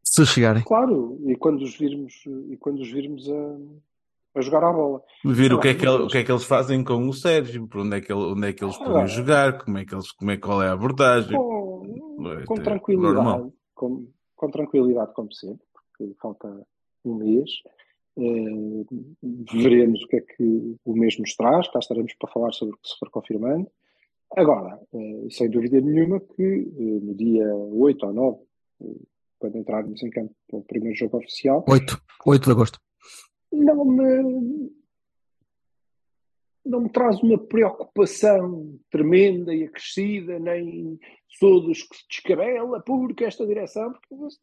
Se 0.04 0.24
chegarem. 0.24 0.62
claro, 0.62 1.18
e 1.26 1.34
quando 1.36 1.62
os 1.62 1.76
virmos, 1.76 2.14
e 2.48 2.56
quando 2.56 2.80
os 2.80 2.90
virmos 2.92 3.28
a, 3.28 4.38
a 4.38 4.40
jogar 4.40 4.62
à 4.62 4.72
bola. 4.72 5.02
Ver 5.24 5.52
o 5.52 5.58
que, 5.58 5.68
é 5.68 5.74
que, 5.74 5.84
ele- 5.84 5.94
eles- 5.96 6.06
o 6.06 6.08
que 6.10 6.18
é 6.18 6.22
que 6.22 6.30
eles 6.30 6.44
fazem 6.44 6.84
com 6.84 7.08
o 7.08 7.12
Sérgio, 7.12 7.66
por 7.66 7.80
onde 7.80 7.96
é 7.96 8.00
que, 8.00 8.12
ele, 8.12 8.22
onde 8.22 8.46
é 8.46 8.52
que 8.52 8.62
eles 8.64 8.76
podem 8.78 9.02
Ah. 9.02 9.06
jogar, 9.06 9.58
como 9.64 9.78
é 9.78 9.84
que 9.84 9.92
eles, 9.92 10.12
como 10.12 10.30
é, 10.30 10.36
qual 10.36 10.62
é 10.62 10.68
a 10.68 10.72
abordagem. 10.72 11.34
É, 11.34 11.38
com 12.46 12.54
é 12.54 12.62
tranquilidade, 12.62 13.14
normal. 13.14 13.52
com, 13.74 14.06
com 14.34 14.50
tranquilidade, 14.50 15.12
como 15.14 15.32
sempre, 15.32 15.64
porque 15.72 16.14
falta 16.20 16.66
um 17.04 17.14
mês. 17.16 17.50
Eh, 18.18 18.84
veremos 19.52 20.02
o 20.02 20.08
que 20.08 20.16
é 20.16 20.20
que 20.20 20.76
o 20.84 20.94
mês 20.94 21.18
nos 21.18 21.34
traz, 21.36 21.68
cá 21.68 21.78
estaremos 21.78 22.14
para 22.14 22.32
falar 22.32 22.52
sobre 22.52 22.74
o 22.74 22.78
que 22.78 22.88
se 22.88 22.98
for 22.98 23.10
confirmando. 23.10 23.70
Agora, 24.34 24.80
eh, 24.92 25.26
sem 25.30 25.48
dúvida 25.50 25.80
nenhuma 25.80 26.20
que 26.20 26.42
eh, 26.42 27.00
no 27.02 27.14
dia 27.14 27.46
8 27.54 28.06
ou 28.06 28.12
9, 28.12 28.38
eh, 28.82 28.86
quando 29.38 29.58
entrarmos 29.58 30.02
em 30.02 30.10
campo 30.10 30.34
para 30.48 30.58
o 30.58 30.62
primeiro 30.62 30.96
jogo 30.96 31.18
oficial, 31.18 31.64
8, 31.68 32.02
8 32.26 32.44
de 32.44 32.50
agosto. 32.50 32.80
não 33.52 33.84
me, 33.84 34.72
não 36.66 36.80
me 36.80 36.88
traz 36.90 37.22
uma 37.22 37.38
preocupação 37.38 38.78
tremenda 38.90 39.54
e 39.54 39.64
acrescida, 39.64 40.38
nem 40.38 40.98
sou 41.38 41.60
dos 41.60 41.82
que 41.82 41.96
se 41.96 42.04
descabela 42.08 42.80
porque 42.80 43.24
esta 43.24 43.46
direção, 43.46 43.92
porque 43.92 44.36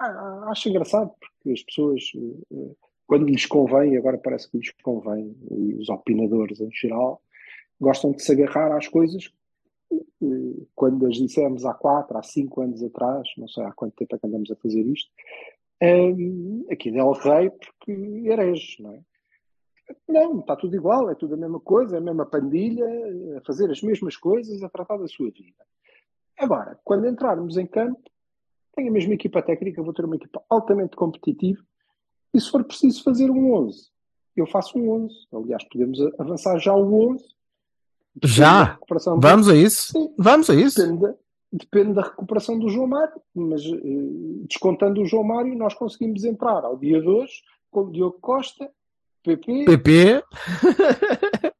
ah, 0.00 0.46
acho 0.48 0.68
engraçado, 0.68 1.12
porque 1.20 1.50
as 1.52 1.62
pessoas, 1.62 2.02
eh, 2.16 2.74
quando 3.06 3.26
lhes 3.26 3.46
convém, 3.46 3.96
agora 3.96 4.18
parece 4.18 4.50
que 4.50 4.58
lhes 4.58 4.72
convém, 4.82 5.36
e 5.50 5.74
os 5.74 5.88
opinadores 5.88 6.60
em 6.60 6.70
geral, 6.72 7.22
gostam 7.80 8.12
de 8.12 8.22
se 8.22 8.32
agarrar 8.32 8.76
às 8.76 8.88
coisas 8.88 9.32
eh, 9.92 10.62
quando 10.74 11.06
as 11.06 11.16
dissemos 11.16 11.64
há 11.64 11.74
quatro, 11.74 12.18
há 12.18 12.22
cinco 12.22 12.62
anos 12.62 12.82
atrás, 12.82 13.28
não 13.36 13.46
sei 13.46 13.62
há 13.64 13.72
quanto 13.72 13.94
tempo 13.94 14.16
é 14.16 14.18
que 14.18 14.26
andamos 14.26 14.50
a 14.50 14.56
fazer 14.56 14.82
isto, 14.82 15.10
hum, 15.82 16.66
aqui 16.70 16.90
Del 16.90 17.12
Rey 17.12 17.50
porque 17.50 17.92
herege, 17.92 18.82
não 18.82 18.94
é? 18.94 19.00
Não, 20.08 20.40
está 20.40 20.56
tudo 20.56 20.74
igual, 20.76 21.10
é 21.10 21.14
tudo 21.14 21.34
a 21.34 21.36
mesma 21.36 21.60
coisa, 21.60 21.96
é 21.96 21.98
a 21.98 22.02
mesma 22.02 22.24
pandilha, 22.26 22.86
a 23.36 23.40
fazer 23.44 23.70
as 23.70 23.82
mesmas 23.82 24.16
coisas, 24.16 24.62
a 24.62 24.68
tratar 24.68 24.96
da 24.96 25.06
sua 25.08 25.30
vida. 25.30 25.64
Agora, 26.38 26.78
quando 26.84 27.06
entrarmos 27.06 27.56
em 27.56 27.66
campo, 27.66 28.00
tenho 28.74 28.88
a 28.88 28.92
mesma 28.92 29.14
equipa 29.14 29.42
técnica, 29.42 29.82
vou 29.82 29.92
ter 29.92 30.04
uma 30.04 30.16
equipa 30.16 30.42
altamente 30.48 30.96
competitiva, 30.96 31.62
e 32.32 32.40
se 32.40 32.50
for 32.50 32.64
preciso 32.64 33.02
fazer 33.02 33.30
um 33.30 33.52
11, 33.54 33.90
eu 34.36 34.46
faço 34.46 34.78
um 34.78 34.90
11. 35.04 35.14
Aliás, 35.32 35.62
podemos 35.68 35.98
avançar 36.18 36.58
já 36.58 36.74
o 36.74 37.10
11. 37.12 37.24
Depende 38.14 38.20
da 38.20 38.28
Já? 38.28 38.64
do- 38.88 39.20
Vamos 39.20 39.48
a 39.48 39.54
isso? 39.54 39.92
Sim. 39.92 40.14
Vamos 40.18 40.48
a 40.50 40.54
isso? 40.54 40.80
Depende 40.80 41.02
da, 41.02 41.14
depende 41.52 41.92
da 41.94 42.02
recuperação 42.02 42.58
do 42.58 42.68
João 42.68 42.86
Mário, 42.86 43.20
mas 43.34 43.62
eh, 43.64 44.46
descontando 44.48 45.02
o 45.02 45.04
João 45.06 45.24
Mário, 45.24 45.54
nós 45.56 45.74
conseguimos 45.74 46.24
entrar 46.24 46.64
ao 46.64 46.78
dia 46.78 47.00
de 47.00 47.06
hoje 47.08 47.42
com 47.70 47.80
o 47.82 47.90
Diogo 47.92 48.18
Costa, 48.20 48.70
PP, 49.22 49.64
PP. 49.66 50.24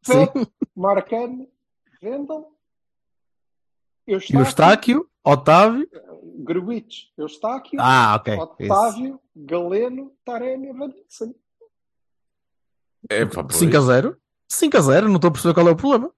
Pep, 0.06 0.48
Marcano, 0.76 1.46
Vendel, 2.02 2.48
Eustáquio, 4.06 4.42
Estáquio, 4.42 5.08
Otávio. 5.24 5.88
Gruitch, 6.44 7.04
Eustáquio, 7.16 7.78
Ah, 7.80 8.16
ok. 8.16 8.34
Isso. 8.34 8.72
Otávio, 8.72 9.20
Galeno, 9.36 10.12
Taremi 10.24 10.68
e 10.68 10.72
Vanessa. 10.72 11.32
É, 13.08 13.24
pá, 13.26 13.44
pois. 13.44 13.56
5 13.56 13.76
a 13.76 13.80
0. 13.80 14.16
5 14.48 14.76
a 14.76 14.80
0, 14.80 15.08
não 15.08 15.16
estou 15.16 15.28
a 15.28 15.32
perceber 15.32 15.54
qual 15.54 15.68
é 15.68 15.70
o 15.70 15.76
problema. 15.76 16.10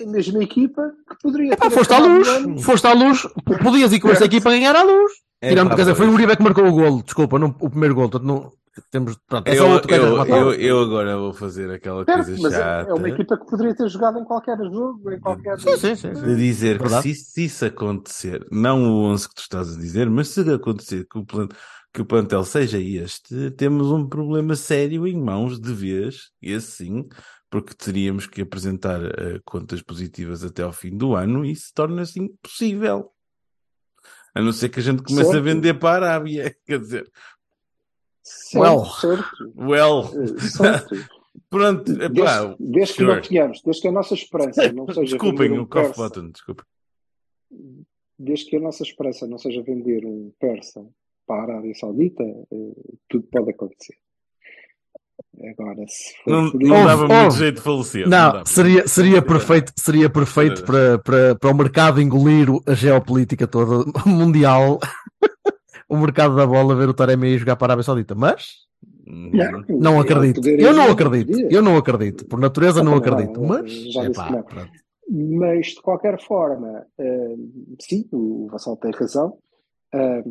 A 0.00 0.06
mesma 0.06 0.42
equipa 0.42 0.92
que 1.08 1.16
poderia 1.22 1.52
Epá, 1.54 1.68
ter 1.68 1.74
foste 1.74 1.92
à 1.92 1.98
luz, 1.98 2.28
foste 2.62 2.86
à 2.86 2.92
luz, 2.92 3.26
podias 3.62 3.92
ir 3.92 4.00
com 4.00 4.08
esta 4.12 4.24
equipa 4.26 4.48
a 4.48 4.52
ganhar 4.52 4.76
à 4.76 4.82
luz. 4.82 5.12
É, 5.40 5.50
Tirando, 5.50 5.70
pá, 5.70 5.76
quer 5.76 5.82
dizer, 5.82 5.94
foi 5.94 6.08
o. 6.08 6.12
Uribe 6.12 6.36
que 6.36 6.42
marcou 6.42 6.66
o 6.66 6.72
golo, 6.72 7.02
desculpa, 7.02 7.38
não, 7.38 7.48
o 7.60 7.70
primeiro 7.70 7.94
golo, 7.94 8.10
portanto 8.10 8.26
não 8.28 8.52
temos, 8.90 9.16
pronto, 9.26 9.48
é 9.48 9.58
Eu, 9.58 9.66
é 9.66 9.80
eu, 9.88 10.24
eu, 10.24 10.52
eu 10.54 10.80
agora 10.80 11.16
vou 11.16 11.32
fazer 11.32 11.70
aquela 11.70 12.04
Certo, 12.04 12.26
coisa 12.26 12.42
mas 12.42 12.52
é, 12.52 12.56
chata 12.58 12.90
é 12.90 12.94
uma 12.94 13.08
equipa 13.08 13.38
que 13.38 13.46
poderia 13.46 13.74
ter 13.74 13.88
jogado 13.88 14.18
em 14.18 14.24
qualquer 14.24 14.58
jogo, 14.58 15.10
em 15.10 15.20
qualquer. 15.20 15.58
Sim, 15.60 15.76
sim, 15.76 15.94
sim, 15.94 16.12
de 16.12 16.36
dizer 16.36 16.78
que 16.78 16.88
se, 16.88 17.14
se 17.14 17.44
isso 17.44 17.64
acontecer, 17.64 18.46
não 18.50 18.84
o 18.84 19.04
11 19.04 19.28
que 19.28 19.34
tu 19.34 19.42
estás 19.42 19.74
a 19.74 19.78
dizer, 19.78 20.08
mas 20.08 20.28
se 20.28 20.40
acontecer 20.52 21.06
que 21.10 21.18
o, 21.18 21.24
plan, 21.24 21.48
que 21.92 22.02
o 22.02 22.06
plantel 22.06 22.44
seja 22.44 22.78
este, 22.78 23.50
temos 23.52 23.88
um 23.90 24.08
problema 24.08 24.54
sério 24.56 25.06
em 25.06 25.16
mãos 25.16 25.60
de 25.60 25.72
vez, 25.72 26.30
esse 26.40 26.84
sim, 26.84 27.08
porque 27.50 27.74
teríamos 27.74 28.26
que 28.26 28.42
apresentar 28.42 29.00
eh, 29.02 29.40
contas 29.44 29.82
positivas 29.82 30.44
até 30.44 30.62
ao 30.62 30.72
fim 30.72 30.96
do 30.96 31.14
ano 31.14 31.44
e 31.44 31.52
isso 31.52 31.70
torna-se 31.74 32.20
impossível. 32.20 33.12
A 34.34 34.42
não 34.42 34.52
ser 34.52 34.68
que 34.68 34.78
a 34.78 34.82
gente 34.82 35.02
comece 35.02 35.30
a 35.30 35.32
Certo. 35.32 35.44
vender 35.44 35.74
para 35.74 36.06
a 36.06 36.10
Arábia. 36.10 36.54
Quer 36.66 36.78
dizer, 36.78 37.10
Certo, 38.30 38.62
Well. 38.62 38.84
certo. 38.86 39.52
well, 39.56 40.10
eh, 40.22 40.40
certo. 40.40 40.94
pronto, 41.50 41.84
Desde, 41.84 42.56
desde 42.58 42.94
que 42.94 43.02
não 43.04 43.14
sure. 43.14 43.28
tenhamos, 43.28 43.62
desde 43.64 43.82
que 43.82 43.88
a 43.88 43.92
nossa 43.92 44.14
esperança 44.14 44.72
não 44.72 44.86
seja 44.86 45.00
Desculpem 45.02 45.48
vender 45.48 45.60
um 45.60 45.62
o 45.62 45.66
cough 45.66 45.94
button, 45.96 46.30
desculpem. 46.30 46.64
desde 48.18 48.46
que 48.50 48.56
a 48.56 48.60
nossa 48.60 48.82
esperança 48.82 49.26
não 49.26 49.38
seja 49.38 49.62
vender 49.62 50.04
um 50.04 50.32
persa 50.38 50.84
para 51.26 51.36
a 51.40 51.42
Arábia 51.54 51.74
Saudita, 51.74 52.22
eh, 52.22 52.72
tudo 53.08 53.26
pode 53.30 53.50
acontecer. 53.50 53.94
Agora, 55.50 55.84
se 55.86 56.14
for 56.24 56.30
Não, 56.32 56.50
por 56.50 56.60
não 56.60 56.84
dava 56.84 57.02
Ouve, 57.02 57.14
muito 57.14 57.24
ouve. 57.26 57.38
jeito 57.38 57.54
de 57.56 57.60
falecer. 57.62 58.02
Não, 58.08 58.32
dava. 58.32 58.44
seria, 58.46 58.88
seria 58.88 59.22
perfeito, 59.22 59.72
seria 59.76 60.10
perfeito 60.10 60.64
para, 60.64 60.98
para, 60.98 61.34
para 61.36 61.50
o 61.50 61.54
mercado 61.56 62.00
engolir 62.00 62.50
o- 62.50 62.62
a 62.66 62.74
geopolítica 62.74 63.46
toda 63.46 63.84
mundial. 64.04 64.80
O 65.88 65.96
mercado 65.96 66.36
da 66.36 66.46
bola 66.46 66.74
ver 66.76 66.88
o 66.88 66.94
Taremi 66.94 67.38
jogar 67.38 67.56
para 67.56 67.66
a 67.66 67.68
Arábia 67.68 67.82
Saudita, 67.84 68.14
mas 68.14 68.66
Não. 69.06 69.64
não 69.68 70.00
acredito. 70.00 70.46
Eu 70.46 70.72
não 70.72 70.90
acredito. 70.90 71.38
Eu 71.50 71.62
não 71.62 71.76
acredito. 71.76 72.26
Por 72.26 72.38
natureza 72.38 72.82
não 72.82 72.94
acredito. 72.96 73.40
Mas, 73.42 73.72
já 73.92 74.06
disse 74.06 74.20
epá. 74.20 74.44
Mas, 75.10 75.66
de 75.68 75.80
qualquer 75.80 76.20
forma, 76.22 76.86
eh, 76.98 77.34
sim, 77.80 78.06
o 78.12 78.46
Vassal 78.50 78.76
tem 78.76 78.90
razão. 78.90 79.38
Eh, 79.94 80.22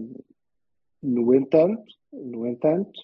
no 1.01 1.34
entanto, 1.34 1.82
no 2.14 2.45
entanto, 2.45 2.99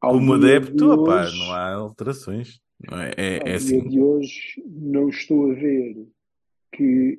ao 0.00 0.12
Como 0.14 0.34
adepto, 0.34 0.74
de 0.76 0.84
opá, 0.84 1.22
hoje- 1.22 1.38
não 1.38 1.52
há 1.52 1.74
alterações. 1.74 2.60
Não 2.90 3.00
é, 3.00 3.12
é, 3.16 3.36
é 3.36 3.42
dia 3.44 3.54
assim. 3.54 3.88
de 3.88 4.00
hoje 4.00 4.62
não 4.68 5.08
estou 5.08 5.50
a 5.50 5.54
ver 5.54 5.94
que, 6.72 7.18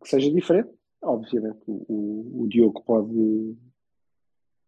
que 0.00 0.08
seja 0.08 0.30
diferente. 0.32 0.70
Obviamente, 1.02 1.58
o, 1.66 1.84
o- 1.88 2.42
o 2.44 2.48
Diogo 2.48 2.82
pode, 2.84 3.56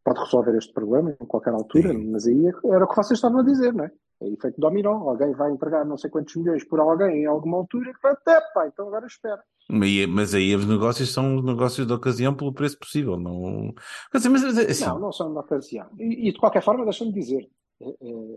pode 0.04 0.20
resolver 0.20 0.56
este 0.56 0.72
problema 0.72 1.16
em 1.20 1.26
qualquer 1.26 1.54
altura, 1.54 1.92
mas 1.94 2.26
aí 2.26 2.46
era 2.46 2.84
o 2.84 2.88
que 2.88 2.96
vocês 2.96 3.18
estavam 3.18 3.38
a 3.40 3.44
dizer, 3.44 3.72
não 3.72 3.84
é? 3.84 3.92
É 4.20 4.28
efeito 4.28 4.60
dominó. 4.60 5.08
Alguém 5.08 5.32
vai 5.32 5.50
entregar 5.50 5.84
não 5.84 5.96
sei 5.96 6.08
quantos 6.10 6.34
milhões 6.36 6.64
por 6.64 6.78
alguém 6.80 7.22
em 7.22 7.26
alguma 7.26 7.56
altura 7.58 7.92
que 7.92 8.00
vai 8.02 8.12
até, 8.12 8.40
pá, 8.52 8.66
então 8.66 8.86
agora 8.88 9.06
espera. 9.06 9.42
Mas, 9.68 10.06
mas 10.08 10.34
aí 10.34 10.54
os 10.54 10.66
negócios 10.66 11.12
são 11.12 11.40
negócios 11.42 11.86
de 11.86 11.92
ocasião 11.92 12.34
pelo 12.34 12.52
preço 12.52 12.78
possível. 12.78 13.18
Não, 13.18 13.72
dizer, 14.14 14.28
mas, 14.28 14.44
assim, 14.44 14.84
Não, 14.84 14.98
não 14.98 15.12
são 15.12 15.32
de 15.32 15.38
ocasião. 15.38 15.88
E, 15.98 16.28
e 16.28 16.32
de 16.32 16.38
qualquer 16.38 16.62
forma, 16.62 16.84
deixa-me 16.84 17.12
dizer, 17.12 17.48
eh, 17.80 17.96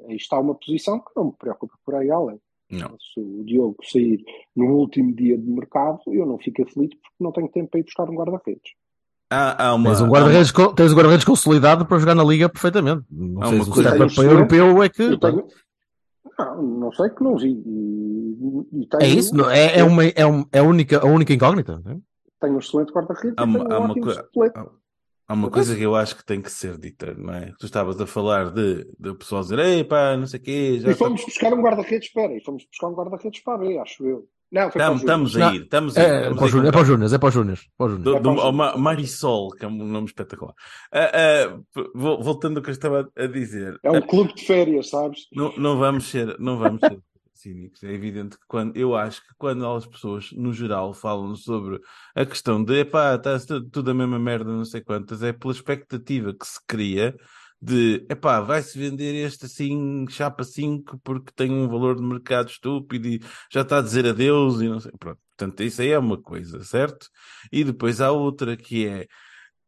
aí 0.10 0.16
está 0.16 0.40
uma 0.40 0.56
posição 0.56 1.00
que 1.00 1.12
não 1.16 1.26
me 1.26 1.34
preocupa 1.34 1.74
por 1.86 1.96
aí 1.96 2.10
além. 2.10 2.40
Não. 2.70 2.90
Se 3.00 3.20
o 3.20 3.44
Diogo 3.46 3.78
sair 3.84 4.24
no 4.56 4.66
último 4.76 5.14
dia 5.16 5.38
de 5.38 5.50
mercado, 5.50 6.00
eu 6.08 6.26
não 6.26 6.38
fico 6.38 6.64
aflito 6.64 6.96
porque 6.98 7.16
não 7.24 7.32
tenho 7.32 7.48
tempo 7.50 7.70
para 7.72 7.80
ir 7.80 7.84
buscar 7.84 8.10
um 8.10 8.16
guarda-redes. 8.16 8.72
Há, 9.30 9.68
há 9.68 9.76
uma, 9.76 9.90
Tens 9.90 10.02
um 10.02 10.08
guarda-redes 10.10 10.52
co- 10.52 10.74
tens 10.74 10.92
um 10.94 10.96
guarda-redes 10.96 11.26
consolidado 11.26 11.86
para 11.86 12.00
jogar 12.00 12.16
na 12.16 12.24
liga 12.24 12.48
perfeitamente. 12.48 13.04
Não 13.12 13.42
Há 13.42 13.48
sei 13.48 13.64
se 13.64 13.70
o 13.70 13.74
coisa- 13.74 13.92
Tenho 14.10 14.32
europeu 14.32 14.84
é 14.84 14.90
que. 14.90 15.02
Eu 15.04 15.18
tenho... 15.20 15.46
Não, 16.40 16.62
não 16.62 16.92
sei 16.94 17.10
que 17.10 17.24
não 17.24 17.36
vi. 17.36 17.56
Tenho, 17.56 19.02
É 19.02 19.08
isso, 19.08 19.36
não- 19.36 19.50
é, 19.50 19.80
é, 19.80 19.84
uma, 19.84 20.04
é, 20.06 20.26
um- 20.26 20.46
é 20.52 20.60
a, 20.60 20.64
única, 20.64 21.00
a 21.00 21.06
única 21.06 21.34
incógnita. 21.34 21.82
né? 21.84 22.00
tenho 22.40 22.54
um 22.54 22.60
excelente 22.60 22.92
guarda-redes 22.94 23.34
Há 23.36 23.42
e 23.42 23.44
há 23.44 23.80
um 23.80 23.86
uma. 23.86 23.94
Há- 24.56 24.70
Há 25.28 25.34
uma 25.34 25.50
coisa 25.52 25.76
que 25.76 25.82
eu 25.84 25.94
acho 25.96 26.16
que 26.16 26.24
tem 26.26 26.42
que 26.42 26.50
ser 26.52 26.78
dita, 26.78 27.14
não 27.14 27.34
é? 27.34 27.52
Tu 27.60 27.66
estavas 27.66 28.00
a 28.00 28.08
falar 28.08 28.50
de, 28.52 28.86
de 28.98 29.10
o 29.10 29.16
pessoal 29.16 29.42
dizer, 29.42 29.60
ei 29.60 29.84
pá, 29.84 30.16
não 30.16 30.26
sei 30.26 30.40
o 30.40 30.44
quê, 30.44 30.80
já 30.80 30.88
E 30.88 30.92
está- 30.92 31.06
fomos 31.06 31.26
buscar 31.26 31.54
um 31.54 31.62
guarda-redes, 31.62 32.08
espera, 32.08 32.34
e 32.34 32.42
fomos 32.44 32.66
buscar 32.66 32.88
um 32.88 32.94
guarda-redes 32.94 33.42
para 33.44 33.58
B, 33.58 33.78
acho 33.78 34.06
eu. 34.06 34.28
Não, 34.50 34.72
foi 34.72 34.80
para 34.82 34.92
o 34.94 34.96
Estamos, 34.96 35.32
Júnior. 35.32 35.54
estamos 35.54 35.54
a 35.54 35.54
ir, 35.56 35.62
estamos 35.64 35.98
a 35.98 36.02
ir. 36.02 36.06
É, 36.06 36.20
para 36.22 36.30
a 36.30 36.32
os 36.32 36.42
ir 36.42 36.52
Júnior, 36.52 36.68
é 36.68 36.72
para 36.72 36.82
os 36.82 36.88
Júniors, 36.88 37.12
é 37.14 37.18
para 37.18 37.20
para 37.20 37.28
os 37.28 37.34
Júniors. 37.34 37.68
Do, 37.78 38.16
É 38.16 38.20
do, 38.22 38.36
para 38.38 38.52
Ma-. 38.54 38.78
Marisol, 38.78 39.50
que 39.50 39.66
é 39.66 39.68
um 39.68 39.72
nome 39.86 40.08
espetacular. 40.08 40.54
Ah, 40.94 41.12
ah, 41.14 41.60
p- 41.74 41.92
vol- 41.94 42.24
voltando 42.24 42.56
ao 42.58 42.64
que 42.64 42.70
eu 42.70 42.74
estava 42.74 43.10
a 43.18 43.26
dizer, 43.28 43.78
É 43.84 43.92
um 43.92 44.00
clube 44.02 44.34
de 44.34 44.46
férias, 44.46 44.88
sabes? 44.90 45.28
não, 45.34 45.52
não 45.58 45.78
vamos 45.78 46.06
ser, 46.06 46.38
não 46.40 46.58
vamos 46.58 46.80
ser 46.80 46.98
cínicos. 47.40 47.84
É 47.84 47.92
evidente 47.92 48.38
que 48.38 48.46
quando 48.48 48.76
eu 48.78 48.96
acho 48.96 49.22
que 49.22 49.34
quando 49.38 49.66
as 49.68 49.86
pessoas, 49.86 50.32
no 50.32 50.54
geral, 50.54 50.94
falam 50.94 51.36
sobre 51.36 51.80
a 52.16 52.26
questão 52.26 52.64
de 52.64 52.82
epá, 52.82 53.16
está 53.16 53.38
tudo 53.72 53.92
a 53.92 53.94
mesma 53.94 54.20
merda, 54.20 54.52
não 54.52 54.66
sei 54.66 54.82
quantas, 54.82 55.24
é 55.24 55.34
pela 55.34 55.54
expectativa 55.54 56.34
que 56.34 56.46
se 56.46 56.60
cria 56.68 57.16
de 57.62 58.06
epá, 58.10 58.40
vai-se 58.40 58.78
vender 58.78 59.16
este 59.16 59.46
assim, 59.46 60.06
chapa 60.10 60.44
5, 60.44 61.00
porque 61.04 61.32
tem 61.36 61.52
um 61.52 61.68
valor 61.68 61.96
de 61.96 62.04
mercado 62.04 62.50
estúpido 62.50 63.08
e 63.08 63.20
já 63.52 63.62
está 63.62 63.80
a 63.80 63.82
dizer 63.82 64.06
adeus 64.06 64.62
e 64.62 64.68
não 64.70 64.80
sei. 64.80 64.92
Pronto, 65.00 65.20
portanto, 65.36 65.64
isso 65.64 65.82
aí 65.82 65.90
é 65.90 66.00
uma 66.00 66.22
coisa, 66.22 66.64
certo? 66.64 67.08
E 67.52 67.64
depois 67.64 68.00
há 68.02 68.12
outra 68.12 68.56
que 68.56 68.88
é. 68.88 69.08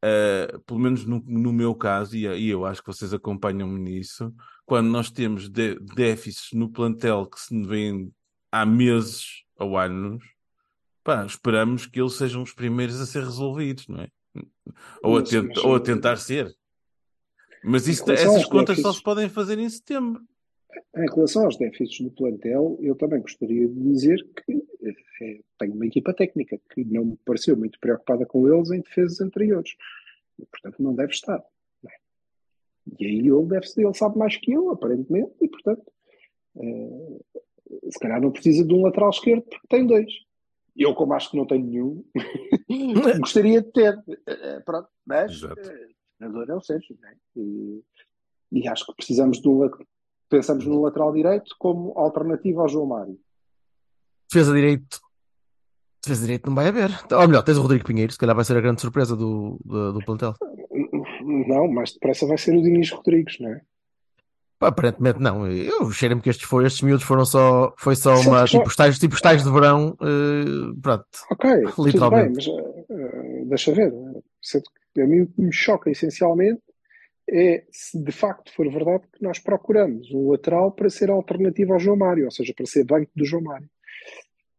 Uh, 0.03 0.59
pelo 0.61 0.79
menos 0.79 1.05
no, 1.05 1.19
no 1.27 1.51
meu 1.51 1.75
caso, 1.75 2.15
e, 2.15 2.25
e 2.25 2.49
eu 2.49 2.65
acho 2.65 2.81
que 2.81 2.87
vocês 2.87 3.13
acompanham-me 3.13 3.77
nisso, 3.79 4.33
quando 4.65 4.87
nós 4.87 5.11
temos 5.11 5.49
de- 5.49 5.75
déficits 5.79 6.53
no 6.53 6.69
plantel 6.69 7.25
que 7.25 7.37
se 7.39 7.61
vêm 7.63 8.09
há 8.49 8.65
meses 8.65 9.43
ou 9.57 9.77
anos, 9.77 10.23
pá, 11.03 11.25
esperamos 11.25 11.85
que 11.85 11.99
eles 11.99 12.13
sejam 12.13 12.41
os 12.41 12.53
primeiros 12.53 13.01
a 13.01 13.05
ser 13.05 13.23
resolvidos, 13.23 13.87
não 13.89 13.99
é? 14.01 14.07
Ou 15.03 15.17
a, 15.17 15.19
Mas- 15.19 15.29
tent- 15.29 15.47
mas- 15.49 15.57
ou 15.65 15.75
a 15.75 15.79
tentar 15.81 16.15
ser. 16.15 16.55
Mas 17.61 17.85
isso, 17.87 18.09
essas 18.09 18.45
contas 18.45 18.79
só 18.79 18.93
se 18.93 19.03
podem 19.03 19.27
fazer 19.27 19.59
em 19.59 19.69
setembro. 19.69 20.21
Em 20.95 21.09
relação 21.09 21.45
aos 21.45 21.57
déficits 21.57 22.01
do 22.01 22.11
plantel, 22.11 22.77
eu 22.81 22.95
também 22.95 23.21
gostaria 23.21 23.67
de 23.67 23.73
dizer 23.73 24.23
que 24.45 24.63
eh, 25.21 25.39
tenho 25.57 25.73
uma 25.73 25.85
equipa 25.85 26.13
técnica 26.13 26.59
que 26.73 26.83
não 26.85 27.05
me 27.05 27.17
pareceu 27.25 27.57
muito 27.57 27.79
preocupada 27.79 28.25
com 28.25 28.47
eles 28.47 28.69
em 28.71 28.81
defesas 28.81 29.19
anteriores. 29.19 29.71
E, 30.37 30.45
portanto, 30.45 30.81
não 30.81 30.93
deve 30.93 31.11
estar. 31.11 31.43
é? 31.87 31.93
E 32.99 33.05
aí 33.05 33.17
ele, 33.19 33.45
deve, 33.45 33.67
ele 33.77 33.93
sabe 33.93 34.17
mais 34.17 34.37
que 34.37 34.51
eu, 34.51 34.69
aparentemente, 34.69 35.33
e, 35.41 35.47
portanto, 35.47 35.91
eh, 36.57 37.19
se 37.89 37.99
calhar 37.99 38.21
não 38.21 38.31
precisa 38.31 38.63
de 38.63 38.73
um 38.73 38.83
lateral 38.83 39.09
esquerdo 39.09 39.43
porque 39.43 39.67
tem 39.67 39.85
dois. 39.87 40.11
Eu, 40.75 40.93
como 40.93 41.13
acho 41.13 41.31
que 41.31 41.37
não 41.37 41.45
tenho 41.47 41.65
nenhum, 41.65 42.05
gostaria 43.19 43.61
de 43.61 43.71
ter. 43.71 43.97
Eh, 44.27 44.59
Pronto, 44.61 44.87
mas 45.05 45.31
Exato. 45.31 45.59
o 45.59 45.63
treinador 46.17 46.49
é 46.49 46.55
o 46.55 46.61
Sérgio, 46.61 46.97
não 47.01 47.09
é? 47.09 47.15
E, 47.35 47.83
e 48.51 48.67
acho 48.67 48.85
que 48.85 48.95
precisamos 48.95 49.41
de 49.41 49.47
um 49.49 49.59
lateral. 49.59 49.87
Pensamos 50.29 50.65
no 50.65 50.81
lateral 50.81 51.11
direito 51.11 51.55
como 51.57 51.93
alternativa 51.97 52.61
ao 52.61 52.69
João 52.69 52.85
Mário. 52.85 53.17
Defesa 54.31 54.53
direito. 54.53 54.99
Defesa 56.03 56.21
direito 56.21 56.47
não 56.47 56.55
vai 56.55 56.67
haver. 56.67 56.91
Ou 57.11 57.27
melhor, 57.27 57.41
tens 57.43 57.57
o 57.57 57.61
Rodrigo 57.61 57.85
Pinheiro, 57.85 58.11
se 58.11 58.17
calhar 58.17 58.35
vai 58.35 58.45
ser 58.45 58.55
a 58.55 58.61
grande 58.61 58.79
surpresa 58.81 59.15
do, 59.15 59.59
do, 59.65 59.93
do 59.93 60.05
plantel. 60.05 60.35
Não, 61.21 61.67
mais 61.67 61.91
depressa 61.91 62.25
vai 62.27 62.37
ser 62.37 62.55
o 62.55 62.61
Diniz 62.61 62.91
Rodrigues, 62.91 63.39
não 63.39 63.49
é? 63.49 63.61
Aparentemente 64.61 65.19
não. 65.19 65.47
Eu 65.47 65.89
cheiro-me 65.91 66.21
que 66.21 66.29
estes, 66.29 66.47
foi, 66.47 66.65
estes 66.65 66.81
miúdos 66.81 67.05
foram 67.05 67.25
só, 67.25 67.73
foi 67.77 67.95
só 67.95 68.15
uma, 68.19 68.43
tipo 68.45 68.67
estágios, 68.67 68.99
tipo 68.99 69.15
estágios 69.15 69.43
de 69.43 69.51
verão, 69.51 69.97
eh, 70.01 70.73
pronto. 70.81 71.05
Ok, 71.31 71.49
tudo 71.49 71.83
bem, 71.83 71.85
Literalmente. 71.85 72.35
mas 72.35 72.47
eh, 72.89 73.43
deixa 73.45 73.73
ver. 73.73 73.93
Que 74.93 75.01
A 75.01 75.07
mim 75.07 75.27
me 75.37 75.51
choca 75.53 75.89
essencialmente 75.89 76.61
é 77.31 77.65
se 77.71 78.01
de 78.03 78.11
facto 78.11 78.51
for 78.53 78.69
verdade 78.71 79.03
que 79.13 79.23
nós 79.23 79.39
procuramos 79.39 80.09
um 80.11 80.31
lateral 80.31 80.71
para 80.71 80.89
ser 80.89 81.09
alternativa 81.09 81.73
ao 81.73 81.79
João 81.79 81.97
Mário, 81.97 82.25
ou 82.25 82.31
seja, 82.31 82.53
para 82.55 82.65
ser 82.65 82.83
banco 82.85 83.11
do 83.15 83.25
João 83.25 83.43
Mário. 83.43 83.69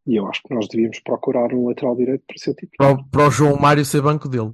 E 0.07 0.15
eu 0.15 0.27
acho 0.27 0.41
que 0.43 0.53
nós 0.53 0.67
devíamos 0.67 0.99
procurar 0.99 1.53
um 1.53 1.67
lateral 1.67 1.95
direito 1.95 2.23
para 2.25 2.37
ser 2.37 2.53
Para, 2.55 2.61
titular. 2.67 2.93
o- 2.93 3.09
para 3.09 3.27
o 3.27 3.31
João 3.31 3.55
Mário 3.59 3.85
ser 3.85 4.01
banco 4.01 4.27
dele. 4.27 4.51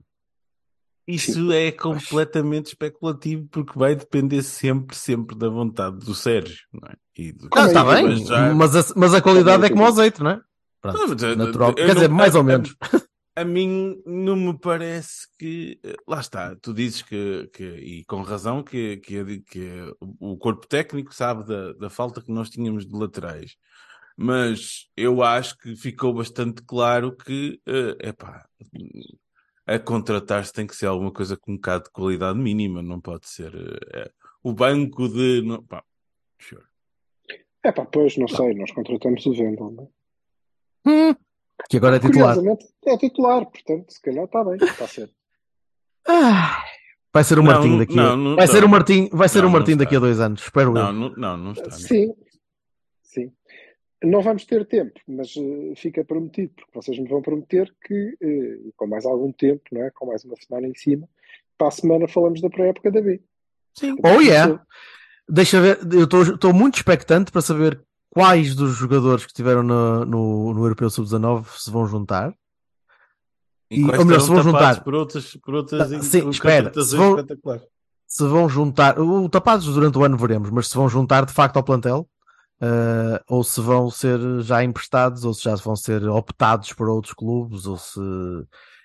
Isso 1.07 1.53
é 1.53 1.71
completamente 1.71 2.65
especulativo 2.65 3.47
porque 3.49 3.79
vai 3.79 3.95
depender 3.95 4.41
sempre, 4.43 4.93
sempre 4.95 5.37
da 5.37 5.47
vontade 5.47 5.99
do 5.99 6.13
Sérgio, 6.13 6.57
não 6.73 6.89
é? 6.89 6.95
E 7.17 7.31
do- 7.31 7.47
Ah, 7.55 7.65
está 7.65 7.83
bem, 7.85 8.03
mas 8.03 8.27
já- 8.27 8.53
mas 8.53 8.75
a, 8.75 8.93
mas 8.97 9.13
a 9.13 9.21
qualidade 9.21 9.65
é 9.65 9.69
como 9.69 9.83
o 9.83 9.85
azeite, 9.87 10.21
não 10.21 10.31
é? 10.31 10.41
Pronto, 10.81 11.15
Não, 11.25 11.35
natural. 11.37 11.73
Quer 11.73 11.87
não- 11.87 11.93
dizer, 11.93 12.09
mais 12.09 12.35
ou 12.35 12.43
menos. 12.43 12.75
A 13.37 13.45
mim 13.45 14.01
não 14.03 14.35
me 14.35 14.57
parece 14.57 15.27
que. 15.37 15.79
eh, 15.83 15.95
Lá 16.07 16.19
está, 16.19 16.55
tu 16.55 16.73
dizes 16.73 17.03
que, 17.03 17.47
que 17.53 17.63
e 17.63 18.05
com 18.05 18.23
razão, 18.23 18.63
que, 18.63 18.97
que, 18.97 19.41
que 19.41 19.93
o 20.19 20.35
corpo 20.37 20.65
técnico 20.67 21.13
sabe 21.13 21.45
da, 21.45 21.73
da 21.73 21.87
falta 21.87 22.19
que 22.19 22.31
nós 22.31 22.49
tínhamos 22.49 22.87
de 22.87 22.97
laterais. 22.97 23.55
Mas 24.17 24.89
eu 24.97 25.21
acho 25.21 25.55
que 25.59 25.75
ficou 25.75 26.15
bastante 26.15 26.63
claro 26.63 27.15
que, 27.15 27.61
é 27.67 28.09
epá, 28.09 28.49
a 29.67 29.77
contratar-se 29.77 30.51
tem 30.51 30.65
que 30.65 30.75
ser 30.75 30.87
alguma 30.87 31.11
coisa 31.11 31.37
com 31.37 31.51
um 31.51 31.55
bocado 31.57 31.83
de 31.83 31.91
qualidade 31.91 32.39
mínima, 32.39 32.81
não 32.81 32.99
pode 32.99 33.29
ser 33.29 33.53
eh, 33.93 34.09
o 34.41 34.51
banco 34.51 35.07
de. 35.07 35.43
Não, 35.43 35.61
pá, 35.63 35.83
sure. 36.39 36.65
É 37.61 37.71
pá, 37.71 37.85
pois, 37.85 38.17
não 38.17 38.27
sei, 38.27 38.55
nós 38.55 38.71
contratamos 38.71 39.23
o 39.27 39.33
Vendel, 39.33 39.69
não 39.69 39.83
é? 39.83 41.11
Hum, 41.11 41.15
que 41.69 41.77
agora 41.77 41.95
é 41.97 41.99
titular. 41.99 42.35
Curiosamente, 42.35 42.65
é 42.85 42.97
titular, 42.97 43.45
portanto, 43.45 43.91
se 43.91 44.01
calhar 44.01 44.25
está 44.25 44.43
bem, 44.43 44.55
está 44.61 44.87
certo. 44.87 45.13
Ah, 46.07 46.63
vai 47.13 47.23
ser 47.23 47.39
o 47.39 47.43
Não, 47.43 47.51
Martim 47.51 47.69
não- 47.69 47.77
daqui. 47.79 47.95
não, 47.95 48.17
não 48.17 48.35
vai 48.35 48.45
está. 48.45 48.57
ser 48.57 48.63
o 48.63 48.69
Martim, 48.69 49.09
vai 49.11 49.29
ser 49.29 49.41
Não, 49.41 49.49
o 49.49 49.51
Martim 49.51 49.75
daqui 49.75 49.95
a 49.95 49.99
dois 49.99 50.19
anos, 50.19 50.41
espero 50.43 50.71
Não, 50.73 50.87
eu. 50.87 50.93
não, 50.93 51.09
não, 51.15 51.37
não 51.37 51.51
está. 51.51 51.69
Sim, 51.71 52.13
sim. 53.03 53.31
Não 54.03 54.21
vamos 54.21 54.45
ter 54.45 54.65
tempo, 54.67 54.99
mas 55.07 55.33
eh, 55.35 55.73
fica 55.75 56.05
prometido, 56.05 56.53
porque 56.55 56.71
vocês 56.73 56.99
me 56.99 57.09
vão 57.09 57.21
prometer 57.21 57.73
que, 57.83 58.15
e 58.21 58.71
com 58.75 58.85
mais 58.85 59.05
algum 59.05 59.31
tempo, 59.31 59.63
não 59.71 59.83
é? 59.83 59.89
com 59.91 60.05
mais 60.05 60.23
uma 60.23 60.35
semana 60.35 60.67
em 60.67 60.75
cima, 60.75 61.09
para 61.57 61.69
a 61.69 61.71
semana 61.71 62.07
falamos 62.07 62.39
da 62.39 62.49
pré-época 62.49 62.91
da 62.91 63.01
B. 63.01 63.19
Sim. 63.73 63.95
Oh 64.03 64.21
yeah. 64.21 64.63
Deixa 65.27 65.59
ver, 65.59 65.79
eu 65.91 66.03
estou 66.33 66.53
muito 66.53 66.75
expectante 66.75 67.31
para 67.31 67.41
saber 67.41 67.81
quais 68.17 68.55
dos 68.55 68.75
jogadores 68.75 69.25
que 69.25 69.31
estiveram 69.31 69.63
no, 69.63 70.05
no, 70.05 70.53
no 70.53 70.63
Europeu 70.63 70.89
Sub-19 70.89 71.45
se 71.57 71.69
vão 71.71 71.85
juntar. 71.87 72.33
E 73.69 73.79
E- 73.81 73.83
ou 73.97 74.05
melhor, 74.05 74.21
se 74.21 74.27
vão 74.29 74.41
juntar. 74.43 74.83
por 74.83 74.95
outras, 74.95 75.35
por 75.35 75.53
outras 75.55 75.91
Ah, 75.91 76.01
sim, 76.01 76.29
espera, 76.29 76.71
se 76.73 76.95
vão-. 76.95 77.17
Se 78.07 78.23
vão 78.25 78.47
juntar, 78.47 78.97
o 78.99 79.27
tapados 79.27 79.65
durante 79.65 79.97
o 79.97 80.03
ano 80.03 80.17
veremos, 80.17 80.49
mas 80.49 80.67
se 80.69 80.75
vão 80.75 80.87
juntar 80.87 81.25
de 81.25 81.33
facto 81.33 81.57
ao 81.57 81.63
plantel, 81.63 82.07
eh, 82.61 83.21
ou 83.27 83.43
se 83.43 83.59
vão 83.59 83.91
ser 83.91 84.17
já 84.41 84.63
emprestados, 84.63 85.25
ou 85.25 85.33
se 85.33 85.43
já 85.43 85.53
vão 85.55 85.75
ser 85.75 86.07
optados 86.07 86.71
por 86.71 86.87
outros 86.87 87.13
clubes, 87.13 87.65
ou 87.65 87.75
se, 87.77 87.99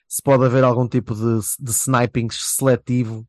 se 0.09 0.21
pode 0.23 0.45
haver 0.45 0.65
algum 0.65 0.89
tipo 0.89 1.15
de, 1.15 1.39
de 1.61 1.71
sniping 1.71 2.29
seletivo 2.33 3.25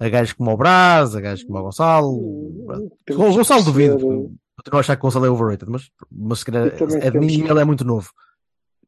a 0.00 0.08
gajos 0.08 0.32
como 0.32 0.50
o 0.52 0.56
Brás, 0.56 1.14
a 1.14 1.20
gajos 1.20 1.44
como 1.44 1.58
o 1.58 1.62
Gonçalo. 1.62 2.18
Temos 3.06 3.34
O 3.34 3.38
Gonçalo 3.38 3.62
duvido, 3.64 4.30
continuo 4.58 4.78
a 4.78 4.80
achar 4.80 4.96
que 4.96 5.00
o 5.00 5.02
Gonçalo 5.02 5.26
é 5.26 5.30
overrated, 5.30 5.70
mas, 5.70 5.90
mas 6.10 6.40
se 6.40 6.44
calhar 6.44 6.66
é 6.66 7.10
de 7.10 7.18
mim 7.18 7.44
e 7.44 7.48
ele 7.48 7.60
é 7.60 7.64
muito 7.64 7.84
novo. 7.84 8.10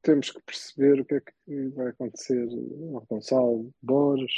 Temos 0.03 0.31
que 0.31 0.41
perceber 0.41 1.01
o 1.01 1.05
que 1.05 1.15
é 1.15 1.21
que 1.21 1.69
vai 1.77 1.89
acontecer 1.89 2.49
ao 2.93 3.07
Gonçalo, 3.09 3.71
Borges. 3.81 4.33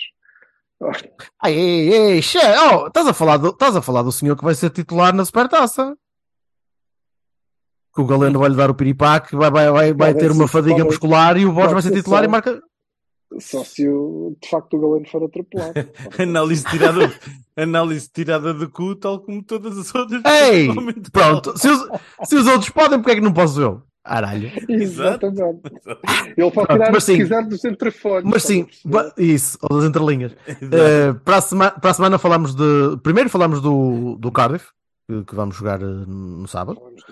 Ai, 1.43 1.55
ei, 1.55 1.93
ei, 1.93 2.22
che, 2.22 2.39
oh, 2.39 2.89
estás 2.89 3.07
a 3.07 3.14
falar 3.14 3.39
do, 3.39 3.51
estás 3.51 3.74
a 3.76 3.83
falar 3.83 4.03
do 4.03 4.12
senhor 4.12 4.37
que 4.37 4.45
vai 4.45 4.55
ser 4.55 4.70
titular 4.70 5.14
na 5.14 5.24
Supertaça? 5.24 5.97
Que 7.95 8.01
o 8.01 8.07
Galeno 8.07 8.39
vai 8.39 8.49
lhe 8.51 8.57
dar 8.57 8.70
o 8.70 8.74
piripaque, 8.74 9.37
vai, 9.37 9.51
vai, 9.51 9.70
vai, 9.70 9.95
vai 9.95 10.14
ter 10.14 10.30
uma 10.30 10.49
fadiga 10.49 10.85
muscular 10.85 11.37
e 11.37 11.47
o 11.47 11.53
Borges 11.53 11.72
vai 11.72 11.83
ser 11.83 11.93
titular 11.93 12.24
e 12.24 12.28
marca. 12.28 12.61
Só 13.41 13.64
se 13.64 13.89
o, 13.89 14.37
de 14.41 14.49
facto 14.49 14.76
o 14.76 14.80
Galeno 14.80 15.09
for 15.09 15.24
atropelado. 15.24 15.72
Análise 16.18 16.64
tirada, 16.64 17.12
análise 17.57 18.09
tirada 18.12 18.53
do 18.53 18.68
cu, 18.68 18.95
tal 18.97 19.20
como 19.20 19.43
todas 19.43 19.76
as 19.78 19.95
outras. 19.95 20.22
Ei! 20.24 20.68
Pronto, 21.12 21.57
se 21.59 21.68
os, 21.68 21.89
se 22.24 22.37
os 22.37 22.47
outros 22.47 22.70
podem, 22.70 22.99
porque 22.99 23.12
é 23.12 23.14
que 23.16 23.20
não 23.20 23.33
posso 23.33 23.61
eu? 23.61 23.83
Aralho. 24.05 24.51
Exatamente. 24.68 25.61
Ele 26.37 26.51
pode 26.51 26.66
Pronto, 26.66 26.85
tirar 26.87 27.01
sim. 27.01 27.16
quiser 27.18 27.47
dos 27.47 27.64
entrefolhos. 27.64 28.28
Mas 28.28 28.43
sim, 28.43 28.64
perceber? 28.64 28.93
ba- 28.93 29.14
isso, 29.16 29.57
ou 29.62 29.78
das 29.78 29.89
entrelinhas. 29.89 30.33
Eh, 30.49 31.12
para, 31.24 31.37
a 31.37 31.41
sema- 31.41 31.70
para 31.70 31.91
a 31.91 31.95
semana 31.95 32.18
falamos 32.18 32.53
de. 32.55 32.97
Primeiro 33.03 33.30
falamos 33.30 33.61
do, 33.61 34.16
do 34.18 34.33
Cardiff, 34.33 34.66
que, 35.09 35.22
que 35.24 35.35
vamos 35.37 35.55
jogar 35.55 35.80
eh, 35.80 35.85
no 35.85 36.49
sábado. 36.49 36.80
Falamos 36.80 37.03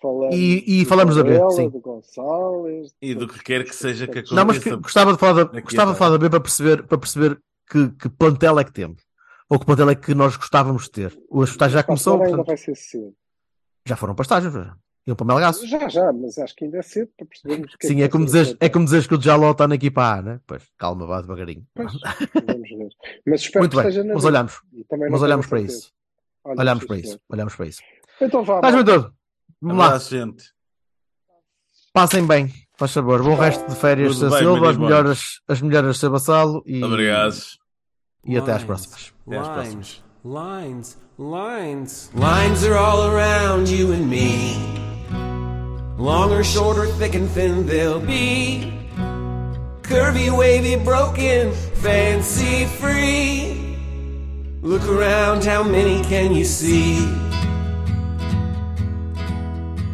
falamos 0.00 0.34
e- 0.34 0.82
e 0.82 0.84
falamos 0.84 1.16
da 1.16 1.22
B, 1.22 1.50
sim. 1.50 1.68
do 1.68 1.80
Gonçalves. 1.80 2.94
E 3.00 3.14
do 3.14 3.28
que 3.28 3.42
quer 3.42 3.64
que 3.64 3.74
seja 3.74 4.06
que 4.06 4.22
não, 4.34 4.44
mas 4.44 4.58
que- 4.58 4.68
aconteça. 4.68 4.76
gostava 4.82 5.12
de 5.12 5.18
falar 5.18 5.44
da, 5.44 5.58
a 5.58 5.60
gostava 5.60 5.92
de 5.92 5.98
falar 5.98 6.10
da 6.12 6.18
B 6.18 6.30
para 6.30 6.40
perceber, 6.40 6.82
para 6.84 6.98
perceber 6.98 7.40
que, 7.70 7.88
que 7.90 8.08
plantel 8.08 8.58
é 8.58 8.64
que 8.64 8.72
temos. 8.72 9.02
Ou 9.48 9.58
que 9.58 9.66
plantel 9.66 9.90
é 9.90 9.94
que 9.94 10.14
nós 10.14 10.36
gostávamos 10.36 10.84
de 10.84 10.90
ter. 10.90 11.18
O 11.30 11.44
estágio 11.44 11.74
já 11.74 11.82
Para 11.82 11.86
começou, 11.88 12.18
portanto, 12.18 12.46
vai 12.46 12.56
ser 12.56 12.74
cedo. 12.76 13.14
já 13.86 13.96
foram 13.96 14.14
para 14.14 14.22
estágios. 14.24 14.52
já. 14.52 14.76
Iam 15.06 15.14
para 15.14 15.24
Melgaço. 15.26 15.64
Já, 15.68 15.88
já, 15.88 16.12
mas 16.12 16.36
acho 16.36 16.56
que 16.56 16.64
ainda 16.64 16.78
é 16.78 16.82
cedo 16.82 17.08
para 17.16 17.26
percebermos 17.28 17.76
que 17.76 17.86
Sim, 17.86 17.94
que 17.94 18.00
é 18.00 18.08
vai 18.08 18.10
como, 18.10 18.24
o 18.24 18.56
é 18.58 18.68
como 18.68 18.84
dizeres 18.86 19.06
que 19.06 19.14
o 19.14 19.22
Jaló 19.22 19.52
está 19.52 19.68
na 19.68 19.76
equipa 19.76 20.02
A, 20.02 20.20
né? 20.20 20.40
Pois, 20.44 20.64
calma, 20.76 21.06
vá 21.06 21.20
devagarinho. 21.20 21.64
Pois, 21.72 21.92
vamos 22.44 22.68
ver. 22.68 22.88
Mas 23.24 23.40
espero 23.42 23.62
Muito 23.62 23.70
que 23.70 23.76
bem, 23.76 23.88
esteja 23.88 24.02
na 24.04 24.14
mas 24.14 24.24
olhamos, 24.24 24.60
E 24.72 24.78
mas 24.78 24.88
tenho 24.88 25.22
olhamos 25.22 25.46
para 25.46 25.60
isso. 25.60 25.92
Olha, 26.44 26.60
Olhamos 26.60 26.82
sim, 26.82 26.86
para 26.88 26.96
isso. 26.98 27.20
Olhamos 27.28 27.54
para 27.56 27.66
isso. 27.66 27.82
Então 28.20 28.44
vá, 28.44 28.56
Estás. 28.56 28.74
Vamos 29.60 29.78
lá. 29.78 29.86
Abraço, 29.86 30.10
gente. 30.10 30.44
Passem 31.92 32.26
bem, 32.26 32.52
faz 32.78 32.92
favor. 32.92 33.22
Bom 33.22 33.34
resto 33.34 33.66
de 33.68 33.74
férias, 33.74 34.18
Tudo 34.18 34.30
bem, 34.30 34.38
Silva, 34.38 34.70
as 34.70 34.76
Maria 34.76 34.78
melhoras, 34.96 35.40
as 35.48 35.62
melhoras, 35.62 35.98
Sr. 35.98 36.10
Bassalo 36.10 36.62
e, 36.66 36.84
Obrigado. 36.84 37.36
e 38.24 38.36
até 38.36 38.52
às 38.52 38.64
próximas. 38.64 39.12
Até 39.26 39.38
às 39.38 39.48
próximas. 39.48 40.02
Lines, 40.24 40.98
lines, 41.18 42.10
lines 42.14 42.64
are 42.64 42.74
all 42.74 43.02
around 43.08 43.70
you 43.70 43.92
and 43.92 44.06
me. 44.08 44.56
Long 45.98 46.30
or 46.30 46.44
short 46.44 46.78
or 46.78 46.86
thick 46.98 47.16
and 47.16 47.28
thin 47.28 47.64
they'll 47.64 48.00
be. 48.00 48.72
Curvy, 49.82 50.30
wavy, 50.30 50.76
broken, 50.76 51.52
fancy 51.76 52.66
free. 52.78 53.76
Look 54.60 54.86
around, 54.88 55.44
how 55.44 55.62
many 55.62 56.02
can 56.04 56.34
you 56.34 56.44
see? 56.44 56.98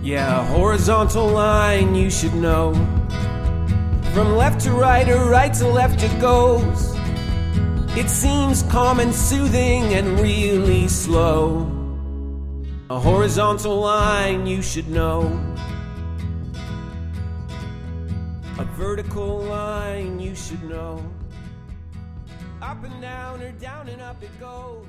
Yeah, 0.02 0.44
horizontal 0.46 1.28
line 1.28 1.94
you 1.94 2.10
should 2.10 2.34
know. 2.34 2.74
From 4.12 4.34
left 4.34 4.60
to 4.62 4.72
right 4.72 5.08
or 5.08 5.30
right 5.30 5.54
to 5.54 5.68
left 5.68 6.02
it 6.02 6.20
goes. 6.20 6.92
It 7.96 8.10
seems 8.10 8.64
calm 8.64 8.98
and 8.98 9.14
soothing 9.14 9.94
and 9.94 10.18
really 10.18 10.88
slow. 10.88 11.70
A 12.90 12.98
horizontal 12.98 13.78
line 13.78 14.44
you 14.44 14.60
should 14.60 14.88
know. 14.88 15.22
A 18.58 18.64
vertical 18.74 19.38
line 19.44 20.18
you 20.18 20.34
should 20.34 20.64
know. 20.64 21.00
Up 22.60 22.82
and 22.82 23.00
down 23.00 23.40
or 23.40 23.52
down 23.52 23.88
and 23.88 24.02
up 24.02 24.20
it 24.20 24.40
goes. 24.40 24.84